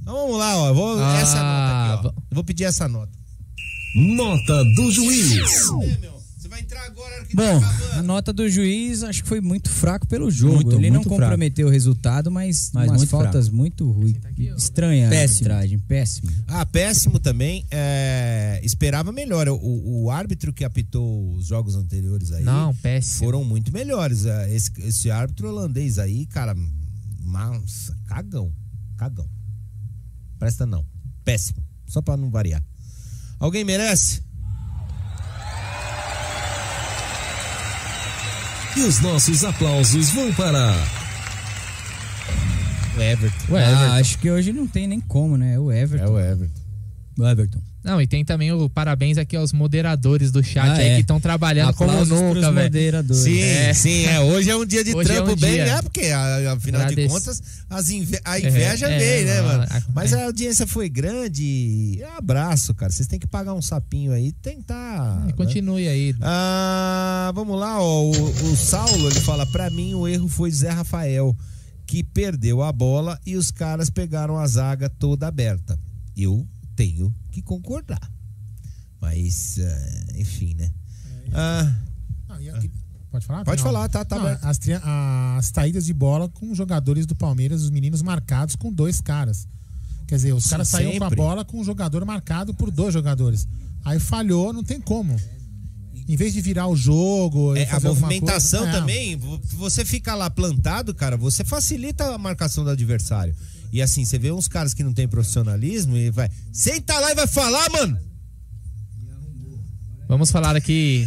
Então 0.00 0.14
vamos 0.14 0.38
lá, 0.38 0.56
ó. 0.56 0.68
eu 0.68 0.74
Vou, 0.74 0.98
Ah, 0.98 1.20
essa 1.20 1.34
nota 1.36 1.98
aqui, 1.98 2.06
ó. 2.06 2.10
Eu 2.30 2.34
vou 2.34 2.44
pedir 2.44 2.64
essa 2.64 2.88
nota. 2.88 3.12
Nota 3.94 4.64
do 4.64 4.90
juiz. 4.90 5.68
Bom, 7.34 7.60
a 7.98 8.02
nota 8.02 8.32
do 8.32 8.48
juiz 8.48 9.02
acho 9.02 9.22
que 9.22 9.28
foi 9.28 9.40
muito 9.40 9.70
fraco 9.70 10.06
pelo 10.06 10.30
jogo. 10.30 10.56
Muito, 10.56 10.72
Ele 10.76 10.88
não 10.90 10.96
muito 10.96 11.08
fraco. 11.08 11.22
comprometeu 11.22 11.66
o 11.68 11.70
resultado, 11.70 12.30
mas, 12.30 12.70
Mas 12.74 12.88
umas 12.88 12.98
muito 13.00 13.10
faltas 13.10 13.48
muito 13.48 13.90
ruins. 13.90 14.16
Estranha 14.56 15.08
Péssimo. 15.08 15.50
a 15.50 15.54
arbitragem, 15.56 15.78
péssimo. 15.78 16.30
Ah, 16.46 16.66
péssimo 16.66 17.18
também. 17.18 17.64
é, 17.70 18.60
esperava 18.62 19.10
melhor. 19.12 19.48
O, 19.48 20.02
o 20.04 20.10
árbitro 20.10 20.52
que 20.52 20.64
apitou 20.64 21.34
os 21.34 21.46
jogos 21.46 21.74
anteriores 21.74 22.32
aí. 22.32 22.44
Não, 22.44 22.74
péssimo. 22.76 23.18
Foram 23.18 23.44
muito 23.44 23.72
melhores. 23.72 24.26
É, 24.26 24.54
Esse, 24.54 24.70
esse 24.80 25.10
árbitro 25.10 25.48
holandês 25.48 25.98
aí, 25.98 26.26
cara, 26.26 26.54
nossa, 27.24 27.96
cagão. 28.06 28.52
Cagão. 28.96 29.28
Presta 30.38 30.66
não. 30.66 30.84
Péssimo. 31.24 31.62
Só 31.86 32.02
pra 32.02 32.16
não 32.16 32.30
variar. 32.30 32.62
Alguém 33.38 33.64
merece? 33.64 34.22
E 38.76 38.80
os 38.80 39.00
nossos 39.00 39.44
aplausos 39.44 40.10
vão 40.10 40.32
para. 40.34 40.74
O 42.96 43.00
Everton. 43.00 43.52
O 43.52 43.56
Ah, 43.56 43.60
Everton. 43.62 43.92
acho 43.94 44.18
que 44.18 44.30
hoje 44.30 44.52
não 44.52 44.66
tem 44.66 44.86
nem 44.86 45.00
como, 45.00 45.36
né? 45.36 45.54
É 45.54 45.58
o 45.58 45.70
Everton. 45.70 46.04
É 46.06 46.08
o 46.08 46.18
Everton. 46.20 46.60
O 47.18 47.26
Everton. 47.26 47.60
Não, 47.84 48.00
e 48.00 48.06
tem 48.06 48.24
também 48.24 48.52
o 48.52 48.70
parabéns 48.70 49.18
aqui 49.18 49.34
aos 49.36 49.52
moderadores 49.52 50.30
do 50.30 50.42
chat 50.42 50.68
Ah, 50.68 50.74
aí 50.74 50.88
é. 50.90 50.94
que 50.94 51.00
estão 51.00 51.18
trabalhando 51.20 51.70
Aplausos 51.70 52.08
como 52.10 52.34
nunca, 52.34 52.52
velho. 52.52 52.64
moderadores. 52.64 53.22
Sim, 53.24 53.40
É. 53.40 53.74
sim, 53.74 54.04
é. 54.06 54.20
Hoje 54.20 54.50
é 54.50 54.56
um 54.56 54.64
dia 54.64 54.84
de 54.84 54.94
Hoje 54.94 55.10
é 55.10 55.14
trampo 55.16 55.32
um 55.32 55.36
bem, 55.36 55.56
né? 55.58 55.82
Porque, 55.82 56.00
afinal 56.10 56.80
de 56.82 56.86
Agradeço. 56.86 57.14
contas, 57.14 57.42
as 57.68 57.90
inve- 57.90 58.20
a 58.24 58.38
inveja 58.38 58.88
É, 58.88 58.98
veio, 58.98 59.26
né, 59.26 59.36
é, 59.38 59.42
mano? 59.42 59.66
Mas 59.94 60.12
é. 60.12 60.22
a 60.22 60.26
audiência 60.26 60.64
foi 60.66 60.88
grande. 60.88 62.00
Abraço, 62.16 62.72
cara. 62.74 62.92
Vocês 62.92 63.08
têm 63.08 63.18
que 63.18 63.26
pagar 63.26 63.52
um 63.54 63.62
sapinho 63.62 64.12
aí 64.12 64.30
tentar. 64.30 65.24
Né? 65.26 65.32
Continue 65.32 65.88
aí. 65.88 66.14
Ah, 66.20 67.32
vamos 67.34 67.58
lá, 67.58 67.80
ó. 67.82 68.02
O, 68.04 68.10
o 68.12 68.56
Saulo, 68.56 69.10
ele 69.10 69.20
fala: 69.20 69.44
pra 69.46 69.68
mim 69.70 69.94
o 69.94 70.06
erro 70.06 70.28
foi 70.28 70.50
Zé 70.52 70.70
Rafael, 70.70 71.34
que 71.86 72.02
perdeu 72.04 72.62
a 72.62 72.70
bola 72.72 73.18
e 73.26 73.34
os 73.36 73.50
caras 73.50 73.90
pegaram 73.90 74.38
a 74.38 74.46
zaga 74.46 74.88
toda 74.88 75.26
aberta. 75.26 75.78
Eu 76.16 76.46
tenho 76.76 77.14
que 77.30 77.42
concordar. 77.42 78.10
Mas, 79.00 79.58
eh, 79.58 80.06
enfim, 80.16 80.54
né? 80.54 80.72
Ah, 81.32 81.74
Ah, 82.28 82.40
e 82.40 82.48
aqui- 82.50 82.70
Pode 83.10 83.26
falar? 83.26 83.44
Pode 83.44 83.62
falar, 83.62 83.88
tá- 83.90 84.04
tá 84.06 84.16
Não, 84.18 84.26
as, 84.26 84.58
as 85.38 85.46
saídas 85.54 85.84
de 85.84 85.92
bola 85.92 86.30
com 86.30 86.50
os 86.50 86.56
jogadores 86.56 87.04
do 87.04 87.14
Palmeiras, 87.14 87.62
os 87.62 87.68
meninos 87.70 88.00
marcados 88.00 88.56
com 88.56 88.72
dois 88.72 89.02
caras. 89.02 89.46
Quer 90.06 90.16
dizer, 90.16 90.32
os 90.32 90.46
caras 90.46 90.68
saíram 90.68 90.98
com 90.98 91.04
a 91.04 91.10
bola 91.10 91.44
com 91.44 91.60
um 91.60 91.64
jogador 91.64 92.04
marcado 92.06 92.54
por 92.54 92.70
dois 92.70 92.94
jogadores. 92.94 93.46
Aí 93.84 93.98
falhou, 94.00 94.50
não 94.52 94.64
tem 94.64 94.80
como. 94.80 95.14
Em 96.08 96.16
vez 96.16 96.32
de 96.32 96.40
virar 96.40 96.68
o 96.68 96.74
jogo. 96.76 97.54
É, 97.54 97.68
a 97.70 97.78
movimentação 97.80 98.60
coisa- 98.62 98.76
é. 98.76 98.80
também, 98.80 99.16
vo- 99.16 99.38
você 99.56 99.84
fica 99.84 100.14
lá 100.14 100.30
plantado, 100.30 100.94
cara, 100.94 101.16
você 101.16 101.44
facilita 101.44 102.14
a 102.14 102.18
marcação 102.18 102.64
do 102.64 102.70
adversário. 102.70 103.34
E 103.72 103.80
assim, 103.80 104.04
você 104.04 104.18
vê 104.18 104.30
uns 104.30 104.46
caras 104.48 104.74
que 104.74 104.84
não 104.84 104.92
tem 104.92 105.08
profissionalismo 105.08 105.96
e 105.96 106.10
vai. 106.10 106.30
Senta 106.52 106.98
lá 106.98 107.10
e 107.12 107.14
vai 107.14 107.26
falar, 107.26 107.70
mano! 107.70 107.98
Vamos 110.08 110.30
falar 110.30 110.54
aqui. 110.56 111.06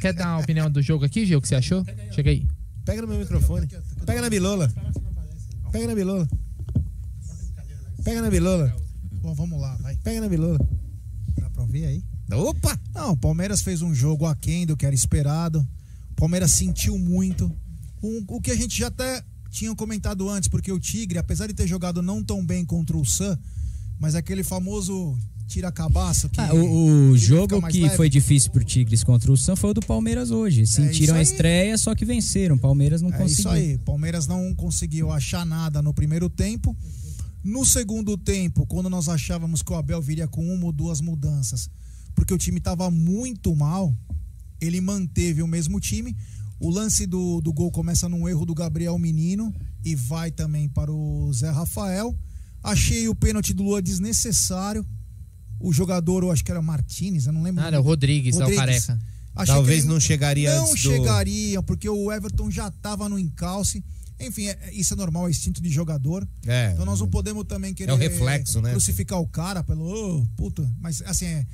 Quer 0.00 0.12
dar 0.12 0.34
uma 0.34 0.40
opinião 0.42 0.70
do 0.70 0.82
jogo 0.82 1.04
aqui, 1.04 1.24
Gil? 1.24 1.38
O 1.38 1.42
que 1.42 1.48
você 1.48 1.54
achou? 1.54 1.84
Chega 2.12 2.30
aí. 2.30 2.46
Pega 2.84 3.02
no 3.02 3.08
meu 3.08 3.18
microfone. 3.18 3.68
Pega 4.04 4.20
na 4.20 4.28
bilola. 4.28 4.72
Pega 5.70 5.86
na 5.86 5.94
bilola. 5.94 6.28
Pega 8.02 8.20
na 8.22 8.30
bilola. 8.30 8.74
Bom, 9.22 9.32
vamos 9.34 9.60
lá, 9.60 9.76
vai. 9.76 9.96
Pega 9.98 10.20
na 10.20 10.28
bilola. 10.28 10.58
Dá 11.38 11.48
pra 11.48 11.62
ouvir 11.62 11.86
aí? 11.86 12.04
Opa! 12.32 12.78
Não, 12.94 13.12
o 13.12 13.16
Palmeiras 13.16 13.62
fez 13.62 13.82
um 13.82 13.94
jogo 13.94 14.26
aquém 14.26 14.66
do 14.66 14.76
que 14.76 14.84
era 14.84 14.94
esperado. 14.94 15.66
O 16.10 16.14
Palmeiras 16.16 16.50
sentiu 16.50 16.98
muito. 16.98 17.50
Um- 18.02 18.24
o 18.28 18.40
que 18.40 18.50
a 18.50 18.56
gente 18.56 18.76
já 18.78 18.88
até 18.88 19.22
tinha 19.54 19.74
comentado 19.74 20.28
antes, 20.28 20.48
porque 20.48 20.70
o 20.72 20.80
Tigre, 20.80 21.16
apesar 21.18 21.46
de 21.46 21.54
ter 21.54 21.66
jogado 21.66 22.02
não 22.02 22.22
tão 22.22 22.44
bem 22.44 22.64
contra 22.64 22.96
o 22.96 23.04
Sam, 23.04 23.38
mas 24.00 24.14
aquele 24.14 24.42
famoso 24.42 25.16
tira-cabaço 25.46 26.28
que. 26.28 26.40
Ah, 26.40 26.52
o, 26.52 27.10
o 27.10 27.16
jogo 27.16 27.62
que 27.68 27.80
leve. 27.82 27.96
foi 27.96 28.08
difícil 28.10 28.50
pro 28.50 28.64
Tigres 28.64 29.04
contra 29.04 29.30
o 29.30 29.36
Sam 29.36 29.54
foi 29.54 29.70
o 29.70 29.74
do 29.74 29.80
Palmeiras 29.80 30.30
hoje. 30.32 30.66
Sentiram 30.66 31.14
a 31.14 31.22
isso 31.22 31.30
aí. 31.30 31.34
estreia, 31.36 31.78
só 31.78 31.94
que 31.94 32.04
venceram. 32.04 32.58
Palmeiras 32.58 33.00
não 33.00 33.10
É 33.10 33.16
conseguiu. 33.18 33.38
isso 33.40 33.48
aí. 33.48 33.78
Palmeiras 33.78 34.26
não 34.26 34.52
conseguiu 34.54 35.12
achar 35.12 35.46
nada 35.46 35.80
no 35.80 35.94
primeiro 35.94 36.28
tempo. 36.28 36.76
No 37.44 37.64
segundo 37.64 38.16
tempo, 38.16 38.66
quando 38.66 38.88
nós 38.90 39.08
achávamos 39.08 39.62
que 39.62 39.70
o 39.70 39.76
Abel 39.76 40.00
viria 40.00 40.26
com 40.26 40.42
uma 40.52 40.64
ou 40.66 40.72
duas 40.72 41.00
mudanças, 41.02 41.68
porque 42.14 42.32
o 42.32 42.38
time 42.38 42.56
estava 42.58 42.90
muito 42.90 43.54
mal, 43.54 43.94
ele 44.60 44.80
manteve 44.80 45.42
o 45.42 45.46
mesmo 45.46 45.78
time. 45.78 46.16
O 46.60 46.70
lance 46.70 47.06
do, 47.06 47.40
do 47.40 47.52
gol 47.52 47.70
começa 47.70 48.08
num 48.08 48.28
erro 48.28 48.46
do 48.46 48.54
Gabriel 48.54 48.98
Menino 48.98 49.52
e 49.84 49.94
vai 49.94 50.30
também 50.30 50.68
para 50.68 50.92
o 50.92 51.32
Zé 51.32 51.50
Rafael. 51.50 52.16
Achei 52.62 53.08
o 53.08 53.14
pênalti 53.14 53.52
do 53.52 53.62
Lua 53.62 53.82
desnecessário. 53.82 54.86
O 55.60 55.72
jogador, 55.72 56.22
eu 56.22 56.30
acho 56.30 56.44
que 56.44 56.50
era 56.50 56.62
Martinez, 56.62 57.26
eu 57.26 57.32
não 57.32 57.42
lembro. 57.42 57.62
Ah, 57.62 57.68
era 57.68 57.80
o 57.80 57.82
Rodrigues, 57.84 58.36
é 58.36 58.44
o 58.46 58.54
careca. 58.54 58.98
Achei 59.34 59.54
Talvez 59.54 59.84
não 59.84 59.98
chegaria 59.98 60.54
Não 60.56 60.70
do- 60.70 60.76
chegaria, 60.76 61.62
porque 61.62 61.88
o 61.88 62.12
Everton 62.12 62.50
já 62.50 62.68
estava 62.68 63.08
no 63.08 63.18
encalce. 63.18 63.84
Enfim, 64.20 64.46
é- 64.46 64.70
isso 64.72 64.94
é 64.94 64.96
normal, 64.96 65.26
é 65.26 65.30
instinto 65.30 65.60
de 65.60 65.68
jogador. 65.68 66.26
É. 66.46 66.70
Então 66.72 66.86
nós 66.86 67.00
não 67.00 67.08
podemos 67.08 67.44
também 67.44 67.74
querer 67.74 67.90
É 67.90 67.94
o 67.94 67.96
reflexo, 67.98 68.60
né? 68.60 68.70
crucificar 68.70 69.20
o 69.20 69.26
cara 69.26 69.62
pelo, 69.64 69.84
oh, 70.20 70.26
puta. 70.36 70.70
Mas 70.80 71.02
assim, 71.02 71.26
é, 71.26 71.46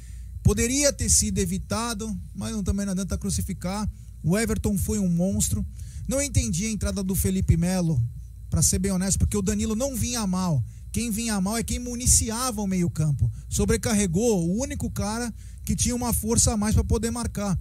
poderia 0.43 0.93
ter 0.93 1.09
sido 1.09 1.39
evitado, 1.39 2.15
mas 2.35 2.53
não, 2.53 2.63
também 2.63 2.85
não 2.85 2.93
adianta 2.93 3.17
crucificar. 3.17 3.91
O 4.23 4.39
Everton 4.39 4.77
foi 4.77 4.99
um 4.99 5.09
monstro. 5.09 5.65
Não 6.09 6.21
entendi 6.21 6.67
a 6.67 6.71
entrada 6.71 7.03
do 7.03 7.15
Felipe 7.15 7.57
Melo, 7.57 8.03
pra 8.49 8.63
ser 8.63 8.79
bem 8.79 8.93
honesto, 8.93 9.19
porque 9.19 9.37
o 9.37 9.43
Danilo 9.43 9.77
não 9.77 9.95
vinha 9.95 10.27
mal. 10.27 10.63
Quem 10.93 11.11
vinha 11.11 11.41
mal 11.41 11.57
é 11.57 11.63
quem 11.63 11.79
municiava 11.79 12.61
o 12.61 12.67
meio-campo. 12.67 13.31
Sobrecarregou 13.49 14.45
o 14.45 14.61
único 14.61 14.91
cara 14.91 15.33
que 15.65 15.77
tinha 15.77 15.95
uma 15.95 16.13
força 16.13 16.53
a 16.53 16.57
mais 16.57 16.75
para 16.75 16.83
poder 16.83 17.11
marcar. 17.11 17.59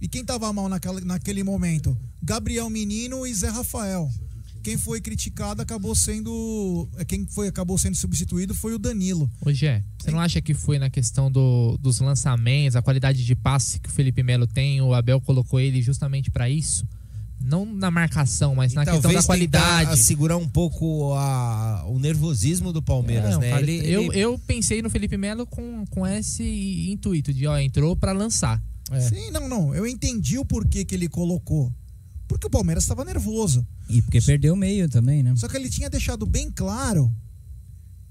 E 0.00 0.08
quem 0.08 0.24
tava 0.24 0.52
mal 0.52 0.68
naquela, 0.68 1.00
naquele 1.00 1.44
momento? 1.44 1.96
Gabriel 2.20 2.68
Menino 2.68 3.24
e 3.24 3.32
Zé 3.32 3.48
Rafael. 3.48 4.10
Quem 4.62 4.78
foi 4.78 5.00
criticado 5.00 5.60
acabou 5.60 5.94
sendo. 5.94 6.88
é, 6.96 7.04
Quem 7.04 7.26
foi, 7.26 7.48
acabou 7.48 7.76
sendo 7.76 7.96
substituído 7.96 8.54
foi 8.54 8.74
o 8.74 8.78
Danilo. 8.78 9.30
Hoje 9.44 9.66
é. 9.66 9.82
Você 9.98 10.10
não 10.10 10.20
acha 10.20 10.40
que 10.40 10.54
foi 10.54 10.78
na 10.78 10.88
questão 10.88 11.30
do, 11.30 11.76
dos 11.80 11.98
lançamentos, 12.00 12.76
a 12.76 12.82
qualidade 12.82 13.24
de 13.24 13.34
passe 13.34 13.80
que 13.80 13.88
o 13.88 13.92
Felipe 13.92 14.22
Melo 14.22 14.46
tem, 14.46 14.80
o 14.80 14.94
Abel 14.94 15.20
colocou 15.20 15.58
ele 15.60 15.82
justamente 15.82 16.30
pra 16.30 16.48
isso? 16.48 16.86
Não 17.44 17.66
na 17.66 17.90
marcação, 17.90 18.54
mas 18.54 18.72
na 18.72 18.84
questão 18.84 19.12
da 19.12 19.22
qualidade. 19.26 19.98
segurar 19.98 20.36
um 20.36 20.48
pouco 20.48 21.12
a- 21.14 21.84
o 21.88 21.98
nervosismo 21.98 22.72
do 22.72 22.80
Palmeiras, 22.80 23.34
É, 23.34 23.38
né? 23.38 23.50
cara- 23.50 23.62
Ele- 23.62 23.92
eu, 23.92 24.02
ele- 24.12 24.18
eu 24.20 24.38
pensei 24.46 24.80
no 24.80 24.88
Felipe 24.88 25.16
Melo 25.16 25.44
com, 25.44 25.84
com 25.90 26.06
esse 26.06 26.88
intuito 26.88 27.34
de, 27.34 27.46
ó, 27.48 27.58
entrou 27.58 27.96
pra 27.96 28.12
lançar. 28.12 28.62
Sim, 29.08 29.30
não, 29.32 29.48
não. 29.48 29.74
Eu 29.74 29.86
entendi 29.88 30.38
o 30.38 30.44
porquê 30.44 30.84
que 30.84 30.94
ele 30.94 31.08
colocou. 31.08 31.72
Porque 32.32 32.46
o 32.46 32.50
Palmeiras 32.50 32.84
estava 32.84 33.04
nervoso. 33.04 33.66
E 33.90 34.00
porque 34.00 34.20
perdeu 34.22 34.54
o 34.54 34.56
meio 34.56 34.88
também, 34.88 35.22
né? 35.22 35.34
Só 35.36 35.46
que 35.48 35.56
ele 35.56 35.68
tinha 35.68 35.90
deixado 35.90 36.24
bem 36.24 36.50
claro 36.50 37.14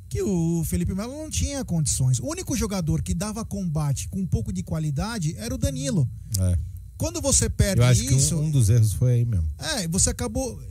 que 0.08 0.22
o 0.22 0.64
Felipe 0.66 0.94
Melo 0.94 1.12
não 1.14 1.30
tinha 1.30 1.66
condições. 1.66 2.20
O 2.20 2.28
único 2.28 2.56
jogador 2.56 3.02
que 3.02 3.14
dava 3.16 3.44
combate 3.44 4.08
com 4.10 4.20
um 4.20 4.28
pouco 4.28 4.54
de 4.54 4.62
qualidade 4.62 5.36
era 5.38 5.56
o 5.56 5.58
Danilo. 5.58 6.08
É. 6.40 6.58
Quando 6.98 7.20
você 7.20 7.50
perde 7.50 7.82
Eu 7.82 7.88
acho 7.88 8.04
isso. 8.04 8.36
que 8.36 8.36
um, 8.36 8.46
um 8.46 8.52
dos 8.52 8.70
erros 8.70 8.94
foi 8.94 9.14
aí 9.14 9.26
mesmo. 9.26 9.50
É, 9.58 9.88
você 9.88 10.12
acabou. 10.12 10.62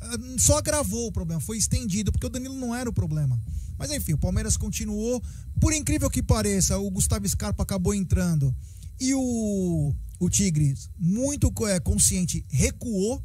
eh, 0.00 0.18
Só 0.38 0.58
agravou 0.58 1.06
o 1.06 1.12
problema, 1.12 1.40
foi 1.40 1.58
estendido, 1.58 2.10
porque 2.10 2.26
o 2.26 2.30
Danilo 2.30 2.56
não 2.58 2.74
era 2.74 2.90
o 2.90 2.92
problema. 2.92 3.40
Mas 3.78 3.90
enfim, 3.92 4.14
o 4.14 4.18
Palmeiras 4.18 4.56
continuou. 4.56 5.22
Por 5.60 5.72
incrível 5.72 6.10
que 6.10 6.22
pareça, 6.22 6.76
o 6.78 6.90
Gustavo 6.90 7.28
Scarpa 7.28 7.62
acabou 7.62 7.94
entrando. 7.94 8.52
E 8.98 9.14
o, 9.14 9.94
o 10.18 10.30
Tigres, 10.30 10.90
muito 10.98 11.52
eh, 11.68 11.80
consciente, 11.80 12.44
recuou, 12.48 13.22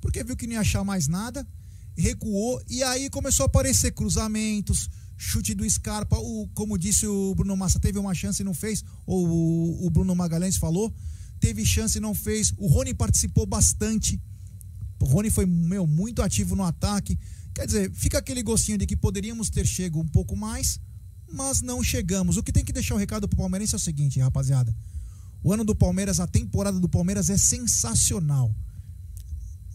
porque 0.00 0.24
viu 0.24 0.36
que 0.36 0.46
não 0.46 0.54
ia 0.54 0.60
achar 0.60 0.84
mais 0.84 1.06
nada. 1.08 1.46
Recuou, 1.96 2.62
e 2.68 2.82
aí 2.82 3.08
começou 3.08 3.44
a 3.44 3.46
aparecer 3.46 3.92
cruzamentos, 3.92 4.90
chute 5.16 5.54
do 5.54 5.68
Scarpa, 5.68 6.18
o, 6.18 6.48
como 6.54 6.76
disse 6.76 7.06
o 7.06 7.34
Bruno 7.34 7.56
Massa, 7.56 7.80
teve 7.80 7.98
uma 7.98 8.14
chance 8.14 8.42
e 8.42 8.44
não 8.44 8.52
fez, 8.52 8.84
ou 9.06 9.26
o, 9.26 9.86
o 9.86 9.90
Bruno 9.90 10.14
Magalhães 10.14 10.56
falou, 10.56 10.94
teve 11.40 11.64
chance 11.64 11.98
e 11.98 12.00
não 12.00 12.14
fez. 12.14 12.52
O 12.56 12.66
Rony 12.66 12.94
participou 12.94 13.46
bastante. 13.46 14.20
O 15.00 15.04
Rony 15.04 15.30
foi, 15.30 15.46
meu, 15.46 15.86
muito 15.86 16.22
ativo 16.22 16.56
no 16.56 16.64
ataque. 16.64 17.18
Quer 17.54 17.66
dizer, 17.66 17.90
fica 17.92 18.18
aquele 18.18 18.42
gostinho 18.42 18.78
de 18.78 18.86
que 18.86 18.96
poderíamos 18.96 19.48
ter 19.48 19.66
chego 19.66 20.00
um 20.00 20.08
pouco 20.08 20.36
mais, 20.36 20.78
mas 21.32 21.60
não 21.60 21.82
chegamos. 21.82 22.36
O 22.36 22.42
que 22.42 22.52
tem 22.52 22.64
que 22.64 22.72
deixar 22.72 22.94
o 22.94 22.98
recado 22.98 23.28
pro 23.28 23.38
Palmeirense 23.38 23.74
é 23.74 23.76
o 23.76 23.80
seguinte, 23.80 24.20
rapaziada. 24.20 24.74
O 25.42 25.52
ano 25.52 25.64
do 25.64 25.74
Palmeiras, 25.74 26.20
a 26.20 26.26
temporada 26.26 26.80
do 26.80 26.88
Palmeiras 26.88 27.30
é 27.30 27.36
sensacional. 27.36 28.54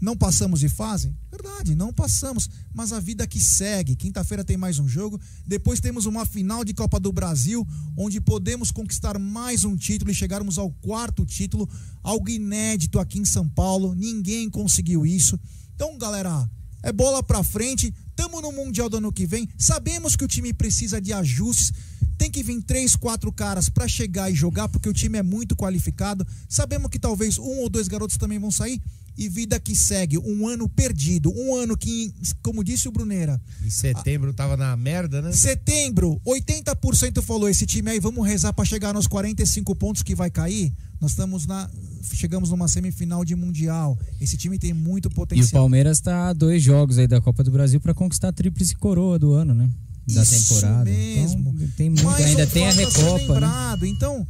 Não 0.02 0.18
passamos 0.18 0.60
de 0.60 0.68
fase? 0.68 1.16
Verdade, 1.30 1.76
não 1.76 1.94
passamos. 1.94 2.50
Mas 2.74 2.92
a 2.92 3.00
vida 3.00 3.28
que 3.28 3.40
segue. 3.40 3.96
Quinta-feira 3.96 4.44
tem 4.44 4.58
mais 4.58 4.80
um 4.80 4.88
jogo. 4.88 5.22
Depois 5.46 5.80
temos 5.80 6.08
uma 6.08 6.26
final 6.26 6.66
de 6.66 6.74
Copa 6.74 7.00
do 7.00 7.12
Brasil, 7.12 7.66
onde 7.96 8.20
podemos 8.20 8.72
conquistar 8.72 9.20
mais 9.20 9.64
um 9.64 9.78
título 9.78 10.10
e 10.10 10.16
chegarmos 10.16 10.58
ao 10.58 10.72
quarto 10.72 11.24
título. 11.24 11.70
Algo 12.02 12.28
inédito 12.28 13.00
aqui 13.00 13.20
em 13.20 13.26
São 13.26 13.48
Paulo. 13.48 13.94
Ninguém 13.94 14.50
conseguiu 14.50 15.06
isso. 15.06 15.40
Então, 15.76 15.96
galera, 16.00 16.50
é 16.82 16.92
bola 16.92 17.22
pra 17.22 17.44
frente. 17.44 17.94
Tamo 18.16 18.42
no 18.42 18.52
Mundial 18.52 18.90
do 18.90 18.98
ano 18.98 19.12
que 19.12 19.26
vem. 19.26 19.48
Sabemos 19.58 20.16
que 20.16 20.24
o 20.24 20.28
time 20.28 20.54
precisa 20.54 21.02
de 21.02 21.14
ajustes. 21.14 21.74
Tem 22.18 22.30
que 22.30 22.44
vir 22.44 22.62
três, 22.62 22.96
quatro 22.96 23.32
caras 23.32 23.68
para 23.68 23.88
chegar 23.88 24.30
e 24.30 24.36
jogar, 24.36 24.70
porque 24.70 24.88
o 24.88 24.94
time 24.94 25.18
é 25.18 25.24
muito 25.24 25.56
qualificado. 25.56 26.26
Sabemos 26.48 26.90
que 26.90 27.00
talvez 27.00 27.38
um 27.38 27.60
ou 27.60 27.70
dois 27.70 27.88
garotos 27.88 28.18
também 28.18 28.38
vão 28.38 28.52
sair 28.52 28.82
e 29.22 29.30
vida 29.30 29.60
que 29.60 29.76
segue. 29.76 30.18
Um 30.18 30.48
ano 30.48 30.68
perdido. 30.68 31.32
Um 31.36 31.56
ano 31.56 31.78
que, 31.78 32.14
como 32.42 32.64
disse 32.64 32.88
o 32.88 32.92
Bruneira. 32.92 33.40
Em 33.64 33.70
setembro 33.70 34.34
tava 34.34 34.58
na 34.58 34.76
merda, 34.76 35.22
né? 35.22 35.32
Setembro, 35.32 36.20
80% 36.26 37.22
falou 37.22 37.48
esse 37.48 37.66
time 37.66 37.92
aí, 37.92 38.00
vamos 38.00 38.26
rezar 38.26 38.52
para 38.54 38.66
chegar 38.66 38.94
nos 38.94 39.08
45 39.08 39.76
pontos 39.76 40.02
que 40.02 40.16
vai 40.16 40.32
cair. 40.32 40.74
Nós 41.00 41.12
estamos 41.12 41.46
na. 41.46 41.70
Chegamos 42.14 42.50
numa 42.50 42.68
semifinal 42.68 43.24
de 43.24 43.36
Mundial. 43.36 43.98
Esse 44.20 44.38
time 44.38 44.58
tem 44.58 44.74
muito 44.74 45.08
E 45.08 45.12
o 45.12 45.16
potencial. 45.16 45.62
Palmeiras 45.62 46.00
tá 46.00 46.30
a 46.30 46.34
dois 46.34 46.62
jogos 46.62 46.98
aí 46.98 47.08
da 47.08 47.22
Copa 47.22 47.44
do 47.44 47.52
Brasil 47.52 47.80
para 47.80 47.94
conquistar 47.94 48.30
a 48.30 48.34
tríplice 48.34 48.76
coroa 48.76 49.18
do 49.18 49.34
ano, 49.34 49.54
né? 49.54 49.70
Da 50.08 50.24
Isso 50.24 50.50
temporada. 50.50 50.84
mesmo. 50.90 51.54
Então, 51.56 51.68
tem 51.76 51.90
muito, 51.90 52.10
ainda 52.10 52.48
tem 52.48 52.66
a 52.66 52.70
a 52.70 52.74
ser 52.74 52.86
Recopa, 52.86 53.18
né? 53.18 53.28
lembrado. 53.34 53.86
Então, 53.86 54.28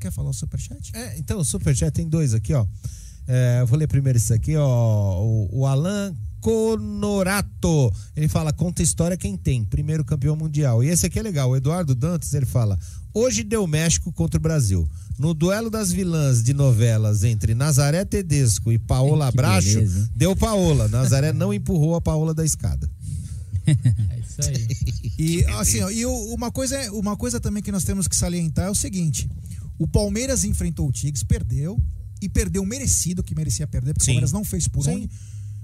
quer 0.00 0.10
falar 0.10 0.30
o 0.30 0.34
superchat? 0.34 0.90
É, 0.94 1.18
então, 1.18 1.38
o 1.38 1.44
Superchat 1.44 1.92
tem 1.92 2.08
dois 2.08 2.34
aqui, 2.34 2.52
ó. 2.52 2.66
É, 3.26 3.58
eu 3.60 3.66
vou 3.66 3.78
ler 3.78 3.86
primeiro 3.86 4.16
esse 4.18 4.32
aqui, 4.32 4.56
ó. 4.56 5.20
O, 5.22 5.60
o 5.60 5.66
Alan 5.66 6.14
Conorato. 6.40 7.92
Ele 8.16 8.28
fala: 8.28 8.52
conta 8.52 8.82
história 8.82 9.16
quem 9.16 9.36
tem. 9.36 9.64
Primeiro 9.64 10.04
campeão 10.04 10.34
mundial. 10.36 10.82
E 10.82 10.88
esse 10.88 11.06
aqui 11.06 11.18
é 11.18 11.22
legal. 11.22 11.50
O 11.50 11.56
Eduardo 11.56 11.94
Dantas, 11.94 12.34
ele 12.34 12.46
fala: 12.46 12.78
hoje 13.14 13.42
deu 13.42 13.66
México 13.66 14.12
contra 14.12 14.38
o 14.38 14.42
Brasil. 14.42 14.88
No 15.18 15.34
duelo 15.34 15.70
das 15.70 15.92
vilãs 15.92 16.42
de 16.42 16.52
novelas 16.52 17.22
entre 17.22 17.54
Nazaré 17.54 18.04
Tedesco 18.04 18.72
e 18.72 18.78
Paola 18.78 19.30
Que 19.30 19.36
Bracho, 19.36 19.74
beleza, 19.74 20.10
deu 20.16 20.34
Paola. 20.34 20.88
Nazaré 20.88 21.32
não 21.32 21.52
empurrou 21.54 21.94
a 21.94 22.00
Paola 22.00 22.34
da 22.34 22.44
escada. 22.44 22.88
É 23.64 24.18
isso 24.18 24.40
aí. 24.48 24.66
E 25.18 25.44
assim, 25.44 25.80
ó, 25.82 25.90
e 25.90 26.04
o- 26.04 26.34
uma 26.34 26.50
coisa, 26.50 26.76
é- 26.76 26.90
uma 26.90 27.16
coisa 27.16 27.38
também 27.38 27.62
que 27.62 27.70
nós 27.70 27.84
temos 27.84 28.08
que 28.08 28.16
salientar 28.16 28.66
é 28.66 28.70
o 28.70 28.74
seguinte: 28.74 29.30
o 29.78 29.86
Palmeiras 29.86 30.42
enfrentou 30.42 30.88
o 30.88 30.92
Tigres, 30.92 31.22
perdeu 31.22 31.78
e 32.22 32.28
perdeu 32.28 32.64
merecido, 32.64 33.22
que 33.22 33.34
merecia 33.34 33.66
perder, 33.66 33.92
porque 33.92 34.04
Sim. 34.04 34.12
o 34.12 34.14
Palmeiras 34.14 34.32
não 34.32 34.44
fez 34.44 34.68
por 34.68 34.84
Sim. 34.84 34.90
onde. 34.92 35.10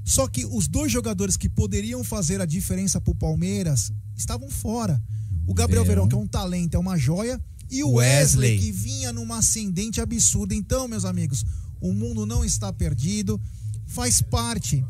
Só 0.05 0.27
que 0.27 0.45
os 0.45 0.67
dois 0.67 0.91
jogadores 0.91 1.37
que 1.37 1.49
poderiam 1.49 2.03
fazer 2.03 2.41
a 2.41 2.47
diferença 2.47 3.01
pro 3.01 3.15
Palmeiras 3.15 3.93
estavam 4.17 4.51
fora. 4.51 5.01
O 5.47 5.55
Gabriel 5.55 5.85
Verão. 5.85 6.05
Verão, 6.05 6.09
que 6.09 6.15
é 6.15 6.19
um 6.19 6.27
talento, 6.27 6.75
é 6.75 6.79
uma 6.79 6.99
joia, 6.99 7.41
e 7.71 7.85
o 7.85 7.93
Wesley. 7.93 8.53
Wesley, 8.53 8.59
que 8.59 8.73
vinha 8.73 9.13
numa 9.13 9.39
ascendente 9.39 10.01
absurda. 10.01 10.55
Então, 10.55 10.89
meus 10.89 11.05
amigos, 11.05 11.45
o 11.81 11.93
mundo 11.93 12.27
não 12.27 12.45
está 12.45 12.73
perdido, 12.73 13.41
faz 13.87 14.21
parte 14.21 14.85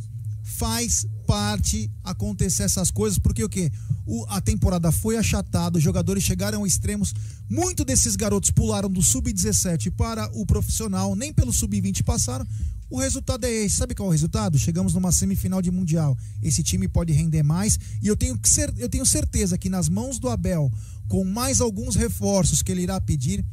faz 0.59 1.07
parte 1.27 1.89
acontecer 2.03 2.65
essas 2.65 2.91
coisas, 2.91 3.17
porque 3.19 3.45
o 3.45 3.49
quê? 3.49 3.71
O, 4.05 4.25
a 4.29 4.41
temporada 4.41 4.91
foi 4.91 5.17
achatada, 5.17 5.79
os 5.79 5.85
jogadores 5.85 6.25
chegaram 6.25 6.65
a 6.65 6.67
extremos. 6.67 7.15
Muito 7.49 7.85
desses 7.85 8.17
garotos 8.17 8.51
pularam 8.51 8.91
do 8.91 9.01
sub-17 9.03 9.93
para 9.93 10.29
o 10.35 10.45
profissional, 10.45 11.15
nem 11.15 11.33
pelo 11.33 11.53
sub-20 11.53 12.03
passaram. 12.03 12.47
O 12.91 12.99
resultado 12.99 13.45
é 13.45 13.53
esse. 13.53 13.77
Sabe 13.77 13.95
qual 13.95 14.07
é 14.07 14.09
o 14.09 14.13
resultado? 14.13 14.59
Chegamos 14.59 14.95
numa 14.95 15.13
semifinal 15.13 15.63
de 15.63 15.71
mundial. 15.71 16.17
Esse 16.43 16.63
time 16.63 16.89
pode 16.89 17.13
render 17.13 17.43
mais 17.43 17.79
e 18.03 18.09
eu 18.09 18.17
tenho, 18.17 18.37
cer- 18.45 18.75
eu 18.79 18.89
tenho 18.89 19.07
certeza 19.07 19.57
que 19.59 19.69
nas 19.69 19.89
mãos 19.89 20.19
do 20.19 20.29
Abel, 20.29 20.73
com 21.07 21.23
mais 21.25 21.61
alguns 21.61 21.95
reforços 21.95 22.63
que 22.63 22.73
ele 22.73 22.83
irá 22.83 23.01
pedir, 23.01 23.45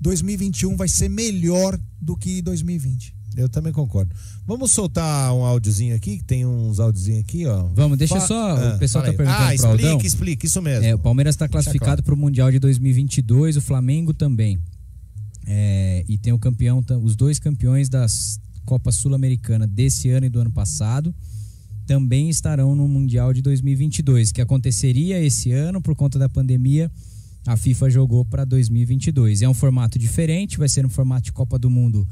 2021 0.00 0.76
vai 0.76 0.88
ser 0.88 1.08
melhor 1.08 1.78
do 2.00 2.16
que 2.16 2.40
2020. 2.42 3.13
Eu 3.36 3.48
também 3.48 3.72
concordo. 3.72 4.14
Vamos 4.46 4.70
soltar 4.72 5.32
um 5.34 5.44
áudiozinho 5.44 5.94
aqui, 5.96 6.18
que 6.18 6.24
tem 6.24 6.46
uns 6.46 6.78
áudiozinhos 6.80 7.20
aqui, 7.20 7.46
ó. 7.46 7.64
Vamos, 7.74 7.98
deixa 7.98 8.20
Fa- 8.20 8.26
só. 8.26 8.50
Ah, 8.56 8.74
o 8.76 8.78
pessoal 8.78 9.04
tá 9.04 9.10
aí. 9.10 9.16
perguntando 9.16 9.44
Ah, 9.44 9.54
explica, 9.54 9.88
Aldão. 9.90 10.06
explica, 10.06 10.46
isso 10.46 10.62
mesmo. 10.62 10.84
É, 10.86 10.94
o 10.94 10.98
Palmeiras 10.98 11.34
está 11.34 11.48
classificado 11.48 12.02
para 12.02 12.14
o 12.14 12.16
Mundial 12.16 12.50
de 12.50 12.58
2022, 12.58 13.56
o 13.56 13.60
Flamengo 13.60 14.14
também. 14.14 14.58
É, 15.46 16.04
e 16.08 16.16
tem 16.16 16.32
o 16.32 16.38
campeão, 16.38 16.82
os 17.02 17.14
dois 17.16 17.38
campeões 17.38 17.88
das 17.88 18.40
Copa 18.64 18.90
Sul-Americana 18.90 19.66
desse 19.66 20.08
ano 20.08 20.24
e 20.26 20.28
do 20.30 20.40
ano 20.40 20.50
passado 20.50 21.14
também 21.86 22.30
estarão 22.30 22.74
no 22.74 22.88
Mundial 22.88 23.30
de 23.34 23.42
2022, 23.42 24.32
que 24.32 24.40
aconteceria 24.40 25.20
esse 25.22 25.52
ano 25.52 25.82
por 25.82 25.94
conta 25.94 26.18
da 26.18 26.30
pandemia. 26.30 26.90
A 27.46 27.58
FIFA 27.58 27.90
jogou 27.90 28.24
para 28.24 28.42
2022. 28.46 29.42
É 29.42 29.48
um 29.48 29.52
formato 29.52 29.98
diferente, 29.98 30.56
vai 30.56 30.66
ser 30.66 30.86
um 30.86 30.88
formato 30.88 31.24
de 31.26 31.32
Copa 31.32 31.58
do 31.58 31.68
Mundo 31.68 32.08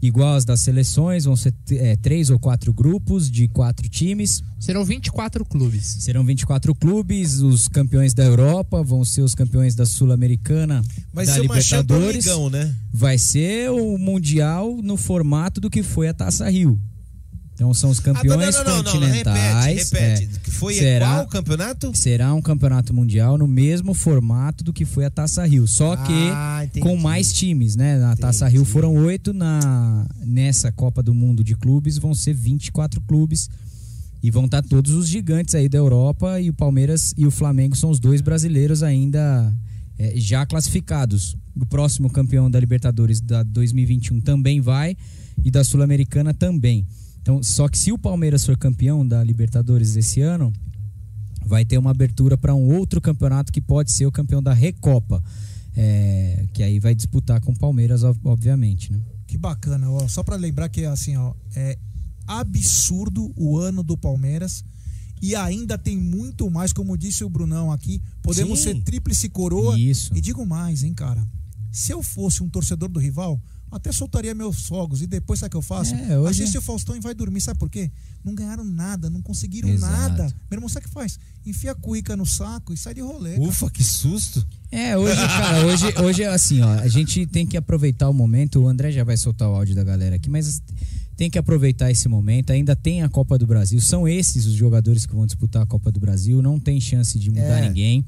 igual 0.00 0.34
às 0.34 0.44
das 0.44 0.60
seleções, 0.60 1.24
vão 1.24 1.36
ser 1.36 1.54
é, 1.72 1.96
três 1.96 2.30
ou 2.30 2.38
quatro 2.38 2.72
grupos 2.72 3.30
de 3.30 3.48
quatro 3.48 3.88
times. 3.88 4.42
Serão 4.58 4.84
24 4.84 5.44
clubes. 5.44 5.84
Serão 6.00 6.24
24 6.24 6.74
clubes, 6.74 7.40
os 7.40 7.68
campeões 7.68 8.14
da 8.14 8.24
Europa 8.24 8.82
vão 8.82 9.04
ser 9.04 9.22
os 9.22 9.34
campeões 9.34 9.74
da 9.74 9.84
Sul-Americana, 9.84 10.82
Vai 11.12 11.26
da 11.26 11.32
ser 11.32 11.40
uma 11.40 11.54
Libertadores. 11.54 12.26
Né? 12.50 12.74
Vai 12.92 13.18
ser 13.18 13.70
o 13.70 13.98
Mundial 13.98 14.80
no 14.82 14.96
formato 14.96 15.60
do 15.60 15.70
que 15.70 15.82
foi 15.82 16.08
a 16.08 16.14
Taça 16.14 16.48
Rio. 16.48 16.78
Então 17.56 17.72
são 17.72 17.88
os 17.88 17.98
campeões 18.00 18.54
Ah, 18.54 18.64
não, 18.64 18.70
não, 18.70 18.76
não, 18.76 18.82
não, 18.82 18.92
continentais. 18.92 19.90
repete, 19.90 20.24
repete. 20.24 20.40
é. 20.46 20.50
Foi 20.50 20.74
será, 20.74 21.06
qual 21.14 21.26
campeonato? 21.26 21.90
Será 21.96 22.34
um 22.34 22.42
campeonato 22.42 22.92
mundial 22.92 23.38
no 23.38 23.46
mesmo 23.48 23.94
formato 23.94 24.62
do 24.62 24.74
que 24.74 24.84
foi 24.84 25.06
a 25.06 25.10
Taça 25.10 25.42
Rio, 25.46 25.66
só 25.66 25.94
Ah, 25.94 26.60
que 26.60 26.66
entendi. 26.66 26.80
com 26.80 26.96
mais 26.98 27.32
times, 27.32 27.74
né? 27.74 27.96
Na 27.98 28.14
Taça 28.14 28.46
Rio 28.46 28.62
foram 28.66 28.94
oito, 28.94 29.32
na 29.32 30.06
nessa 30.22 30.70
Copa 30.70 31.02
do 31.02 31.14
Mundo 31.14 31.42
de 31.42 31.56
clubes 31.56 31.96
vão 31.96 32.14
ser 32.14 32.34
24 32.34 33.00
clubes 33.00 33.48
e 34.22 34.30
vão 34.30 34.44
estar 34.44 34.62
todos 34.62 34.92
os 34.92 35.08
gigantes 35.08 35.54
aí 35.54 35.66
da 35.68 35.78
Europa 35.78 36.38
e 36.38 36.50
o 36.50 36.52
Palmeiras 36.54 37.14
e 37.16 37.26
o 37.26 37.30
Flamengo 37.30 37.74
são 37.74 37.88
os 37.88 37.98
dois 37.98 38.20
brasileiros 38.20 38.82
ainda 38.82 39.50
é, 39.98 40.12
já 40.16 40.44
classificados. 40.44 41.34
O 41.58 41.64
próximo 41.64 42.10
campeão 42.10 42.50
da 42.50 42.60
Libertadores 42.60 43.18
da 43.18 43.42
2021 43.42 44.20
também 44.20 44.60
vai 44.60 44.94
e 45.42 45.50
da 45.50 45.64
Sul-Americana 45.64 46.34
também. 46.34 46.86
Então, 47.26 47.42
só 47.42 47.68
que 47.68 47.76
se 47.76 47.90
o 47.90 47.98
Palmeiras 47.98 48.46
for 48.46 48.56
campeão 48.56 49.04
da 49.04 49.24
Libertadores 49.24 49.96
esse 49.96 50.20
ano, 50.20 50.52
vai 51.44 51.64
ter 51.64 51.76
uma 51.76 51.90
abertura 51.90 52.38
para 52.38 52.54
um 52.54 52.76
outro 52.76 53.00
campeonato 53.00 53.52
que 53.52 53.60
pode 53.60 53.90
ser 53.90 54.06
o 54.06 54.12
campeão 54.12 54.40
da 54.40 54.54
Recopa. 54.54 55.20
É, 55.74 56.46
que 56.52 56.62
aí 56.62 56.78
vai 56.78 56.94
disputar 56.94 57.40
com 57.40 57.50
o 57.50 57.58
Palmeiras, 57.58 58.04
ob- 58.04 58.20
obviamente. 58.24 58.92
Né? 58.92 59.00
Que 59.26 59.36
bacana, 59.36 59.90
ó. 59.90 60.06
Só 60.06 60.22
pra 60.22 60.36
lembrar 60.36 60.68
que 60.68 60.84
assim, 60.84 61.16
ó, 61.16 61.34
é 61.56 61.76
absurdo 62.28 63.32
o 63.36 63.58
ano 63.58 63.82
do 63.82 63.96
Palmeiras 63.96 64.64
e 65.20 65.34
ainda 65.34 65.76
tem 65.76 65.96
muito 65.96 66.48
mais, 66.48 66.72
como 66.72 66.96
disse 66.96 67.24
o 67.24 67.28
Brunão 67.28 67.72
aqui, 67.72 68.00
podemos 68.22 68.60
Sim. 68.60 68.64
ser 68.66 68.82
tríplice 68.84 69.28
coroa. 69.28 69.76
Isso. 69.76 70.12
E 70.16 70.20
digo 70.20 70.46
mais, 70.46 70.84
hein, 70.84 70.94
cara. 70.94 71.26
Se 71.72 71.90
eu 71.92 72.04
fosse 72.04 72.40
um 72.40 72.48
torcedor 72.48 72.88
do 72.88 73.00
rival, 73.00 73.42
até 73.76 73.92
soltaria 73.92 74.34
meus 74.34 74.66
fogos 74.66 75.02
e 75.02 75.06
depois 75.06 75.38
sabe 75.40 75.48
o 75.48 75.50
que 75.52 75.56
eu 75.56 75.62
faço? 75.62 75.94
É, 75.94 76.18
hoje- 76.18 76.42
Assiste 76.42 76.58
o 76.58 76.62
Faustão 76.62 76.96
e 76.96 77.00
vai 77.00 77.14
dormir, 77.14 77.40
sabe 77.40 77.58
por 77.58 77.70
quê? 77.70 77.90
Não 78.24 78.34
ganharam 78.34 78.64
nada, 78.64 79.08
não 79.08 79.22
conseguiram 79.22 79.68
Exato. 79.68 79.92
nada. 79.92 80.24
Meu 80.50 80.56
irmão, 80.56 80.68
sabe 80.68 80.86
o 80.86 80.88
que 80.88 80.94
faz? 80.94 81.18
Enfia 81.46 81.70
a 81.72 81.74
cuíca 81.74 82.16
no 82.16 82.26
saco 82.26 82.72
e 82.72 82.76
sai 82.76 82.94
de 82.94 83.00
rolê. 83.00 83.34
cara. 83.34 83.42
Ufa, 83.48 83.70
que 83.70 83.84
susto. 83.84 84.44
É, 84.72 84.96
hoje, 84.98 85.14
cara, 85.16 85.66
hoje, 85.66 85.84
hoje 86.04 86.22
é 86.24 86.28
assim, 86.28 86.60
ó, 86.60 86.68
a 86.80 86.88
gente 86.88 87.24
tem 87.26 87.46
que 87.46 87.56
aproveitar 87.56 88.08
o 88.08 88.12
momento, 88.12 88.60
o 88.60 88.66
André 88.68 88.90
já 88.90 89.04
vai 89.04 89.16
soltar 89.16 89.48
o 89.48 89.54
áudio 89.54 89.74
da 89.76 89.84
galera 89.84 90.16
aqui, 90.16 90.28
mas 90.28 90.60
tem 91.16 91.30
que 91.30 91.38
aproveitar 91.38 91.90
esse 91.90 92.08
momento, 92.08 92.50
ainda 92.50 92.74
tem 92.74 93.02
a 93.02 93.08
Copa 93.08 93.38
do 93.38 93.46
Brasil, 93.46 93.80
são 93.80 94.06
esses 94.08 94.44
os 94.44 94.52
jogadores 94.54 95.06
que 95.06 95.14
vão 95.14 95.24
disputar 95.24 95.62
a 95.62 95.66
Copa 95.66 95.90
do 95.92 96.00
Brasil, 96.00 96.42
não 96.42 96.58
tem 96.58 96.80
chance 96.80 97.18
de 97.18 97.30
mudar 97.30 97.60
É. 97.62 97.68
ninguém, 97.68 98.04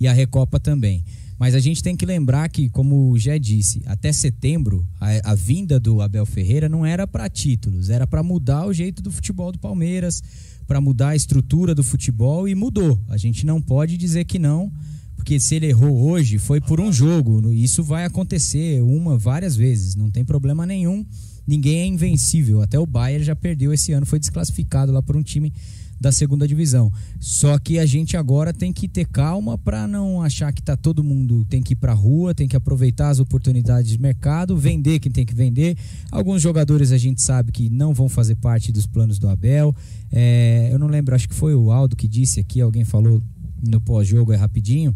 e 0.00 0.08
a 0.08 0.12
Recopa 0.12 0.58
também. 0.58 1.04
Mas 1.38 1.54
a 1.54 1.60
gente 1.60 1.82
tem 1.82 1.96
que 1.96 2.04
lembrar 2.04 2.48
que, 2.48 2.68
como 2.68 3.16
já 3.16 3.38
disse, 3.38 3.80
até 3.86 4.12
setembro, 4.12 4.84
a, 5.00 5.32
a 5.32 5.34
vinda 5.34 5.78
do 5.78 6.02
Abel 6.02 6.26
Ferreira 6.26 6.68
não 6.68 6.84
era 6.84 7.06
para 7.06 7.28
títulos, 7.28 7.90
era 7.90 8.06
para 8.06 8.22
mudar 8.24 8.66
o 8.66 8.72
jeito 8.72 9.00
do 9.00 9.12
futebol 9.12 9.52
do 9.52 9.58
Palmeiras, 9.58 10.20
para 10.66 10.80
mudar 10.80 11.10
a 11.10 11.16
estrutura 11.16 11.74
do 11.74 11.84
futebol 11.84 12.48
e 12.48 12.54
mudou. 12.54 13.00
A 13.08 13.16
gente 13.16 13.46
não 13.46 13.62
pode 13.62 13.96
dizer 13.96 14.24
que 14.24 14.38
não, 14.38 14.72
porque 15.14 15.38
se 15.38 15.54
ele 15.54 15.66
errou 15.66 16.10
hoje 16.10 16.38
foi 16.38 16.60
por 16.60 16.80
um 16.80 16.92
jogo. 16.92 17.52
Isso 17.52 17.84
vai 17.84 18.04
acontecer 18.04 18.82
uma, 18.82 19.16
várias 19.16 19.54
vezes, 19.54 19.94
não 19.94 20.10
tem 20.10 20.24
problema 20.24 20.66
nenhum. 20.66 21.06
Ninguém 21.46 21.78
é 21.78 21.86
invencível. 21.86 22.60
Até 22.60 22.78
o 22.78 22.84
Bayern 22.84 23.24
já 23.24 23.36
perdeu 23.36 23.72
esse 23.72 23.92
ano, 23.92 24.04
foi 24.04 24.18
desclassificado 24.18 24.92
lá 24.92 25.00
por 25.00 25.16
um 25.16 25.22
time 25.22 25.52
da 26.00 26.12
segunda 26.12 26.46
divisão. 26.46 26.92
Só 27.18 27.58
que 27.58 27.78
a 27.78 27.86
gente 27.86 28.16
agora 28.16 28.52
tem 28.52 28.72
que 28.72 28.88
ter 28.88 29.06
calma 29.06 29.58
para 29.58 29.86
não 29.86 30.22
achar 30.22 30.52
que 30.52 30.62
tá 30.62 30.76
todo 30.76 31.02
mundo 31.02 31.44
tem 31.44 31.62
que 31.62 31.72
ir 31.72 31.76
para 31.76 31.92
rua, 31.92 32.34
tem 32.34 32.46
que 32.46 32.56
aproveitar 32.56 33.10
as 33.10 33.18
oportunidades 33.18 33.90
de 33.90 34.00
mercado, 34.00 34.56
vender 34.56 35.00
quem 35.00 35.10
tem 35.10 35.26
que 35.26 35.34
vender. 35.34 35.76
Alguns 36.10 36.40
jogadores 36.40 36.92
a 36.92 36.98
gente 36.98 37.20
sabe 37.22 37.52
que 37.52 37.68
não 37.68 37.92
vão 37.92 38.08
fazer 38.08 38.36
parte 38.36 38.70
dos 38.70 38.86
planos 38.86 39.18
do 39.18 39.28
Abel. 39.28 39.74
É, 40.12 40.70
eu 40.72 40.78
não 40.78 40.86
lembro, 40.86 41.14
acho 41.14 41.28
que 41.28 41.34
foi 41.34 41.54
o 41.54 41.72
Aldo 41.72 41.96
que 41.96 42.06
disse 42.06 42.40
aqui, 42.40 42.60
alguém 42.60 42.84
falou 42.84 43.22
no 43.66 43.80
pós-jogo 43.80 44.32
é 44.32 44.36
rapidinho. 44.36 44.94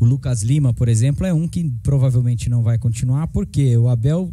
O 0.00 0.04
Lucas 0.04 0.42
Lima, 0.42 0.72
por 0.74 0.88
exemplo, 0.88 1.26
é 1.26 1.32
um 1.32 1.46
que 1.46 1.70
provavelmente 1.82 2.50
não 2.50 2.62
vai 2.62 2.78
continuar, 2.78 3.28
porque 3.28 3.76
o 3.76 3.88
Abel, 3.88 4.32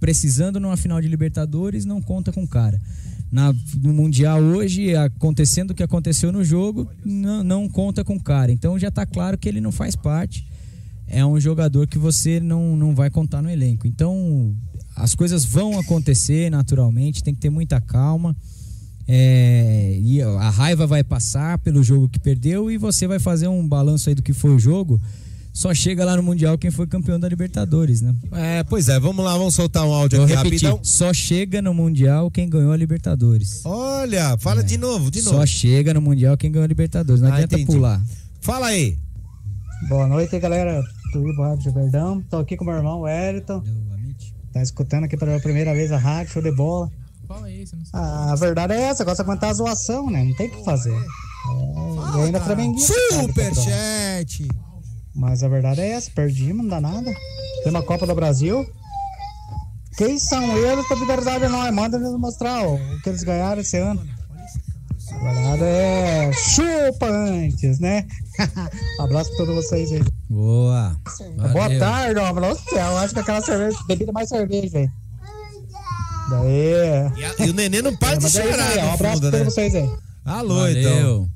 precisando 0.00 0.58
numa 0.58 0.76
final 0.76 1.00
de 1.00 1.08
Libertadores, 1.08 1.84
não 1.84 2.00
conta 2.00 2.32
com 2.32 2.42
o 2.42 2.48
cara 2.48 2.80
na, 3.30 3.54
no 3.82 3.92
Mundial 3.92 4.40
hoje, 4.40 4.94
acontecendo 4.94 5.70
o 5.70 5.74
que 5.74 5.82
aconteceu 5.82 6.32
no 6.32 6.42
jogo, 6.42 6.88
não, 7.04 7.68
conta 7.68 8.04
com 8.04 8.16
o 8.16 8.22
cara. 8.22 8.50
Então 8.50 8.78
já 8.78 8.88
está 8.88 9.04
claro 9.04 9.36
que 9.36 9.48
ele 9.48 9.60
não 9.60 9.72
faz 9.72 9.94
parte. 9.94 10.46
É 11.06 11.24
um 11.24 11.38
jogador 11.40 11.86
que 11.86 11.98
você 11.98 12.40
não, 12.40 12.76
não 12.76 12.94
vai 12.94 13.10
contar 13.10 13.42
no 13.42 13.50
elenco. 13.50 13.86
Então 13.86 14.54
as 14.96 15.14
coisas 15.14 15.44
vão 15.44 15.78
acontecer 15.78 16.50
naturalmente, 16.50 17.22
tem 17.22 17.34
que 17.34 17.40
ter 17.40 17.50
muita 17.50 17.80
calma. 17.80 18.36
É, 19.10 19.98
e 20.02 20.20
a 20.20 20.50
raiva 20.50 20.86
vai 20.86 21.02
passar 21.02 21.58
pelo 21.60 21.82
jogo 21.82 22.10
que 22.10 22.18
perdeu 22.18 22.70
e 22.70 22.76
você 22.76 23.06
vai 23.06 23.18
fazer 23.18 23.48
um 23.48 23.66
balanço 23.66 24.10
aí 24.10 24.14
do 24.14 24.22
que 24.22 24.34
foi 24.34 24.50
o 24.50 24.58
jogo 24.58 25.00
só 25.58 25.74
chega 25.74 26.04
lá 26.04 26.16
no 26.16 26.22
Mundial 26.22 26.56
quem 26.56 26.70
foi 26.70 26.86
campeão 26.86 27.18
da 27.18 27.28
Libertadores, 27.28 28.00
né? 28.00 28.14
É, 28.32 28.62
pois 28.62 28.88
é, 28.88 29.00
vamos 29.00 29.24
lá, 29.24 29.36
vamos 29.36 29.54
soltar 29.56 29.84
um 29.84 29.92
áudio 29.92 30.18
Vou 30.18 30.24
aqui 30.26 30.36
repetir, 30.36 30.66
rapidão. 30.68 30.84
Só 30.84 31.12
chega 31.12 31.60
no 31.60 31.74
Mundial 31.74 32.30
quem 32.30 32.48
ganhou 32.48 32.70
a 32.70 32.76
Libertadores. 32.76 33.62
Olha, 33.64 34.36
fala 34.38 34.60
É. 34.60 34.62
de 34.62 34.78
novo, 34.78 35.10
de 35.10 35.20
novo. 35.22 35.36
Só 35.36 35.44
chega 35.46 35.92
no 35.92 36.00
Mundial 36.00 36.36
quem 36.36 36.52
ganhou 36.52 36.64
a 36.64 36.68
Libertadores. 36.68 37.20
Não 37.20 37.28
Ah, 37.30 37.34
adianta 37.34 37.56
entendi. 37.56 37.72
pular. 37.72 38.00
Fala 38.40 38.68
aí. 38.68 38.96
Boa 39.88 40.06
noite, 40.06 40.38
galera 40.38 40.80
do 41.12 41.28
Ibo 41.28 41.42
Rádio 41.42 41.72
Verdão. 41.72 42.22
Tô 42.30 42.36
aqui 42.38 42.56
com 42.56 42.64
meu 42.64 42.74
irmão, 42.74 43.00
o 43.00 43.02
Wellington. 43.02 43.62
Tá 44.52 44.62
escutando 44.62 45.04
aqui 45.04 45.16
pela 45.16 45.40
primeira 45.40 45.74
vez 45.74 45.90
a 45.90 45.98
rádio, 45.98 46.32
show 46.34 46.42
de 46.42 46.52
bola. 46.52 46.88
Qual 47.26 47.44
é 47.44 47.52
esse? 47.52 47.72
Eu 47.74 47.78
não 47.80 47.84
sei. 47.84 47.92
Ah, 47.94 48.32
a 48.32 48.36
verdade 48.36 48.74
é 48.74 48.80
essa, 48.82 49.04
gosta 49.04 49.24
de 49.24 49.28
aguentar 49.28 49.50
a 49.50 49.54
zoação, 49.54 50.08
né? 50.08 50.22
Não 50.24 50.34
tem 50.36 50.46
o 50.46 50.50
que 50.52 50.64
fazer. 50.64 50.92
É, 50.94 52.18
e 52.18 52.22
ainda 52.26 52.40
flamenguista. 52.40 52.94
sabe, 53.10 53.32
patrão? 53.32 53.64
Mas 55.18 55.42
a 55.42 55.48
verdade 55.48 55.80
é 55.80 55.90
essa, 55.90 56.10
perdimos, 56.14 56.62
não 56.62 56.68
dá 56.70 56.80
nada. 56.80 57.12
Tem 57.62 57.70
uma 57.70 57.82
Copa 57.82 58.06
do 58.06 58.14
Brasil. 58.14 58.64
Quem 59.96 60.16
são 60.18 60.56
eles 60.56 60.86
pra 60.86 60.96
fidelizar 60.96 61.40
de 61.40 61.48
nós? 61.48 61.74
Manda 61.74 61.96
eles 61.96 62.12
mostrar 62.12 62.62
ó, 62.64 62.74
o 62.76 63.02
que 63.02 63.08
eles 63.08 63.24
ganharam 63.24 63.60
esse 63.60 63.76
ano. 63.76 64.00
A 65.10 65.18
verdade 65.32 65.62
é 65.64 66.30
chupa 66.32 67.06
antes, 67.06 67.80
né? 67.80 68.06
Abraço 69.00 69.30
pra 69.30 69.38
todos 69.38 69.54
vocês 69.56 69.90
aí. 69.90 70.04
Boa. 70.30 70.96
Boa 71.36 71.48
Valeu. 71.48 71.78
tarde, 71.80 72.20
ó. 72.20 72.32
Nossa, 72.32 72.62
eu 72.76 72.98
acho 72.98 73.14
que 73.14 73.20
aquela 73.20 73.40
cerveja, 73.40 73.76
bebida 73.88 74.12
mais 74.12 74.28
cerveja, 74.28 74.68
velho. 74.70 74.92
Daí. 76.30 77.46
E 77.46 77.50
o 77.50 77.54
neném 77.54 77.82
não 77.82 77.96
para 77.96 78.12
É, 78.12 78.16
de 78.18 78.26
é 78.26 78.28
chorar 78.30 78.68
aí, 78.68 78.78
Um 78.84 78.92
abraço 78.92 79.14
fundo, 79.14 79.30
pra 79.30 79.30
né? 79.30 79.38
todos 79.38 79.54
vocês 79.54 79.74
aí. 79.74 79.90
Alô, 80.24 80.54
Valeu. 80.56 80.78
então. 80.80 81.28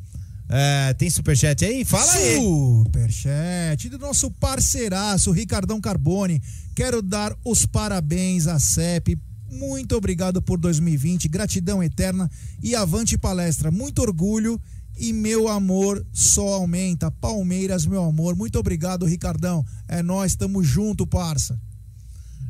É, 0.54 0.92
tem 0.92 1.08
superchat 1.08 1.64
aí? 1.64 1.82
Fala 1.82 2.12
aí. 2.12 2.36
Superchat 2.36 3.88
do 3.88 3.98
nosso 3.98 4.30
parceiraço, 4.30 5.30
Ricardão 5.30 5.80
Carbone. 5.80 6.42
Quero 6.74 7.00
dar 7.00 7.34
os 7.42 7.64
parabéns 7.64 8.46
à 8.46 8.58
CEP. 8.58 9.18
Muito 9.50 9.96
obrigado 9.96 10.42
por 10.42 10.58
2020, 10.58 11.26
gratidão 11.26 11.82
eterna 11.82 12.30
e 12.62 12.74
avante 12.74 13.16
palestra. 13.16 13.70
Muito 13.70 14.02
orgulho 14.02 14.60
e 14.98 15.10
meu 15.14 15.48
amor 15.48 16.04
só 16.12 16.48
aumenta. 16.48 17.10
Palmeiras, 17.10 17.86
meu 17.86 18.04
amor. 18.04 18.36
Muito 18.36 18.58
obrigado, 18.58 19.06
Ricardão. 19.06 19.64
É 19.88 20.02
nós, 20.02 20.36
tamo 20.36 20.62
junto, 20.62 21.06
parça. 21.06 21.58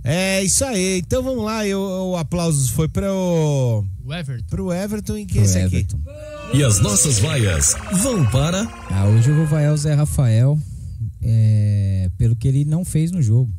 É 0.05 0.43
isso 0.43 0.65
aí. 0.65 0.99
Então 0.99 1.23
vamos 1.23 1.45
lá. 1.45 1.67
Eu, 1.67 1.81
o 1.81 2.17
aplausos 2.17 2.69
foi 2.71 2.89
para 2.89 3.13
o 3.13 3.85
Everton. 4.11 4.47
pro 4.49 4.73
Everton 4.73 5.17
e 5.19 5.27
que 5.27 5.35
Pro 5.35 5.45
esse 5.45 5.59
Everton. 5.59 5.99
aqui. 5.99 6.57
E 6.59 6.65
as 6.65 6.81
nossas 6.81 7.19
vaias 7.19 7.75
vão 8.03 8.29
para. 8.31 8.63
Ah, 8.91 9.07
hoje 9.07 9.31
eu 9.31 9.37
vou 9.37 9.47
vaiar 9.47 9.73
o 9.73 9.77
Zé 9.77 9.95
Rafael 9.95 10.59
é, 11.23 12.11
pelo 12.19 12.35
que 12.37 12.49
ele 12.49 12.65
não 12.65 12.85
fez 12.85 13.11
no 13.13 13.23
jogo. 13.23 13.53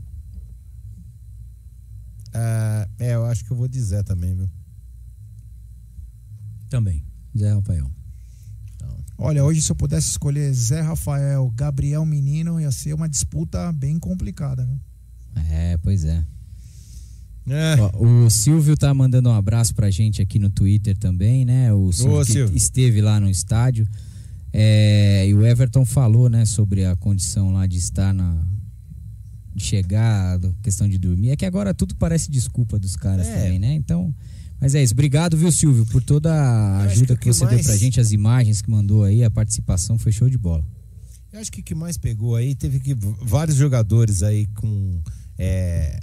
Ah, 2.33 2.87
é, 2.99 3.15
eu 3.15 3.25
acho 3.25 3.45
que 3.45 3.51
eu 3.51 3.57
vou 3.57 3.67
dizer 3.67 4.03
também, 4.03 4.35
viu? 4.35 4.49
Também. 6.69 7.03
Zé 7.37 7.53
Rafael. 7.53 7.89
Olha, 9.17 9.43
hoje 9.45 9.61
se 9.61 9.71
eu 9.71 9.75
pudesse 9.75 10.09
escolher 10.09 10.51
Zé 10.53 10.81
Rafael, 10.81 11.49
Gabriel 11.55 12.05
Menino, 12.05 12.59
ia 12.59 12.71
ser 12.71 12.93
uma 12.93 13.07
disputa 13.07 13.71
bem 13.71 13.97
complicada. 13.99 14.65
Né? 14.65 14.77
É, 15.49 15.77
pois 15.77 16.03
é. 16.03 16.25
É. 17.47 17.75
Ó, 17.79 18.05
o 18.25 18.29
Silvio 18.29 18.77
tá 18.77 18.93
mandando 18.93 19.29
um 19.29 19.33
abraço 19.33 19.75
pra 19.75 19.89
gente 19.91 20.21
aqui 20.21 20.39
no 20.39 20.49
Twitter 20.49 20.97
também, 20.97 21.43
né? 21.43 21.73
O 21.73 21.91
Silvio, 21.91 22.23
Silvio. 22.25 22.55
esteve 22.57 23.01
lá 23.01 23.19
no 23.19 23.29
estádio. 23.29 23.87
É, 24.51 25.27
e 25.27 25.33
o 25.33 25.45
Everton 25.45 25.83
falou, 25.83 26.29
né, 26.29 26.45
sobre 26.45 26.85
a 26.85 26.95
condição 26.95 27.51
lá 27.51 27.65
de 27.65 27.77
estar 27.77 28.13
na. 28.13 28.41
de 29.55 29.63
chegar, 29.63 30.39
questão 30.61 30.87
de 30.87 30.97
dormir. 30.97 31.29
É 31.31 31.35
que 31.35 31.45
agora 31.45 31.73
tudo 31.73 31.95
parece 31.95 32.29
desculpa 32.31 32.79
dos 32.79 32.95
caras 32.95 33.27
É. 33.27 33.35
também, 33.43 33.59
né? 33.59 33.73
Então. 33.73 34.13
Mas 34.61 34.73
é 34.75 34.81
isso. 34.81 34.93
Obrigado, 34.93 35.35
viu, 35.35 35.51
Silvio, 35.51 35.85
por 35.87 36.01
toda 36.01 36.33
a 36.33 36.83
ajuda 36.83 37.15
que 37.17 37.23
que, 37.23 37.33
você 37.33 37.41
deu 37.45 37.55
mais- 37.55 37.65
pra 37.67 37.75
gente, 37.75 37.99
as 37.99 38.11
imagens 38.13 38.61
que 38.61 38.71
mandou 38.71 39.03
aí, 39.03 39.21
a 39.23 39.29
participação 39.29 39.97
foi 39.97 40.11
show 40.13 40.29
de 40.29 40.37
bola. 40.37 40.63
Eu 41.33 41.39
acho 41.41 41.51
que 41.51 41.59
o 41.59 41.63
que 41.63 41.75
mais 41.75 41.97
pegou 41.97 42.35
aí 42.35 42.55
teve 42.55 42.79
que 42.79 42.95
vários 43.21 43.57
jogadores 43.57 44.23
aí 44.23 44.45
com. 44.55 45.01
é, 45.37 45.99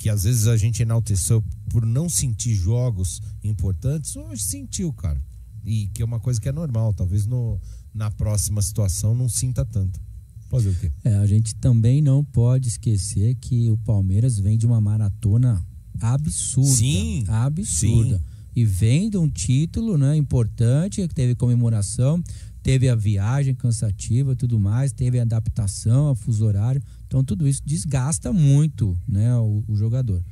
que 0.00 0.08
às 0.08 0.22
vezes 0.24 0.46
a 0.46 0.56
gente 0.56 0.80
enalteceu 0.80 1.44
por 1.68 1.84
não 1.84 2.08
sentir 2.08 2.54
jogos 2.54 3.20
importantes, 3.44 4.16
hoje 4.16 4.42
sentiu, 4.42 4.90
cara. 4.94 5.22
E 5.62 5.88
que 5.88 6.00
é 6.00 6.04
uma 6.06 6.18
coisa 6.18 6.40
que 6.40 6.48
é 6.48 6.52
normal. 6.52 6.94
Talvez 6.94 7.26
no, 7.26 7.60
na 7.92 8.10
próxima 8.10 8.62
situação 8.62 9.14
não 9.14 9.28
sinta 9.28 9.62
tanto. 9.62 10.00
Fazer 10.48 10.70
o 10.70 10.74
quê? 10.74 10.90
É, 11.04 11.16
a 11.16 11.26
gente 11.26 11.54
também 11.54 12.00
não 12.00 12.24
pode 12.24 12.68
esquecer 12.68 13.34
que 13.34 13.70
o 13.70 13.76
Palmeiras 13.76 14.38
vem 14.38 14.56
de 14.56 14.64
uma 14.64 14.80
maratona 14.80 15.62
absurda. 16.00 16.70
Sim, 16.70 17.24
Absurda. 17.28 18.16
sim. 18.16 18.24
E 18.56 18.64
vem 18.64 19.10
de 19.10 19.18
um 19.18 19.28
título 19.28 19.98
né, 19.98 20.16
importante, 20.16 21.06
que 21.06 21.14
teve 21.14 21.34
comemoração, 21.34 22.22
teve 22.62 22.88
a 22.88 22.94
viagem 22.94 23.54
cansativa 23.54 24.34
tudo 24.34 24.58
mais, 24.58 24.92
teve 24.92 25.18
a 25.18 25.22
adaptação 25.22 26.08
a 26.08 26.16
fuso 26.16 26.46
horário. 26.46 26.82
Então 27.10 27.24
tudo 27.24 27.48
isso 27.48 27.60
desgasta 27.66 28.32
muito 28.32 28.96
né, 29.06 29.34
o, 29.34 29.64
o 29.66 29.74
jogador. 29.74 30.22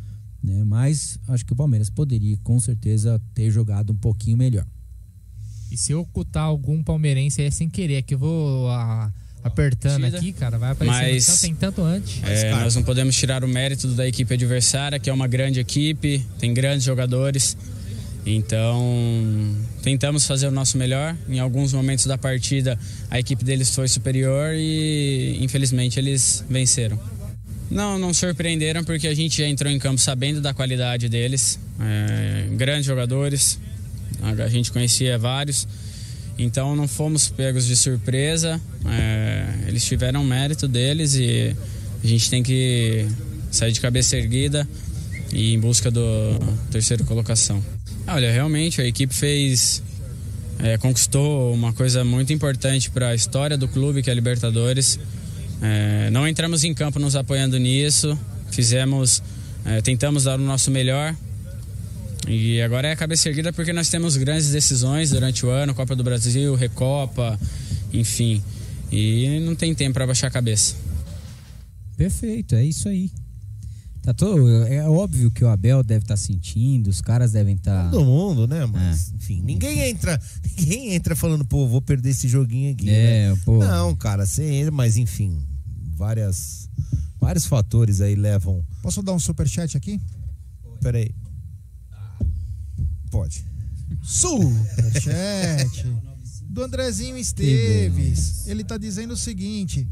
Né? 0.41 0.63
Mas 0.63 1.19
acho 1.27 1.45
que 1.45 1.53
o 1.53 1.57
Palmeiras 1.57 1.91
poderia 1.91 2.37
com 2.45 2.61
certeza 2.61 3.21
ter 3.35 3.51
jogado 3.51 3.93
um 3.93 3.97
pouquinho 3.97 4.37
melhor. 4.37 4.65
E 5.73 5.77
se 5.77 5.91
eu 5.91 6.03
ocultar 6.03 6.45
algum 6.45 6.81
palmeirense 6.81 7.41
aí 7.41 7.49
é 7.49 7.51
sem 7.51 7.69
querer, 7.69 8.03
que 8.03 8.15
eu 8.15 8.19
vou 8.21 8.71
ah, 8.71 9.13
apertando 9.43 10.05
Tira. 10.05 10.19
aqui, 10.19 10.33
cara, 10.33 10.57
vai 10.57 10.71
aparecer 10.71 11.33
Mas- 11.33 11.41
tem 11.41 11.53
tanto 11.53 11.83
antes. 11.83 12.23
É, 12.23 12.53
nós 12.53 12.77
não 12.77 12.85
podemos 12.85 13.17
tirar 13.17 13.43
o 13.43 13.49
mérito 13.49 13.89
da 13.89 14.07
equipe 14.07 14.33
adversária, 14.33 15.01
que 15.01 15.11
é 15.11 15.13
uma 15.13 15.27
grande 15.27 15.59
equipe, 15.59 16.25
tem 16.39 16.55
grandes 16.55 16.85
jogadores. 16.85 17.57
Então, 18.31 19.57
tentamos 19.83 20.27
fazer 20.27 20.49
o 20.49 20.51
nosso 20.51 20.77
melhor. 20.77 21.17
Em 21.29 21.39
alguns 21.39 21.73
momentos 21.73 22.05
da 22.05 22.19
partida, 22.19 22.79
a 23.11 23.19
equipe 23.19 23.43
deles 23.45 23.75
foi 23.75 23.89
superior 23.89 24.53
e, 24.55 25.39
infelizmente, 25.41 25.99
eles 25.99 26.45
venceram. 26.49 27.01
Não, 27.71 27.99
não 27.99 28.13
surpreenderam 28.13 28.85
porque 28.85 29.07
a 29.07 29.15
gente 29.15 29.39
já 29.39 29.47
entrou 29.47 29.71
em 29.71 29.79
campo 29.79 30.01
sabendo 30.01 30.41
da 30.41 30.53
qualidade 30.53 31.09
deles. 31.09 31.59
É, 31.81 32.49
grandes 32.55 32.87
jogadores, 32.87 33.59
a 34.23 34.49
gente 34.49 34.73
conhecia 34.73 35.19
vários. 35.19 35.67
Então 36.39 36.77
não 36.77 36.87
fomos 36.87 37.29
pegos 37.29 37.67
de 37.67 37.77
surpresa. 37.77 38.61
é, 38.87 39.69
eles 39.69 39.85
tiveram 39.85 40.25
mérito 40.25 40.69
deles 40.69 41.15
e 41.15 41.55
a 42.03 42.07
gente 42.07 42.31
tem 42.31 42.43
que 42.43 43.07
sair 43.51 43.73
de 43.73 43.81
cabeça 43.81 44.17
erguida 44.17 44.69
e 45.33 45.51
ir 45.51 45.55
em 45.55 45.61
busca 45.61 45.91
do 45.91 46.01
terceiro 46.71 47.05
colocação. 47.05 47.63
Olha, 48.11 48.33
realmente 48.33 48.81
a 48.81 48.87
equipe 48.87 49.15
fez 49.15 49.83
é, 50.61 50.79
conquistou 50.79 51.53
uma 51.53 51.75
coisa 51.75 52.03
muito 52.05 52.33
importante 52.33 52.91
para 52.91 53.09
a 53.09 53.15
história 53.15 53.57
do 53.57 53.69
clube, 53.69 54.03
que 54.03 54.09
é 54.09 54.13
a 54.13 54.15
Libertadores. 54.15 54.99
É, 55.61 56.09
não 56.11 56.27
entramos 56.27 56.65
em 56.65 56.73
campo 56.73 56.99
nos 56.99 57.15
apoiando 57.15 57.59
nisso, 57.59 58.19
fizemos, 58.51 59.23
é, 59.65 59.83
tentamos 59.83 60.25
dar 60.25 60.41
o 60.41 60.43
nosso 60.43 60.71
melhor. 60.71 61.15
E 62.27 62.63
agora 62.63 62.89
é 62.89 62.93
a 62.93 62.97
cabeça 62.97 63.29
erguida 63.29 63.53
porque 63.53 63.75
nós 63.75 63.91
temos 63.91 64.17
grandes 64.17 64.51
decisões 64.51 65.11
durante 65.11 65.45
o 65.45 65.51
ano, 65.51 65.75
Copa 65.75 65.95
do 65.95 66.03
Brasil, 66.03 66.55
Recopa, 66.55 67.39
enfim. 67.93 68.43
E 68.91 69.39
não 69.41 69.55
tem 69.55 69.75
tempo 69.75 69.95
para 69.95 70.07
baixar 70.07 70.29
a 70.29 70.31
cabeça. 70.31 70.77
Perfeito, 71.97 72.55
é 72.55 72.65
isso 72.65 72.89
aí. 72.89 73.11
Tá 74.09 74.15
todo, 74.15 74.49
é 74.65 74.89
óbvio 74.89 75.31
que 75.31 75.45
o 75.45 75.49
Abel 75.49 75.83
deve 75.83 76.03
estar 76.03 76.17
sentindo, 76.17 76.89
os 76.89 77.03
caras 77.03 77.33
devem 77.33 77.57
estar. 77.57 77.91
Todo 77.91 78.07
mundo, 78.07 78.47
né? 78.49 78.65
Mas, 78.65 79.13
enfim, 79.13 79.43
ninguém 79.43 79.81
entra, 79.81 80.19
ninguém 80.57 80.95
entra 80.95 81.15
falando, 81.15 81.45
pô, 81.45 81.69
vou 81.69 81.83
perder 81.83 82.09
esse 82.09 82.27
joguinho 82.27 82.73
aqui. 82.73 82.89
É, 82.89 83.29
né? 83.29 83.39
pô. 83.45 83.59
Não, 83.59 83.95
cara, 83.95 84.25
você 84.25 84.51
entra, 84.51 84.71
mas 84.71 84.97
enfim, 84.97 85.47
várias, 85.95 86.71
vários 87.21 87.45
fatores 87.45 88.01
aí 88.01 88.15
levam. 88.15 88.65
Posso 88.81 89.03
dar 89.03 89.13
um 89.13 89.19
superchat 89.19 89.77
aqui? 89.77 90.01
Peraí. 90.81 91.15
Pode. 93.11 93.45
Superchat 94.03 95.87
do 96.49 96.63
Andrezinho 96.63 97.19
Esteves. 97.19 98.47
Ele 98.47 98.65
tá 98.65 98.79
dizendo 98.79 99.13
o 99.13 99.19
seguinte: 99.19 99.87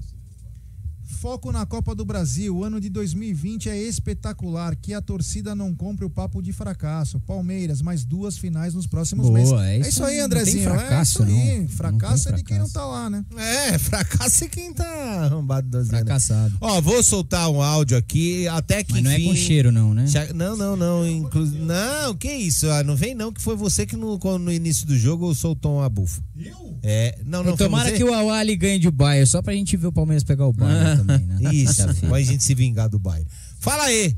Foco 1.27 1.51
na 1.51 1.67
Copa 1.67 1.93
do 1.93 2.05
Brasil. 2.05 2.57
O 2.57 2.63
ano 2.63 2.81
de 2.81 2.89
2020 2.89 3.69
é 3.69 3.77
espetacular. 3.77 4.77
Que 4.77 4.95
a 4.95 5.03
torcida 5.03 5.57
não 5.57 5.75
compre 5.75 6.05
o 6.05 6.09
papo 6.09 6.41
de 6.41 6.53
fracasso. 6.53 7.19
Palmeiras, 7.19 7.83
mais 7.83 8.05
duas 8.05 8.39
finais 8.39 8.75
nos 8.75 8.87
próximos 8.87 9.27
Boa, 9.27 9.37
meses. 9.37 9.53
é 9.53 9.75
É 9.75 9.81
isso 9.81 9.89
isso 9.89 10.05
aí, 10.05 10.21
Andrezinho. 10.21 10.59
tem 10.59 10.65
fracasso, 10.79 11.25
é 11.25 11.27
isso 11.27 11.35
aí. 11.35 11.59
não. 11.63 11.69
Fracasso 11.69 12.29
Não 12.29 12.35
é 12.35 12.39
de 12.39 12.45
quem 12.45 12.59
não 12.61 12.71
tá 12.71 12.87
lá, 12.87 13.11
né? 13.11 13.25
É, 13.37 13.75
fracasso 13.77 14.45
é 14.45 14.49
quem 14.49 14.73
tá 14.73 14.87
arrombado 15.25 15.69
das. 15.69 15.89
Fracassado. 15.89 16.57
Ó, 16.61 16.81
vou 16.81 17.03
soltar 17.03 17.51
um 17.51 17.61
áudio 17.61 17.97
aqui, 17.99 18.47
até 18.47 18.85
que 18.85 18.93
Mas 18.93 19.03
não 19.03 19.11
é 19.11 19.19
com 19.19 19.35
cheiro, 19.35 19.73
não, 19.73 19.93
né? 19.93 20.05
Não, 20.33 20.57
não, 20.57 20.77
não. 20.77 21.05
Inclu... 21.09 21.45
Não, 21.45 22.15
que 22.15 22.33
isso? 22.33 22.71
Ah, 22.71 22.85
não 22.85 22.95
vem 22.95 23.17
não, 23.17 23.33
que 23.33 23.43
foi 23.43 23.57
você 23.57 23.85
que 23.85 23.97
no, 23.97 24.17
no 24.39 24.53
início 24.53 24.87
do 24.87 24.97
jogo 24.97 25.35
soltou 25.35 25.79
uma 25.79 25.89
bufa. 25.89 26.23
Eu? 26.39 26.79
É, 26.83 27.19
não, 27.25 27.43
não 27.43 27.55
E 27.55 27.57
tomara 27.57 27.91
que 27.91 28.05
o 28.05 28.15
Awali 28.15 28.55
ganhe 28.55 28.79
de 28.79 28.91
Bayern, 28.91 29.27
só 29.27 29.43
pra 29.43 29.55
gente 29.55 29.77
ver 29.77 29.89
o 29.89 29.93
Palmeiras 29.93 30.23
pegar 30.23 30.47
o 30.47 30.53
Bayern 30.53 30.99
também, 31.03 31.16
né? 31.19 31.39
Isso, 31.55 31.75
pra 32.09 32.23
gente 32.23 32.43
se 32.45 32.55
vingar 32.55 32.89
do 32.89 32.99
bairro. 32.99 33.27
Fala 33.61 33.85
aí. 33.85 34.17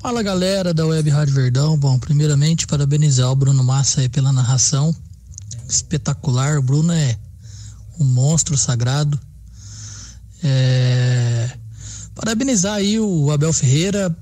Fala 0.00 0.22
galera 0.22 0.72
da 0.72 0.86
Web 0.86 1.10
Rádio 1.10 1.34
Verdão. 1.34 1.76
Bom, 1.78 1.98
primeiramente 1.98 2.66
parabenizar 2.66 3.30
o 3.30 3.36
Bruno 3.36 3.64
Massa 3.64 4.00
aí 4.00 4.08
pela 4.08 4.32
narração. 4.32 4.94
Espetacular. 5.68 6.58
O 6.58 6.62
Bruno 6.62 6.92
é 6.92 7.18
um 7.98 8.04
monstro 8.04 8.56
sagrado. 8.56 9.18
É, 10.42 11.50
Parabenizar 12.14 12.74
aí 12.74 12.98
o 12.98 13.30
Abel 13.30 13.52
Ferreira, 13.52 14.16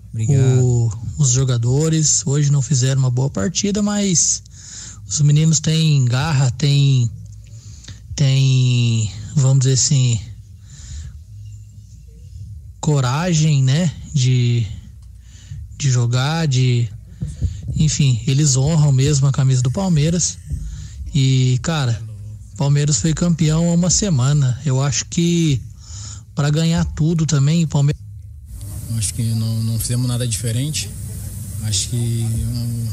o- 0.63 0.91
os 1.19 1.31
jogadores. 1.31 2.23
Hoje 2.27 2.51
não 2.51 2.61
fizeram 2.61 3.01
uma 3.01 3.11
boa 3.11 3.31
partida, 3.31 3.81
mas 3.83 4.43
os 5.09 5.21
meninos 5.23 5.61
têm 5.61 6.05
garra, 6.05 6.51
têm, 6.51 7.11
têm, 8.15 9.11
vamos 9.35 9.61
dizer 9.61 9.75
assim, 9.75 10.21
coragem, 12.87 13.65
né, 13.65 13.91
de, 14.15 14.65
de 15.77 15.91
jogar, 15.91 16.47
de, 16.47 16.89
enfim, 17.75 18.23
eles 18.29 18.57
honram 18.57 18.93
mesmo 18.93 19.27
a 19.27 19.33
camisa 19.33 19.61
do 19.61 19.73
Palmeiras. 19.73 20.39
E, 21.13 21.59
cara, 21.65 22.01
Palmeiras 22.57 23.01
foi 23.01 23.13
campeão 23.13 23.69
há 23.69 23.73
uma 23.73 23.91
semana. 23.91 24.57
Eu 24.65 24.81
acho 24.81 25.05
que 25.07 25.61
para 26.33 26.49
ganhar 26.49 26.85
tudo 26.85 27.27
também, 27.27 27.67
Palmeiras 27.67 28.01
Acho 28.97 29.15
que 29.15 29.23
não, 29.35 29.65
não 29.65 29.81
fizemos 29.81 30.07
nada 30.07 30.27
diferente. 30.29 30.89
Acho 31.65 31.89
que 31.89 32.25
hum, 32.25 32.87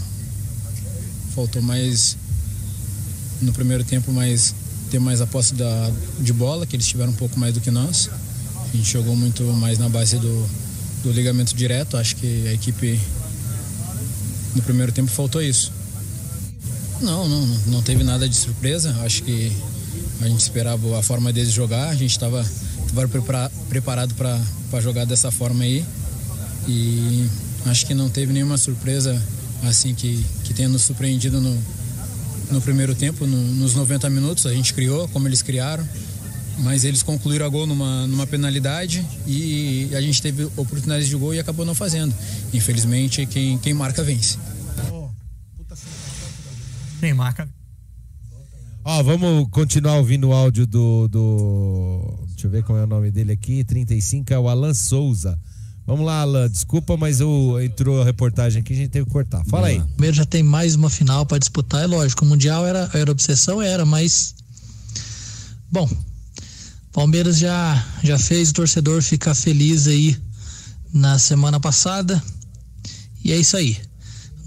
faltou 1.36 1.62
mais 1.62 2.18
no 3.39 3.54
primeiro 3.54 3.84
tempo 3.84 4.12
mais 4.12 4.56
ter 4.89 5.00
mais 5.00 5.22
a 5.22 5.28
posse 5.28 5.54
da, 5.54 5.91
de 6.20 6.34
bola, 6.34 6.66
que 6.66 6.76
eles 6.76 6.88
tiveram 6.88 7.12
um 7.12 7.16
pouco 7.16 7.39
mais 7.39 7.54
do 7.54 7.62
que 7.62 7.70
nós. 7.70 8.10
A 8.74 8.78
gente 8.78 8.91
jogou 8.91 9.15
muito 9.15 9.43
mais 9.43 9.78
na 9.78 9.88
base 9.88 10.17
do, 10.17 10.49
do 11.03 11.11
ligamento 11.11 11.55
direto. 11.55 11.95
Acho 11.97 12.15
que 12.15 12.47
a 12.47 12.53
equipe 12.53 12.99
no 14.55 14.61
primeiro 14.63 14.91
tempo 14.91 15.11
faltou 15.11 15.41
isso. 15.41 15.71
Não, 17.01 17.28
não, 17.28 17.45
não 17.67 17.82
teve 17.82 18.03
nada 18.03 18.28
de 18.28 18.36
surpresa. 18.36 18.95
Acho 19.03 19.24
que 19.24 19.51
a 20.21 20.28
gente 20.28 20.39
esperava 20.41 20.97
a 20.99 21.03
forma 21.03 21.32
deles 21.32 21.51
jogar. 21.53 21.89
A 21.89 21.95
gente 21.95 22.11
estava 22.11 22.45
preparado 23.69 24.13
para 24.15 24.82
jogar 24.82 25.05
dessa 25.05 25.30
forma 25.32 25.63
aí. 25.63 25.86
E 26.67 27.28
acho 27.65 27.86
que 27.86 27.93
não 27.93 28.09
teve 28.09 28.32
nenhuma 28.34 28.57
surpresa 28.57 29.21
assim 29.63 29.93
que, 29.93 30.24
que 30.43 30.53
tenha 30.53 30.69
nos 30.69 30.82
surpreendido 30.84 31.39
no, 31.41 31.57
no 32.51 32.61
primeiro 32.61 32.95
tempo, 32.95 33.26
no- 33.28 33.53
nos 33.55 33.76
90 33.76 34.09
minutos. 34.09 34.45
A 34.45 34.53
gente 34.53 34.74
criou, 34.74 35.07
como 35.09 35.28
eles 35.28 35.41
criaram. 35.41 35.88
Mas 36.60 36.84
eles 36.84 37.01
concluíram 37.01 37.45
a 37.45 37.49
gol 37.49 37.66
numa, 37.66 38.08
numa 38.08 38.28
penalidade 38.28 39.06
e 39.26 39.89
a 39.95 40.01
gente 40.01 40.22
teve 40.22 40.45
oportunidades 40.56 41.08
de 41.08 41.16
gol 41.16 41.34
e 41.34 41.39
acabou 41.39 41.66
não 41.66 41.74
fazendo. 41.74 42.14
Infelizmente, 42.54 43.26
quem, 43.26 43.58
quem 43.58 43.74
marca 43.74 44.04
vence. 44.04 44.38
Quem 46.99 47.14
marca. 47.14 47.49
Ó, 48.86 49.01
vamos 49.01 49.47
continuar 49.49 49.95
ouvindo 49.95 50.30
o 50.30 50.34
áudio 50.34 50.68
do, 50.68 51.08
do. 51.08 52.20
Deixa 52.28 52.47
eu 52.47 52.51
ver 52.51 52.64
qual 52.64 52.78
é 52.78 52.84
o 52.84 52.88
nome 52.88 53.12
dele 53.12 53.32
aqui. 53.32 53.64
35 53.64 54.34
é 54.34 54.38
o 54.38 54.49
Alan 54.49 54.74
Souza. 54.74 55.39
Vamos 55.86 56.06
lá, 56.06 56.22
Alan. 56.22 56.49
Desculpa, 56.49 56.95
mas 56.95 57.20
o, 57.20 57.60
entrou 57.60 58.01
a 58.01 58.06
reportagem 58.06 58.62
aqui, 58.62 58.74
a 58.74 58.76
gente 58.76 58.89
teve 58.89 59.06
que 59.06 59.12
cortar. 59.12 59.43
Fala 59.45 59.68
aí. 59.68 59.80
O 59.80 59.88
Palmeiras 59.88 60.16
já 60.18 60.26
tem 60.26 60.43
mais 60.43 60.76
uma 60.76 60.89
final 60.89 61.26
para 61.26 61.38
disputar, 61.38 61.84
é 61.84 61.88
lógico. 61.88 62.24
O 62.24 62.28
Mundial 62.28 62.66
era, 62.66 62.89
era 62.93 63.12
obsessão, 63.12 63.62
era, 63.62 63.86
mas. 63.86 64.36
Bom, 65.72 65.89
Palmeiras 66.94 67.39
já, 67.39 67.84
já 68.04 68.20
fez 68.20 68.52
o 68.52 68.54
torcedor 68.54 69.02
ficar 69.02 69.34
feliz 69.34 69.88
aí 69.88 70.16
na 70.94 71.18
semana 71.18 71.60
passada. 71.60 72.24
E 73.26 73.32
é 73.32 73.38
isso 73.38 73.58
aí. 73.58 73.78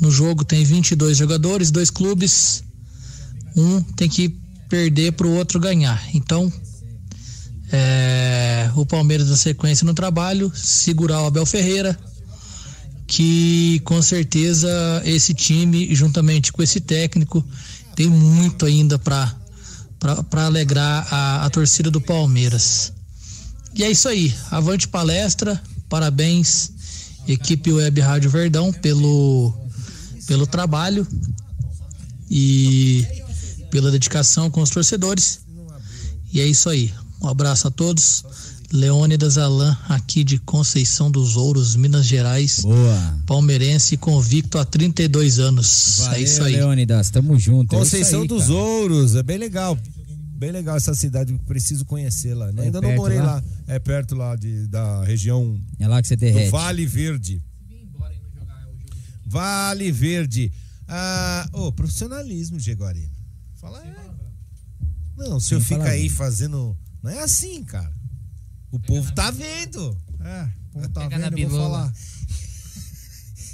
No 0.01 0.13
jogo 0.13 0.45
tem 0.45 0.65
22 0.65 1.19
jogadores, 1.19 1.73
dois 1.73 1.91
clubes. 1.91 2.63
Um 3.57 3.83
tem 3.83 4.09
que 4.09 4.29
perder 4.69 5.13
para 5.13 5.27
o 5.27 5.35
outro 5.35 5.59
ganhar. 5.59 6.01
Então, 6.15 6.53
é, 7.73 8.71
o 8.77 8.87
Palmeiras 8.87 9.29
na 9.29 9.37
sequência 9.37 9.85
no 9.85 9.93
trabalho, 9.93 10.53
segurar 10.55 11.23
o 11.23 11.27
Abel 11.27 11.47
Ferreira, 11.47 11.99
que 13.09 13.81
com 13.85 14.01
certeza 14.01 14.69
esse 15.05 15.35
time, 15.35 15.93
juntamente 15.95 16.53
com 16.53 16.63
esse 16.63 16.81
técnico, 16.81 17.45
tem 17.97 18.09
muito 18.09 18.67
ainda 18.67 18.99
para 18.99 19.35
para 20.31 20.47
alegrar 20.47 21.07
a, 21.13 21.45
a 21.45 21.51
torcida 21.51 21.91
do 21.91 22.01
Palmeiras. 22.01 22.93
E 23.75 23.85
é 23.85 23.91
isso 23.91 24.09
aí. 24.09 24.35
Avante 24.51 24.89
palestra. 24.89 25.61
Parabéns, 25.89 26.73
equipe 27.29 27.73
Web 27.73 28.01
Rádio 28.01 28.31
Verdão, 28.31 28.73
pelo, 28.73 29.53
pelo 30.27 30.47
trabalho 30.47 31.07
e 32.31 33.07
pela 33.71 33.91
dedicação 33.91 34.51
com 34.51 34.63
os 34.63 34.71
torcedores. 34.71 35.41
E 36.33 36.41
é 36.41 36.47
isso 36.47 36.69
aí. 36.69 36.93
Um 37.21 37.29
abraço 37.29 37.69
a 37.69 37.71
todos. 37.71 38.25
Leônidas 38.73 39.39
Alain, 39.39 39.77
aqui 39.89 40.25
de 40.25 40.39
Conceição 40.39 41.11
dos 41.11 41.37
Ouros, 41.37 41.77
Minas 41.77 42.05
Gerais. 42.05 42.61
Boa. 42.61 43.15
Palmeirense 43.25 43.97
convicto 43.97 44.59
há 44.59 44.65
32 44.65 45.39
anos. 45.39 45.99
Valeu, 46.01 46.15
é 46.15 46.21
isso 46.21 46.43
aí. 46.43 46.57
Leônidas, 46.57 47.11
tamo 47.11 47.39
junto. 47.39 47.75
é 47.75 47.79
Conceição 47.79 48.23
aí, 48.23 48.29
dos 48.29 48.43
cara. 48.43 48.55
Ouros, 48.55 49.15
é 49.15 49.23
bem 49.23 49.39
legal. 49.39 49.79
Bem 50.37 50.51
legal 50.53 50.77
essa 50.77 50.95
cidade, 50.95 51.33
preciso 51.47 51.85
conhecê-la. 51.87 52.53
né? 52.53 52.63
É 52.63 52.65
Ainda 52.67 52.81
não 52.81 52.95
morei 52.95 53.19
lá? 53.19 53.37
lá? 53.37 53.45
É 53.67 53.79
perto 53.79 54.15
lá 54.15 54.37
de, 54.37 54.67
da 54.67 55.03
região 55.05 55.59
É 55.79 55.89
lá 55.89 56.01
que 56.03 56.09
você 56.09 56.17
do 56.17 56.21
derrete. 56.21 56.51
Vale 56.51 56.85
Verde. 56.87 57.43
Vale 59.27 59.91
Verde. 59.91 60.53
Ah, 60.89 61.49
ô, 61.53 61.73
profissionalismo, 61.73 62.61
Geguarino. 62.61 63.11
Fala 63.57 63.81
aí. 63.81 63.93
Não, 65.17 65.37
o 65.39 65.41
senhor 65.41 65.61
Sem 65.61 65.69
fica 65.69 65.81
falar 65.81 65.91
aí 65.93 66.09
fazendo. 66.09 66.77
Não 67.03 67.11
é 67.11 67.23
assim, 67.23 67.65
cara. 67.65 67.93
O 68.71 68.79
povo 68.79 69.13
tá 69.15 69.31
vendo. 69.31 69.97
É, 70.21 70.43
o 70.69 70.73
povo 70.73 70.89
tá 70.91 71.01
Pega 71.09 71.19
vendo, 71.19 71.39
eu 71.39 71.49
vou 71.49 71.59
bilola. 71.59 71.79
falar. 71.79 71.93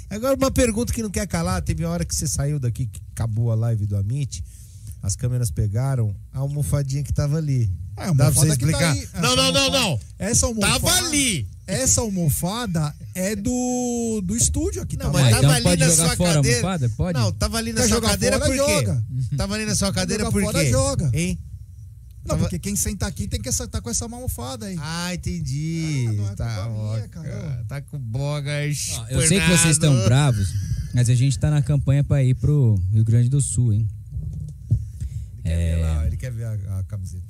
Agora, 0.09 0.35
uma 0.35 0.51
pergunta 0.51 0.93
que 0.93 1.01
não 1.01 1.09
quer 1.09 1.25
calar. 1.27 1.61
Teve 1.61 1.83
uma 1.85 1.91
hora 1.91 2.05
que 2.05 2.13
você 2.13 2.27
saiu 2.27 2.59
daqui, 2.59 2.85
que 2.85 3.01
acabou 3.13 3.51
a 3.51 3.55
live 3.55 3.87
do 3.87 3.95
Amit. 3.97 4.43
As 5.03 5.17
câmeras 5.17 5.51
pegaram 5.51 6.15
a 6.31 6.39
almofadinha 6.39 7.03
que 7.03 7.11
tava 7.11 7.35
ali. 7.37 7.69
É, 7.97 8.05
a 8.05 8.13
Dá 8.13 8.31
pra 8.31 8.31
você 8.31 8.47
tá 8.47 8.53
explicar? 8.53 8.93
aí. 8.93 9.07
não, 9.15 9.35
não, 9.35 9.51
não, 9.51 9.61
almofada- 9.61 9.79
não. 9.79 9.99
Essa 10.17 10.45
almofada. 10.45 10.79
Tava 10.79 10.97
ali. 11.07 11.47
Essa 11.67 12.01
almofada 12.01 12.95
é 13.13 13.35
do, 13.35 14.21
do 14.23 14.35
estúdio 14.35 14.81
aqui. 14.81 14.95
Não, 14.97 15.11
tá 15.11 15.19
mas 15.19 15.29
tava 15.29 15.59
então 15.59 15.71
ali 15.71 15.79
na 15.81 15.89
sua 15.91 16.15
fora 16.15 16.33
cadeira. 16.35 16.57
almofada? 16.57 16.89
Pode? 16.95 17.19
Não, 17.19 17.31
tava 17.33 17.57
ali 17.57 17.73
na 17.73 17.81
Quer 17.81 17.87
sua 17.89 17.95
jogar 17.97 18.09
cadeira 18.11 18.39
fora, 18.39 18.49
por 18.49 18.65
quê? 18.65 18.71
joga. 18.73 19.03
Tava 19.37 19.55
ali 19.55 19.65
na 19.65 19.75
sua 19.75 19.93
cadeira 19.93 20.31
por 20.31 20.41
fora, 20.41 20.59
quê? 20.63 20.71
joga. 20.71 21.11
Hein? 21.13 21.39
Não, 22.25 22.37
porque 22.37 22.57
quem 22.57 22.73
senta 22.77 23.05
aqui 23.05 23.27
tem 23.27 23.41
que 23.41 23.49
estar 23.49 23.81
com 23.81 23.89
essa 23.89 24.05
almofada 24.05 24.67
aí. 24.67 24.77
Ah, 24.79 25.13
entendi. 25.13 26.07
tá, 26.37 26.67
ó, 26.69 26.97
tá 27.67 27.81
com 27.81 27.99
bogas. 27.99 28.91
Eu 29.09 29.27
sei 29.27 29.41
que 29.41 29.47
vocês 29.49 29.71
estão 29.71 29.93
bravos, 30.05 30.47
mas 30.93 31.09
a 31.09 31.13
gente 31.15 31.37
tá 31.37 31.51
na 31.51 31.61
campanha 31.61 32.03
pra 32.05 32.23
ir 32.23 32.35
pro 32.35 32.81
Rio 32.93 33.03
Grande 33.03 33.27
do 33.27 33.41
Sul, 33.41 33.73
hein? 33.73 33.87
É... 35.43 35.77
Lá, 35.81 36.07
ele 36.07 36.17
quer 36.17 36.31
ver 36.31 36.45
a, 36.45 36.79
a 36.79 36.83
camiseta. 36.83 37.23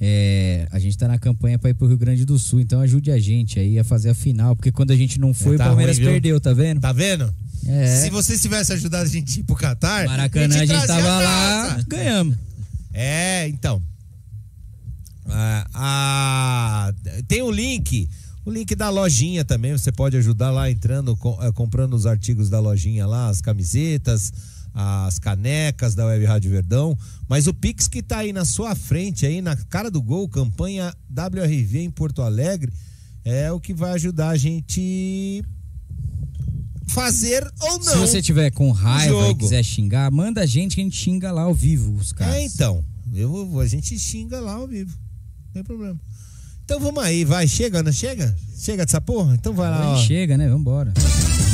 É, 0.00 0.66
a 0.72 0.78
gente 0.78 0.98
tá 0.98 1.06
na 1.06 1.18
campanha 1.18 1.58
pra 1.58 1.70
ir 1.70 1.74
pro 1.74 1.86
Rio 1.86 1.96
Grande 1.96 2.24
do 2.24 2.38
Sul, 2.38 2.60
então 2.60 2.80
ajude 2.80 3.10
a 3.12 3.18
gente 3.18 3.58
aí 3.60 3.78
a 3.78 3.84
fazer 3.84 4.10
a 4.10 4.14
final, 4.14 4.56
porque 4.56 4.72
quando 4.72 4.90
a 4.90 4.96
gente 4.96 5.20
não 5.20 5.32
foi, 5.32 5.54
É, 5.54 5.58
tá 5.58 5.64
o 5.64 5.68
Palmeiras 5.68 5.96
ruim, 5.98 6.06
perdeu, 6.06 6.40
tá 6.40 6.52
vendo? 6.52 6.80
Tá 6.80 6.92
vendo? 6.92 7.32
É. 7.66 8.00
Se 8.02 8.10
vocês 8.10 8.42
tivessem 8.42 8.74
ajudado 8.76 9.04
a 9.04 9.08
gente 9.08 9.38
a 9.38 9.40
ir 9.40 9.44
pro 9.44 9.54
Catar, 9.56 10.04
Maracanã, 10.06 10.56
a 10.56 10.58
gente 10.58 10.68
trazia 10.68 10.86
tava 10.86 11.08
a 11.08 11.20
lá, 11.20 11.84
ganhamos. 11.88 12.36
É, 12.92 13.48
então. 13.48 13.80
Ah, 15.72 16.92
tem 17.28 17.42
o 17.42 17.50
link. 17.50 18.08
O 18.44 18.50
link 18.50 18.74
da 18.74 18.90
lojinha 18.90 19.42
também, 19.44 19.72
você 19.72 19.90
pode 19.90 20.16
ajudar 20.18 20.50
lá 20.50 20.70
entrando, 20.70 21.16
com- 21.16 21.38
eh, 21.42 21.50
comprando 21.52 21.94
os 21.94 22.04
artigos 22.04 22.50
da 22.50 22.60
lojinha 22.60 23.06
lá, 23.06 23.28
as 23.30 23.40
camisetas, 23.40 24.32
as 24.74 25.18
canecas 25.20 25.94
da 25.94 26.04
Web 26.06 26.24
Rádio 26.24 26.50
Verdão. 26.50 26.98
Mas 27.28 27.46
o 27.46 27.54
Pix 27.54 27.86
que 27.86 28.02
tá 28.02 28.18
aí 28.18 28.32
na 28.32 28.44
sua 28.44 28.74
frente, 28.74 29.24
aí 29.24 29.40
na 29.40 29.54
cara 29.56 29.90
do 29.90 30.02
gol, 30.02 30.28
campanha 30.28 30.92
WRV 31.10 31.78
em 31.80 31.90
Porto 31.90 32.20
Alegre, 32.22 32.72
é 33.24 33.50
o 33.52 33.60
que 33.60 33.72
vai 33.72 33.92
ajudar 33.92 34.30
a 34.30 34.36
gente 34.36 35.42
fazer 36.88 37.46
ou 37.60 37.78
não. 37.78 37.84
Se 37.92 37.96
você 37.98 38.20
tiver 38.22 38.50
com 38.50 38.70
raiva 38.70 39.30
e 39.30 39.34
quiser 39.34 39.62
xingar, 39.62 40.10
manda 40.10 40.42
a 40.42 40.46
gente 40.46 40.74
que 40.74 40.80
a 40.80 40.84
gente 40.84 40.96
xinga 40.96 41.32
lá 41.32 41.42
ao 41.42 41.54
vivo 41.54 41.94
os 41.96 42.12
caras. 42.12 42.34
É, 42.34 42.44
então. 42.44 42.84
Eu, 43.12 43.46
vou- 43.46 43.60
a 43.60 43.66
gente 43.66 43.98
xinga 43.98 44.40
lá 44.40 44.54
ao 44.54 44.66
vivo. 44.66 44.96
Não 45.46 45.52
tem 45.54 45.62
problema. 45.64 45.98
Então 46.64 46.80
vamos 46.80 47.02
aí, 47.02 47.24
vai. 47.24 47.46
Chega, 47.46 47.82
não 47.82 47.92
chega? 47.92 48.34
Chega 48.58 48.84
dessa 48.84 49.00
porra? 49.00 49.34
Então 49.34 49.52
vai 49.54 49.70
lá, 49.70 49.92
ó. 49.92 49.96
Chega, 50.02 50.36
né? 50.36 50.48
Vambora. 50.48 50.92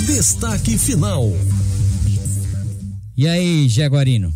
Destaque 0.06 0.78
final. 0.78 1.30
E 3.20 3.28
aí, 3.28 3.68
Jaguarino? 3.68 4.34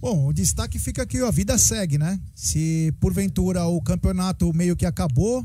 Bom, 0.00 0.28
o 0.28 0.32
destaque 0.32 0.78
fica 0.78 1.04
ó, 1.24 1.26
a 1.26 1.30
vida 1.32 1.58
segue, 1.58 1.98
né? 1.98 2.20
Se 2.36 2.94
porventura 3.00 3.64
o 3.64 3.82
campeonato 3.82 4.54
meio 4.54 4.76
que 4.76 4.86
acabou, 4.86 5.44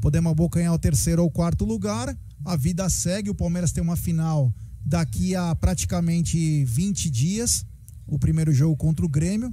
podemos 0.00 0.32
abocanhar 0.32 0.72
o 0.72 0.78
terceiro 0.78 1.22
ou 1.22 1.30
quarto 1.30 1.66
lugar, 1.66 2.16
a 2.46 2.56
vida 2.56 2.88
segue, 2.88 3.28
o 3.28 3.34
Palmeiras 3.34 3.72
tem 3.72 3.82
uma 3.82 3.94
final 3.94 4.50
daqui 4.82 5.36
a 5.36 5.54
praticamente 5.54 6.64
20 6.64 7.10
dias, 7.10 7.66
o 8.06 8.18
primeiro 8.18 8.54
jogo 8.54 8.74
contra 8.74 9.04
o 9.04 9.08
Grêmio. 9.08 9.52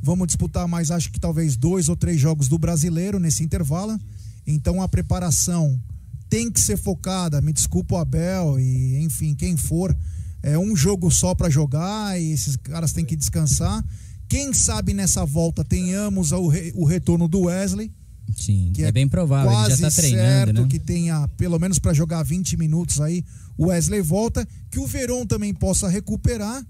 Vamos 0.00 0.28
disputar 0.28 0.66
mais, 0.66 0.90
acho 0.90 1.12
que 1.12 1.20
talvez 1.20 1.54
dois 1.54 1.90
ou 1.90 1.96
três 1.96 2.18
jogos 2.18 2.48
do 2.48 2.58
brasileiro 2.58 3.20
nesse 3.20 3.44
intervalo. 3.44 4.00
Então 4.46 4.80
a 4.80 4.88
preparação 4.88 5.78
tem 6.30 6.50
que 6.50 6.62
ser 6.62 6.78
focada. 6.78 7.42
Me 7.42 7.52
desculpa 7.52 7.96
o 7.96 7.98
Abel 7.98 8.58
e, 8.58 9.04
enfim, 9.04 9.34
quem 9.34 9.54
for. 9.54 9.94
É 10.44 10.58
um 10.58 10.76
jogo 10.76 11.10
só 11.10 11.34
para 11.34 11.48
jogar 11.48 12.20
e 12.20 12.32
esses 12.32 12.56
caras 12.56 12.92
têm 12.92 13.04
que 13.04 13.16
descansar. 13.16 13.82
Quem 14.28 14.52
sabe 14.52 14.92
nessa 14.92 15.24
volta 15.24 15.64
tenhamos 15.64 16.32
o, 16.32 16.48
re- 16.48 16.72
o 16.76 16.84
retorno 16.84 17.26
do 17.26 17.42
Wesley. 17.42 17.90
Sim, 18.36 18.70
Que 18.74 18.84
é, 18.84 18.92
bem 18.92 19.06
provável, 19.06 19.50
ele 19.50 19.60
Quase 19.60 19.82
já 19.82 19.88
tá 19.90 19.94
treinando, 19.96 20.22
certo 20.26 20.62
né? 20.62 20.68
que 20.68 20.78
tenha, 20.78 21.28
pelo 21.36 21.58
menos 21.58 21.78
para 21.78 21.92
jogar 21.92 22.22
20 22.22 22.56
minutos 22.56 23.00
aí, 23.00 23.22
o 23.56 23.66
Wesley 23.66 24.00
volta. 24.00 24.46
Que 24.70 24.78
o 24.78 24.86
Verón 24.86 25.24
também 25.26 25.52
possa 25.54 25.88
recuperar. 25.88 26.64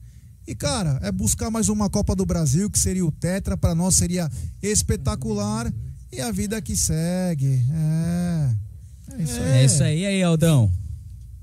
E, 0.46 0.54
cara, 0.54 0.98
é 1.02 1.10
buscar 1.10 1.50
mais 1.50 1.68
uma 1.68 1.88
Copa 1.88 2.14
do 2.14 2.26
Brasil, 2.26 2.68
que 2.68 2.78
seria 2.78 3.04
o 3.06 3.10
Tetra. 3.12 3.56
Para 3.56 3.74
nós 3.74 3.94
seria 3.96 4.30
espetacular. 4.62 5.72
E 6.12 6.20
a 6.20 6.30
vida 6.30 6.60
que 6.60 6.76
segue. 6.76 7.60
É. 7.72 8.50
É 9.18 9.22
isso 9.22 9.40
aí. 9.40 9.50
É 9.52 9.64
isso 9.64 9.82
aí. 9.82 10.06
Aí, 10.06 10.22
Aldão? 10.22 10.70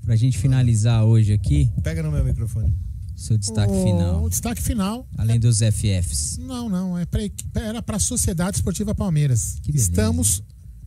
Pra 0.04 0.16
gente 0.16 0.36
finalizar 0.38 1.04
hoje 1.04 1.32
aqui, 1.32 1.70
Pega 1.82 2.02
no 2.02 2.10
meu 2.10 2.24
microfone. 2.24 2.74
seu 3.16 3.38
destaque 3.38 3.72
O- 3.72 3.84
final. 3.84 4.24
O 4.24 4.28
destaque 4.28 4.60
final. 4.60 5.06
Além 5.16 5.38
dos 5.38 5.60
FFs. 5.62 6.38
Não, 6.38 6.68
não. 6.68 6.98
É 6.98 7.06
pra, 7.06 7.20
era 7.54 7.80
para 7.82 7.96
a 7.96 8.00
Sociedade 8.00 8.56
Esportiva 8.56 8.94
Palmeiras. 8.94 9.58
beleza. 9.64 9.84
estamos. 9.90 10.42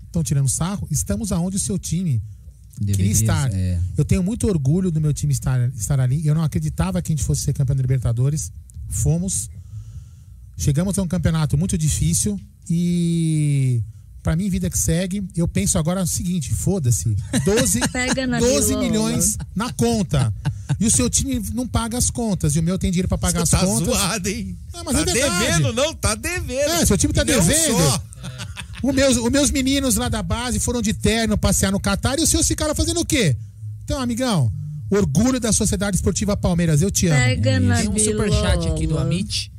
Estão 0.06 0.24
tirando 0.24 0.48
sarro. 0.50 0.88
Estamos 0.92 1.32
aonde 1.32 1.58
o 1.58 1.60
seu 1.60 1.78
time 1.80 2.22
Deveria, 2.80 2.96
queria 2.96 3.12
estar. 3.12 3.54
é. 3.54 3.80
Eu 3.98 4.04
tenho 4.06 4.22
muito 4.24 4.48
orgulho 4.48 4.92
do 4.92 5.00
meu 5.02 5.14
time 5.14 5.32
estar, 5.34 5.70
estar 5.76 6.00
ali. 6.00 6.26
Eu 6.28 6.36
não 6.36 6.44
acreditava 6.44 7.02
que 7.02 7.12
a 7.12 7.16
gente 7.16 7.24
fosse 7.26 7.42
ser 7.42 7.54
campeão 7.54 7.76
da 7.76 7.82
Libertadores. 7.82 8.52
Fomos. 8.90 9.50
Chegamos 10.58 10.98
a 10.98 11.02
um 11.02 11.08
campeonato 11.08 11.58
muito 11.58 11.78
difícil 11.78 12.40
e 12.70 13.82
para 14.26 14.36
mim 14.36 14.50
vida 14.50 14.72
que 14.72 14.78
segue, 14.78 15.24
eu 15.36 15.48
penso 15.48 15.78
agora 15.78 16.02
o 16.02 16.08
seguinte, 16.08 16.52
foda-se. 16.52 17.16
12, 17.46 17.80
Pega 17.94 18.26
na 18.26 18.40
12 18.40 18.70
bilola. 18.70 18.84
milhões 18.84 19.38
na 19.56 19.72
conta. 19.72 20.34
E 20.80 20.88
o 20.88 20.90
seu 20.90 21.08
time 21.12 21.40
não 21.54 21.68
paga 21.68 21.96
as 21.96 22.10
contas 22.10 22.56
e 22.56 22.60
o 22.60 22.64
meu 22.64 22.80
tem 22.80 22.90
dinheiro 22.90 23.08
para 23.08 23.20
pagar 23.20 23.46
Você 23.46 23.56
as 23.56 23.62
tá 23.62 23.68
contas. 23.68 23.88
zoado, 23.88 24.28
hein? 24.28 24.58
Ah, 24.74 24.82
mas 24.84 24.96
tá 24.96 25.02
é 25.02 25.06
verdade. 25.06 25.40
devendo, 25.46 25.74
não? 25.74 25.94
Tá 25.94 26.16
devendo. 26.16 26.72
É, 26.72 26.84
seu 26.88 26.98
time 26.98 27.14
tá 27.14 27.22
E 27.22 27.26
não 27.26 27.34
devendo. 27.40 27.78
só. 27.78 28.04
Os 28.82 28.96
meus, 28.96 29.18
os 29.18 29.30
meus 29.32 29.52
meninos 29.52 29.96
lá 29.96 30.10
da 30.10 30.24
base 30.24 30.60
foram 30.60 30.82
de 30.82 30.92
terno 30.94 31.38
passear 31.38 31.72
no 31.72 31.80
Catar 31.80 32.18
e 32.18 32.24
os 32.24 32.30
seus 32.30 32.48
ficaram 32.48 32.74
fazendo 32.74 33.02
o 33.02 33.06
quê? 33.06 33.38
Então, 33.84 34.02
amigão, 34.02 34.52
orgulho 34.90 35.40
da 35.40 35.52
Sociedade 35.52 35.98
Esportiva 35.98 36.36
Palmeiras, 36.36 36.82
eu 36.82 36.90
te 36.90 37.06
amo. 37.06 37.16
Pega 37.20 37.60
na 37.60 37.78
Tem 37.82 37.90
um 37.90 38.00
superchat 38.00 38.68
aqui 38.70 38.88
do. 38.88 38.98
Amit, 38.98 39.52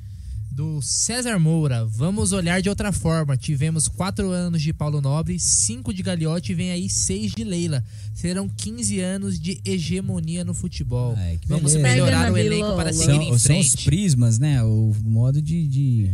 do 0.57 0.81
César 0.81 1.39
Moura. 1.39 1.85
Vamos 1.85 2.33
olhar 2.33 2.63
de 2.63 2.71
outra 2.71 2.91
forma. 2.91 3.37
Tivemos 3.37 3.89
quatro 3.89 4.31
anos 4.31 4.63
de 4.63 4.73
Paulo 4.73 5.03
Nobre, 5.03 5.39
cinco 5.39 5.93
de 5.93 6.03
Gagliotti 6.03 6.53
e 6.53 6.55
vem 6.55 6.71
aí 6.71 6.89
seis 6.89 7.33
de 7.33 7.45
Leila. 7.45 7.85
Serão 8.15 8.49
15 8.49 8.99
anos 9.01 9.39
de 9.39 9.61
hegemonia 9.67 10.45
no 10.47 10.55
futebol. 10.55 11.15
Vamos 11.47 11.75
beleza. 11.75 11.79
melhorar 11.95 12.33
o 12.33 12.39
elenco 12.39 12.75
para 12.75 12.91
seguir 12.91 13.21
em 13.21 13.29
São, 13.29 13.39
são 13.39 13.59
os 13.61 13.73
frente. 13.73 13.85
prismas, 13.85 14.39
né? 14.39 14.63
O 14.63 14.95
modo 15.05 15.43
de, 15.43 15.69
de 15.69 16.11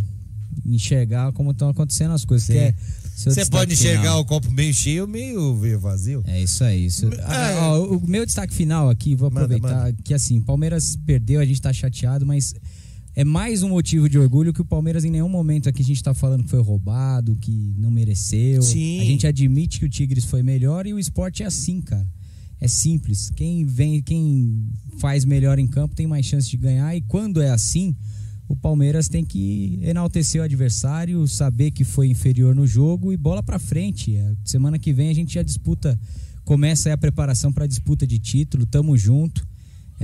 enxergar 0.67 1.31
como 1.33 1.53
estão 1.53 1.69
acontecendo 1.69 2.11
as 2.13 2.25
coisas. 2.25 2.51
É 2.51 2.75
Você 3.15 3.47
pode 3.47 3.75
enxergar 3.75 4.01
final. 4.03 4.21
o 4.23 4.25
copo 4.25 4.51
meio 4.51 4.75
cheio 4.75 5.03
ou 5.03 5.09
meio 5.09 5.55
meio 5.55 5.79
vazio. 5.79 6.21
É 6.27 6.43
isso 6.43 6.65
aí. 6.65 6.87
Isso. 6.87 7.09
Ah, 7.23 7.51
É. 7.53 7.57
ó, 7.61 7.81
o 7.97 8.09
meu 8.09 8.27
destaque 8.27 8.53
final 8.53 8.91
aqui, 8.91 9.15
vou 9.15 9.31
Manda, 9.31 9.45
aproveitar 9.45 9.85
manda. 9.85 9.97
que 10.03 10.13
assim, 10.13 10.41
Palmeiras 10.41 10.97
perdeu, 11.07 11.41
a 11.41 11.45
gente 11.45 11.63
tá 11.63 11.73
chateado, 11.73 12.27
mas 12.27 12.53
é 13.15 13.25
mais 13.25 13.63
um 13.63 13.69
motivo 13.69 14.09
de 14.09 14.19
orgulho 14.19 14.53
que 14.53 14.63
o 14.63 14.65
Palmeiras 14.65 15.05
em 15.05 15.11
nenhum 15.11 15.29
momento 15.29 15.69
aqui 15.69 15.83
a 15.83 15.85
gente 15.85 16.03
tá 16.03 16.15
falando 16.15 16.45
que 16.45 16.51
foi 16.51 16.63
roubado, 16.63 17.37
que 17.37 17.75
não 17.77 17.91
mereceu. 17.91 18.63
Sim. 18.63 19.01
A 19.01 19.05
gente 19.05 19.27
admite 19.27 19.79
que 19.79 19.85
o 19.85 19.89
Tigres 19.89 20.25
foi 20.25 20.43
melhor 20.43 20.87
e 20.87 20.95
o 20.95 20.99
esporte 20.99 21.43
é 21.43 21.47
assim, 21.47 21.83
cara. 21.83 22.07
É 22.59 22.67
simples. 22.67 23.31
Quem 23.31 23.65
vem, 23.65 24.01
quem 24.01 24.67
faz 24.99 25.25
melhor 25.25 25.59
em 25.59 25.67
campo 25.67 25.95
tem 25.95 26.07
mais 26.07 26.25
chance 26.25 26.49
de 26.49 26.57
ganhar 26.57 26.97
e 26.97 27.03
quando 27.03 27.43
é 27.43 27.51
assim, 27.51 27.95
o 28.49 28.57
Palmeiras 28.57 29.09
tem 29.09 29.25
que 29.25 29.79
enaltecer 29.83 30.41
o 30.41 30.45
adversário, 30.45 31.27
saber 31.29 31.71
que 31.71 31.85
foi 31.85 32.09
inferior 32.09 32.55
no 32.55 32.67
jogo 32.67 33.13
e 33.13 33.17
bola 33.17 33.43
pra 33.43 33.59
frente. 33.59 34.17
É, 34.17 34.35
Semana 34.45 34.79
que 34.79 34.93
vem 34.93 35.11
a 35.11 35.15
gente 35.15 35.35
já 35.35 35.43
disputa, 35.43 36.01
começa 36.45 36.89
aí 36.89 36.93
a 36.93 36.99
preparação 36.99 37.53
para 37.53 37.67
disputa 37.67 38.07
de 38.07 38.19
título, 38.19 38.65
tamo 38.65 38.97
junto. 38.97 39.47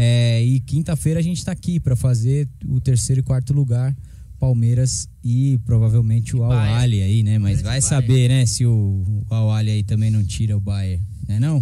É, 0.00 0.40
e 0.44 0.60
quinta-feira 0.60 1.18
a 1.18 1.22
gente 1.22 1.44
tá 1.44 1.50
aqui 1.50 1.80
para 1.80 1.96
fazer 1.96 2.48
o 2.66 2.80
terceiro 2.80 3.20
e 3.20 3.22
quarto 3.24 3.52
lugar, 3.52 3.96
Palmeiras 4.38 5.08
e 5.24 5.58
provavelmente 5.66 6.36
o 6.36 6.44
Al 6.44 6.50
Bayern. 6.50 6.82
Ali 6.84 7.02
aí, 7.02 7.22
né? 7.24 7.36
Mas 7.38 7.56
vai 7.60 7.80
Bayern. 7.80 7.82
saber, 7.88 8.28
né, 8.28 8.46
se 8.46 8.64
o, 8.64 8.72
o 9.28 9.34
Al 9.34 9.50
Ali 9.50 9.72
aí 9.72 9.82
também 9.82 10.08
não 10.10 10.22
tira 10.24 10.56
o 10.56 10.60
Bayern, 10.60 11.02
né 11.26 11.40
não? 11.40 11.60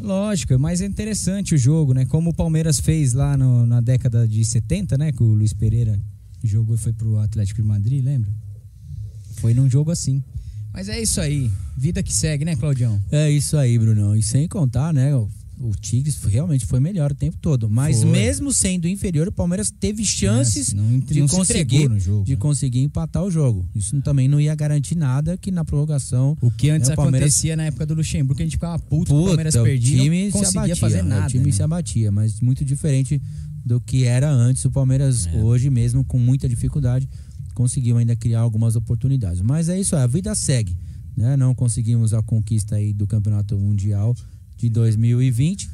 Lógico, 0.00 0.52
é 0.52 0.58
mais 0.58 0.80
interessante 0.80 1.54
o 1.54 1.58
jogo, 1.58 1.94
né? 1.94 2.04
Como 2.04 2.30
o 2.30 2.34
Palmeiras 2.34 2.78
fez 2.80 3.12
lá 3.14 3.36
no- 3.36 3.64
na 3.64 3.80
década 3.80 4.26
de 4.28 4.44
70, 4.44 4.98
né? 4.98 5.10
Que 5.10 5.22
o 5.22 5.32
Luiz 5.34 5.52
Pereira 5.54 5.98
jogou 6.44 6.74
e 6.74 6.78
foi 6.78 6.92
pro 6.92 7.18
Atlético 7.18 7.62
de 7.62 7.66
Madrid, 7.68 8.04
lembra? 8.04 8.30
Foi 9.36 9.54
num 9.54 9.70
jogo 9.70 9.90
assim. 9.90 10.22
Mas 10.72 10.88
é 10.88 11.00
isso 11.00 11.20
aí. 11.20 11.50
Vida 11.76 12.02
que 12.02 12.12
segue, 12.12 12.44
né, 12.44 12.54
Claudião? 12.56 13.00
É 13.10 13.30
isso 13.30 13.56
aí, 13.56 13.78
Brunão. 13.78 14.14
E 14.14 14.22
sem 14.22 14.46
contar, 14.46 14.92
né? 14.92 15.12
O, 15.58 15.70
Tigres 15.74 16.16
realmente 16.24 16.66
foi 16.66 16.78
melhor 16.80 17.12
o 17.12 17.14
tempo 17.14 17.38
todo. 17.40 17.68
Mas 17.70 18.02
Foi. 18.02 18.10
mesmo 18.10 18.52
sendo 18.52 18.86
inferior, 18.86 19.28
o 19.28 19.32
Palmeiras 19.32 19.70
teve 19.70 20.04
chances 20.04 20.72
É, 20.72 20.76
não- 20.76 20.98
de 21.00 21.20
não 21.20 21.28
conseguir 21.28 21.88
jogo, 21.98 22.24
de 22.24 22.32
né? 22.32 22.36
conseguir 22.38 22.80
empatar 22.80 23.24
o 23.24 23.30
jogo. 23.30 23.66
Isso 23.74 23.98
também 24.02 24.28
não 24.28 24.38
ia 24.40 24.54
garantir 24.54 24.94
nada 24.94 25.36
que 25.36 25.50
na 25.50 25.64
prorrogação 25.64 26.36
O 26.42 26.50
que 26.50 26.68
antes 26.68 26.88
né, 26.88 26.94
o 26.94 26.96
Palmeiras 26.96 27.30
acontecia 27.32 27.56
na 27.56 27.64
época 27.64 27.86
do 27.86 27.94
Luxemburgo, 27.94 28.34
que 28.36 28.42
a 28.42 28.46
gente 28.46 28.56
ficava 28.56 28.78
puto, 28.78 29.14
o 29.14 29.16
Puta, 29.16 29.26
Palmeiras 29.28 29.54
o 29.54 29.62
perdia, 29.62 30.02
time 30.02 30.24
não 30.24 30.26
se 30.26 30.32
conseguia 30.32 30.60
abatia, 30.60 30.76
fazer 30.76 31.02
nada. 31.02 31.26
O 31.26 31.30
time 31.30 31.46
né? 31.46 31.52
se 31.52 31.62
abatia, 31.62 32.12
mas 32.12 32.40
muito 32.40 32.64
diferente 32.64 33.20
do 33.64 33.80
que 33.80 34.04
era 34.04 34.30
antes. 34.30 34.64
O 34.64 34.70
Palmeiras 34.70 35.26
É. 35.26 35.38
hoje 35.40 35.70
mesmo, 35.70 36.04
com 36.04 36.18
muita 36.18 36.46
dificuldade, 36.48 37.08
conseguiu 37.54 37.96
ainda 37.96 38.14
criar 38.14 38.40
algumas 38.40 38.76
oportunidades. 38.76 39.40
Mas 39.40 39.70
é 39.70 39.80
isso 39.80 39.96
aí, 39.96 40.02
a 40.02 40.06
vida 40.06 40.34
segue. 40.34 40.76
Né? 41.16 41.34
Não 41.34 41.54
conseguimos 41.54 42.12
a 42.12 42.22
conquista 42.22 42.76
aí 42.76 42.92
do 42.92 43.06
Campeonato 43.06 43.56
Mundial 43.58 44.14
de 44.56 44.68
2020, 44.68 45.68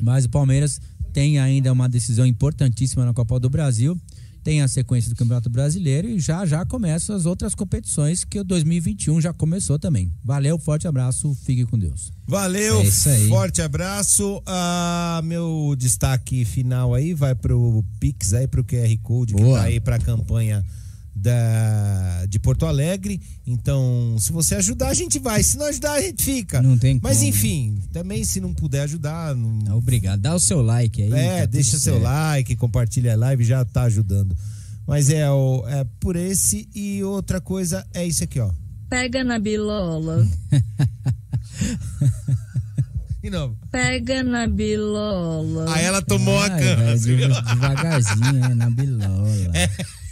mas 0.00 0.24
o 0.24 0.28
Palmeiras 0.30 0.80
tem 1.12 1.38
ainda 1.38 1.72
uma 1.72 1.88
decisão 1.88 2.26
importantíssima 2.26 3.04
na 3.04 3.12
Copa 3.14 3.38
do 3.40 3.48
Brasil. 3.50 3.98
tem 4.44 4.62
a 4.62 4.68
sequência 4.68 5.10
do 5.10 5.16
Campeonato 5.16 5.50
Brasileiro 5.50 6.08
e 6.08 6.18
já 6.18 6.46
já 6.46 6.64
começam 6.64 7.14
as 7.14 7.26
outras 7.26 7.54
competições 7.54 8.24
que 8.24 8.38
o 8.38 8.44
2021 8.44 9.20
já 9.20 9.30
começou 9.32 9.78
também. 9.78 10.10
Valeu, 10.24 10.58
forte 10.58 10.88
abraço, 10.88 11.34
fique 11.44 11.66
com 11.66 11.78
Deus. 11.78 12.12
Valeu, 12.26 12.80
É 12.80 13.28
forte 13.28 13.60
abraço. 13.60 14.40
Ah, 14.46 15.20
meu 15.24 15.74
destaque 15.76 16.44
final 16.46 16.94
aí 16.94 17.12
vai 17.12 17.34
pro 17.34 17.84
Pix 18.00 18.32
aí 18.32 18.46
pro 18.46 18.64
QR 18.64 18.96
Code 19.02 19.34
que 19.34 19.42
Boa. 19.42 19.58
tá 19.58 19.64
aí 19.64 19.80
pra 19.80 19.98
campanha 19.98 20.64
da 21.18 22.26
de 22.26 22.38
Porto 22.38 22.66
Alegre. 22.66 23.20
Então, 23.46 24.16
se 24.18 24.32
você 24.32 24.54
ajudar, 24.56 24.88
a 24.88 24.94
gente 24.94 25.18
vai. 25.18 25.42
Se 25.42 25.56
não 25.56 25.66
ajudar, 25.66 25.94
a 25.94 26.00
gente 26.00 26.22
fica. 26.22 26.62
Não 26.62 26.78
tem 26.78 27.00
Mas 27.02 27.18
como. 27.18 27.28
enfim, 27.28 27.82
também 27.92 28.24
se 28.24 28.40
não 28.40 28.54
puder 28.54 28.82
ajudar, 28.82 29.34
não... 29.34 29.76
Obrigado. 29.76 30.20
Dá 30.20 30.34
o 30.34 30.40
seu 30.40 30.62
like 30.62 31.02
aí. 31.02 31.12
É, 31.12 31.40
tá 31.40 31.46
deixa 31.46 31.78
seu 31.78 31.94
certo. 31.94 32.02
like, 32.02 32.56
compartilha 32.56 33.12
a 33.14 33.16
live, 33.16 33.44
já 33.44 33.64
tá 33.64 33.82
ajudando. 33.82 34.36
Mas 34.86 35.10
é, 35.10 35.30
o, 35.30 35.64
é 35.68 35.84
por 36.00 36.16
esse 36.16 36.68
e 36.74 37.02
outra 37.04 37.40
coisa 37.40 37.86
é 37.92 38.06
isso 38.06 38.24
aqui, 38.24 38.40
ó. 38.40 38.50
Pega 38.88 39.22
na 39.22 39.38
bilola. 39.38 40.26
De 43.22 43.30
novo. 43.30 43.58
Pega 43.70 44.22
na 44.22 44.46
bilola. 44.46 45.74
Aí 45.74 45.84
ela 45.84 46.00
tomou 46.00 46.40
a 46.40 46.48
cama. 46.48 46.96
você 46.96 47.16
viu? 47.16 47.28
devagarzinho, 47.28 48.44
é, 48.44 48.54
na 48.54 48.70
bilola. 48.70 49.28
É, 49.52 49.68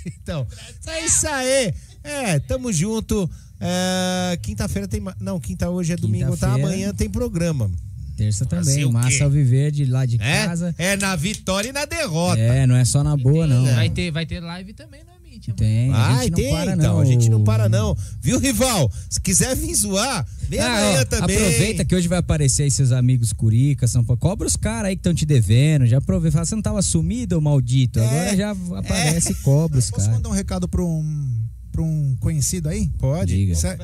então, 0.23 0.47
é 0.87 1.05
isso 1.05 1.27
aí. 1.29 1.75
É, 2.03 2.39
tamo 2.41 2.73
junto. 2.73 3.29
É, 3.61 4.39
quinta-feira 4.43 4.87
tem. 4.87 5.03
Não, 5.21 5.41
quinta 5.41 5.69
hoje 5.71 5.93
é 5.93 5.97
domingo, 5.97 6.37
tá? 6.37 6.53
Amanhã 6.55 6.93
tem 6.95 7.09
programa. 7.09 7.71
Terça 8.17 8.47
também, 8.47 8.85
o 8.85 8.93
Massa? 8.93 9.25
Alviverde 9.25 9.85
lá 9.85 10.07
de 10.07 10.17
É, 10.21 10.47
casa. 10.47 10.75
é 10.79 10.97
na 10.97 11.15
vitória 11.17 11.69
e 11.69 11.73
na 11.73 11.85
derrota. 11.85 12.41
É, 12.41 12.67
não 12.67 12.75
é 12.75 12.85
só 12.85 13.05
na 13.05 13.15
boa, 13.17 13.47
não. 13.47 13.67
Vai 13.75 13.91
ter, 13.91 14.11
vai 14.11 14.25
ter 14.25 14.41
live 14.41 14.73
também 14.73 15.03
no 15.05 15.16
Tem, 15.57 15.93
a 15.93 16.09
não 16.23 16.31
tem, 16.31 16.51
para, 16.51 16.73
então. 16.73 16.95
não. 16.95 17.01
A 17.01 17.05
gente 17.05 17.29
não 17.29 17.45
para, 17.45 17.69
não. 17.69 17.97
Viu, 18.21 18.39
rival? 18.39 18.91
Se 19.11 19.21
quiser 19.21 19.55
vir 19.57 19.75
zoar, 19.75 20.27
vem 20.49 20.59
Ah, 20.61 20.67
amanhã 20.79 21.01
ó, 21.01 21.05
também. 21.05 21.37
Aproveita 21.37 21.85
que 21.85 21.95
hoje 21.95 22.09
vai 22.09 22.19
aparecer 22.19 22.65
aí 22.65 22.71
seus 22.71 22.93
amigos 22.93 23.33
Curica, 23.33 23.87
São 23.87 24.05
Paulo. 24.05 24.19
Cobra 24.21 24.47
os 24.47 24.57
caras 24.57 24.89
aí 24.89 24.97
que 24.97 25.01
estão 25.01 25.15
te 25.15 25.25
devendo. 25.27 25.87
Já 25.87 25.99
aproveita. 25.99 26.35
Fala, 26.35 26.45
você 26.47 26.55
não 26.55 26.63
tava 26.63 26.83
sumido, 26.83 27.41
maldito. 27.41 27.99
É, 27.99 28.07
Agora 28.07 28.37
já 28.37 28.51
aparece 28.79 29.33
e 29.33 29.35
cobra 29.37 29.79
os 29.79 29.91
Posso 29.91 30.03
caras. 30.05 30.17
mandar 30.17 30.29
um 30.29 30.33
recado 30.33 30.69
pra 30.69 30.83
um, 30.83 31.45
pra 31.73 31.83
um 31.83 32.17
conhecido 32.21 32.69
aí? 32.69 32.89
Pode. 32.99 33.35
Diga. 33.35 33.55
Cê- 33.55 33.77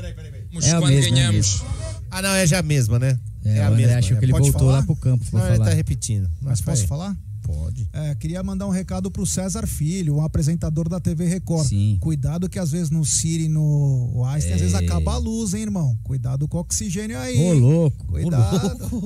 Mas 0.52 0.66
É 0.66 0.72
a 0.72 0.78
quando 0.80 0.92
mesma, 0.92 1.10
ganhamos. 1.16 1.62
Ah, 2.10 2.20
não, 2.20 2.30
é 2.34 2.46
já 2.46 2.58
a 2.58 2.62
mesma, 2.62 2.98
né? 2.98 3.18
É, 3.44 3.62
a 3.62 3.70
o 3.70 3.72
André 3.72 3.82
mesma. 3.86 3.98
achou 3.98 4.16
é. 4.16 4.20
que 4.20 4.24
ele 4.26 4.32
Pode 4.32 4.50
voltou 4.50 4.68
falar? 4.68 4.80
lá 4.80 4.86
pro 4.86 4.96
campo 4.96 5.24
Não, 5.32 5.40
ele 5.46 5.56
falar. 5.56 5.70
tá 5.70 5.74
repetindo. 5.74 6.30
Mas 6.40 6.60
vai. 6.60 6.74
posso 6.76 6.86
falar? 6.86 7.16
Pode. 7.42 7.88
É, 7.92 8.14
queria 8.14 8.42
mandar 8.42 8.66
um 8.66 8.70
recado 8.70 9.10
pro 9.10 9.26
César 9.26 9.66
Filho, 9.66 10.16
um 10.16 10.24
apresentador 10.24 10.88
da 10.88 11.00
TV 11.00 11.26
Record. 11.26 11.66
Sim. 11.66 11.98
Cuidado 12.00 12.48
que 12.48 12.58
às 12.58 12.70
vezes 12.70 12.90
no 12.90 13.04
Siri 13.04 13.44
e 13.44 13.48
no 13.48 14.22
Einstein, 14.26 14.54
às 14.54 14.60
vezes 14.60 14.80
Ei. 14.80 14.86
acaba 14.86 15.14
a 15.14 15.18
luz, 15.18 15.54
hein, 15.54 15.62
irmão? 15.62 15.98
Cuidado 16.04 16.46
com 16.46 16.58
o 16.58 16.60
oxigênio 16.60 17.18
aí. 17.18 17.38
Ô, 17.38 17.52
louco. 17.54 18.06
Cuidado. 18.06 18.92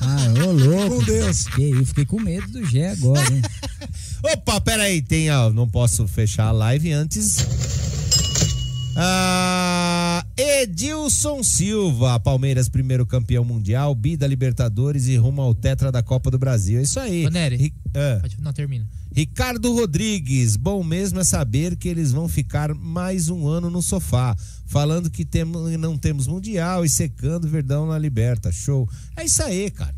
Ah, 0.00 0.46
ô, 0.46 0.52
louco. 0.52 0.96
Com 0.96 1.04
Deus. 1.04 1.46
Que 1.48 1.70
eu 1.70 1.84
fiquei 1.86 2.04
com 2.04 2.20
medo 2.20 2.46
do 2.48 2.64
Gé 2.64 2.90
agora, 2.90 3.20
hein? 3.32 3.42
Opa, 4.32 4.60
peraí, 4.60 5.02
tem, 5.02 5.30
ó, 5.30 5.50
não 5.50 5.68
posso 5.68 6.06
fechar 6.08 6.46
a 6.48 6.52
live 6.52 6.92
antes. 6.92 7.38
Ah, 8.96 9.87
Edilson 10.38 11.42
Silva, 11.42 12.20
Palmeiras 12.20 12.68
primeiro 12.68 13.04
campeão 13.04 13.44
mundial, 13.44 13.92
bi 13.92 14.16
da 14.16 14.24
Libertadores 14.24 15.08
e 15.08 15.16
rumo 15.16 15.42
ao 15.42 15.52
tetra 15.52 15.90
da 15.90 16.00
Copa 16.00 16.30
do 16.30 16.38
Brasil. 16.38 16.78
É 16.78 16.82
isso 16.82 17.00
aí. 17.00 17.26
Ô, 17.26 17.28
Nery. 17.28 17.56
Ri- 17.56 17.74
ah. 17.92 18.22
Não, 18.38 18.52
termina. 18.52 18.88
Ricardo 19.12 19.74
Rodrigues, 19.74 20.54
bom 20.54 20.84
mesmo 20.84 21.18
é 21.18 21.24
saber 21.24 21.74
que 21.74 21.88
eles 21.88 22.12
vão 22.12 22.28
ficar 22.28 22.72
mais 22.72 23.28
um 23.28 23.48
ano 23.48 23.68
no 23.68 23.82
sofá, 23.82 24.36
falando 24.64 25.10
que 25.10 25.24
temos, 25.24 25.72
não 25.76 25.98
temos 25.98 26.28
mundial 26.28 26.84
e 26.84 26.88
secando 26.88 27.48
Verdão 27.48 27.88
na 27.88 27.98
Liberta. 27.98 28.52
Show. 28.52 28.88
É 29.16 29.24
isso 29.24 29.42
aí, 29.42 29.68
cara. 29.72 29.92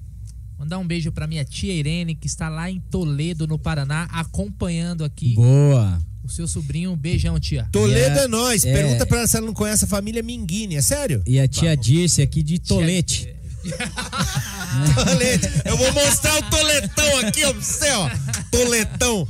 Mandar 0.61 0.77
um 0.79 0.87
beijo 0.87 1.11
pra 1.11 1.27
minha 1.27 1.43
tia 1.43 1.73
Irene, 1.73 2.15
que 2.15 2.27
está 2.27 2.51
lá 2.51 2.71
em 2.71 2.79
Toledo, 2.91 3.47
no 3.47 3.59
Paraná, 3.59 4.03
acompanhando 4.13 5.03
aqui 5.03 5.35
Boa. 5.35 5.99
o 6.23 6.29
seu 6.29 6.47
sobrinho. 6.47 6.93
Um 6.93 6.97
beijão, 6.97 7.41
tia. 7.41 7.67
Toledo 7.73 8.17
E 8.17 8.19
a- 8.21 8.23
é 8.25 8.29
nós. 8.29 8.63
é- 8.67 8.71
Pergunta 8.75 9.07
pra 9.07 9.19
ela 9.21 9.27
se 9.27 9.39
ela 9.39 9.47
não 9.47 9.55
conhece 9.55 9.87
a 9.87 9.89
família 9.89 10.23
Minguini. 10.23 10.77
É 10.77 10.83
sério? 10.83 11.23
E 11.27 11.41
a 11.41 11.49
tia 11.49 11.75
Dirce 11.75 12.21
aqui 12.21 12.43
de 12.43 12.59
Tolete. 12.59 13.35
Tolete. 14.95 15.49
Eu 15.65 15.79
vou 15.79 15.93
mostrar 15.93 16.37
o 16.39 16.43
toletão 16.51 17.19
aqui, 17.21 17.43
ó, 17.45 17.53
pra 17.55 17.63
você, 17.63 17.91
ó. 17.93 18.11
Toletão. 18.51 19.27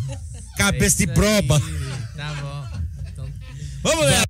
Cabeça 0.57 0.99
de 0.99 1.07
broba. 1.07 1.61
Tá 2.17 2.35
bom. 2.35 2.81
Então, 3.09 3.29
Vamos, 3.85 4.01
galera. 4.05 4.30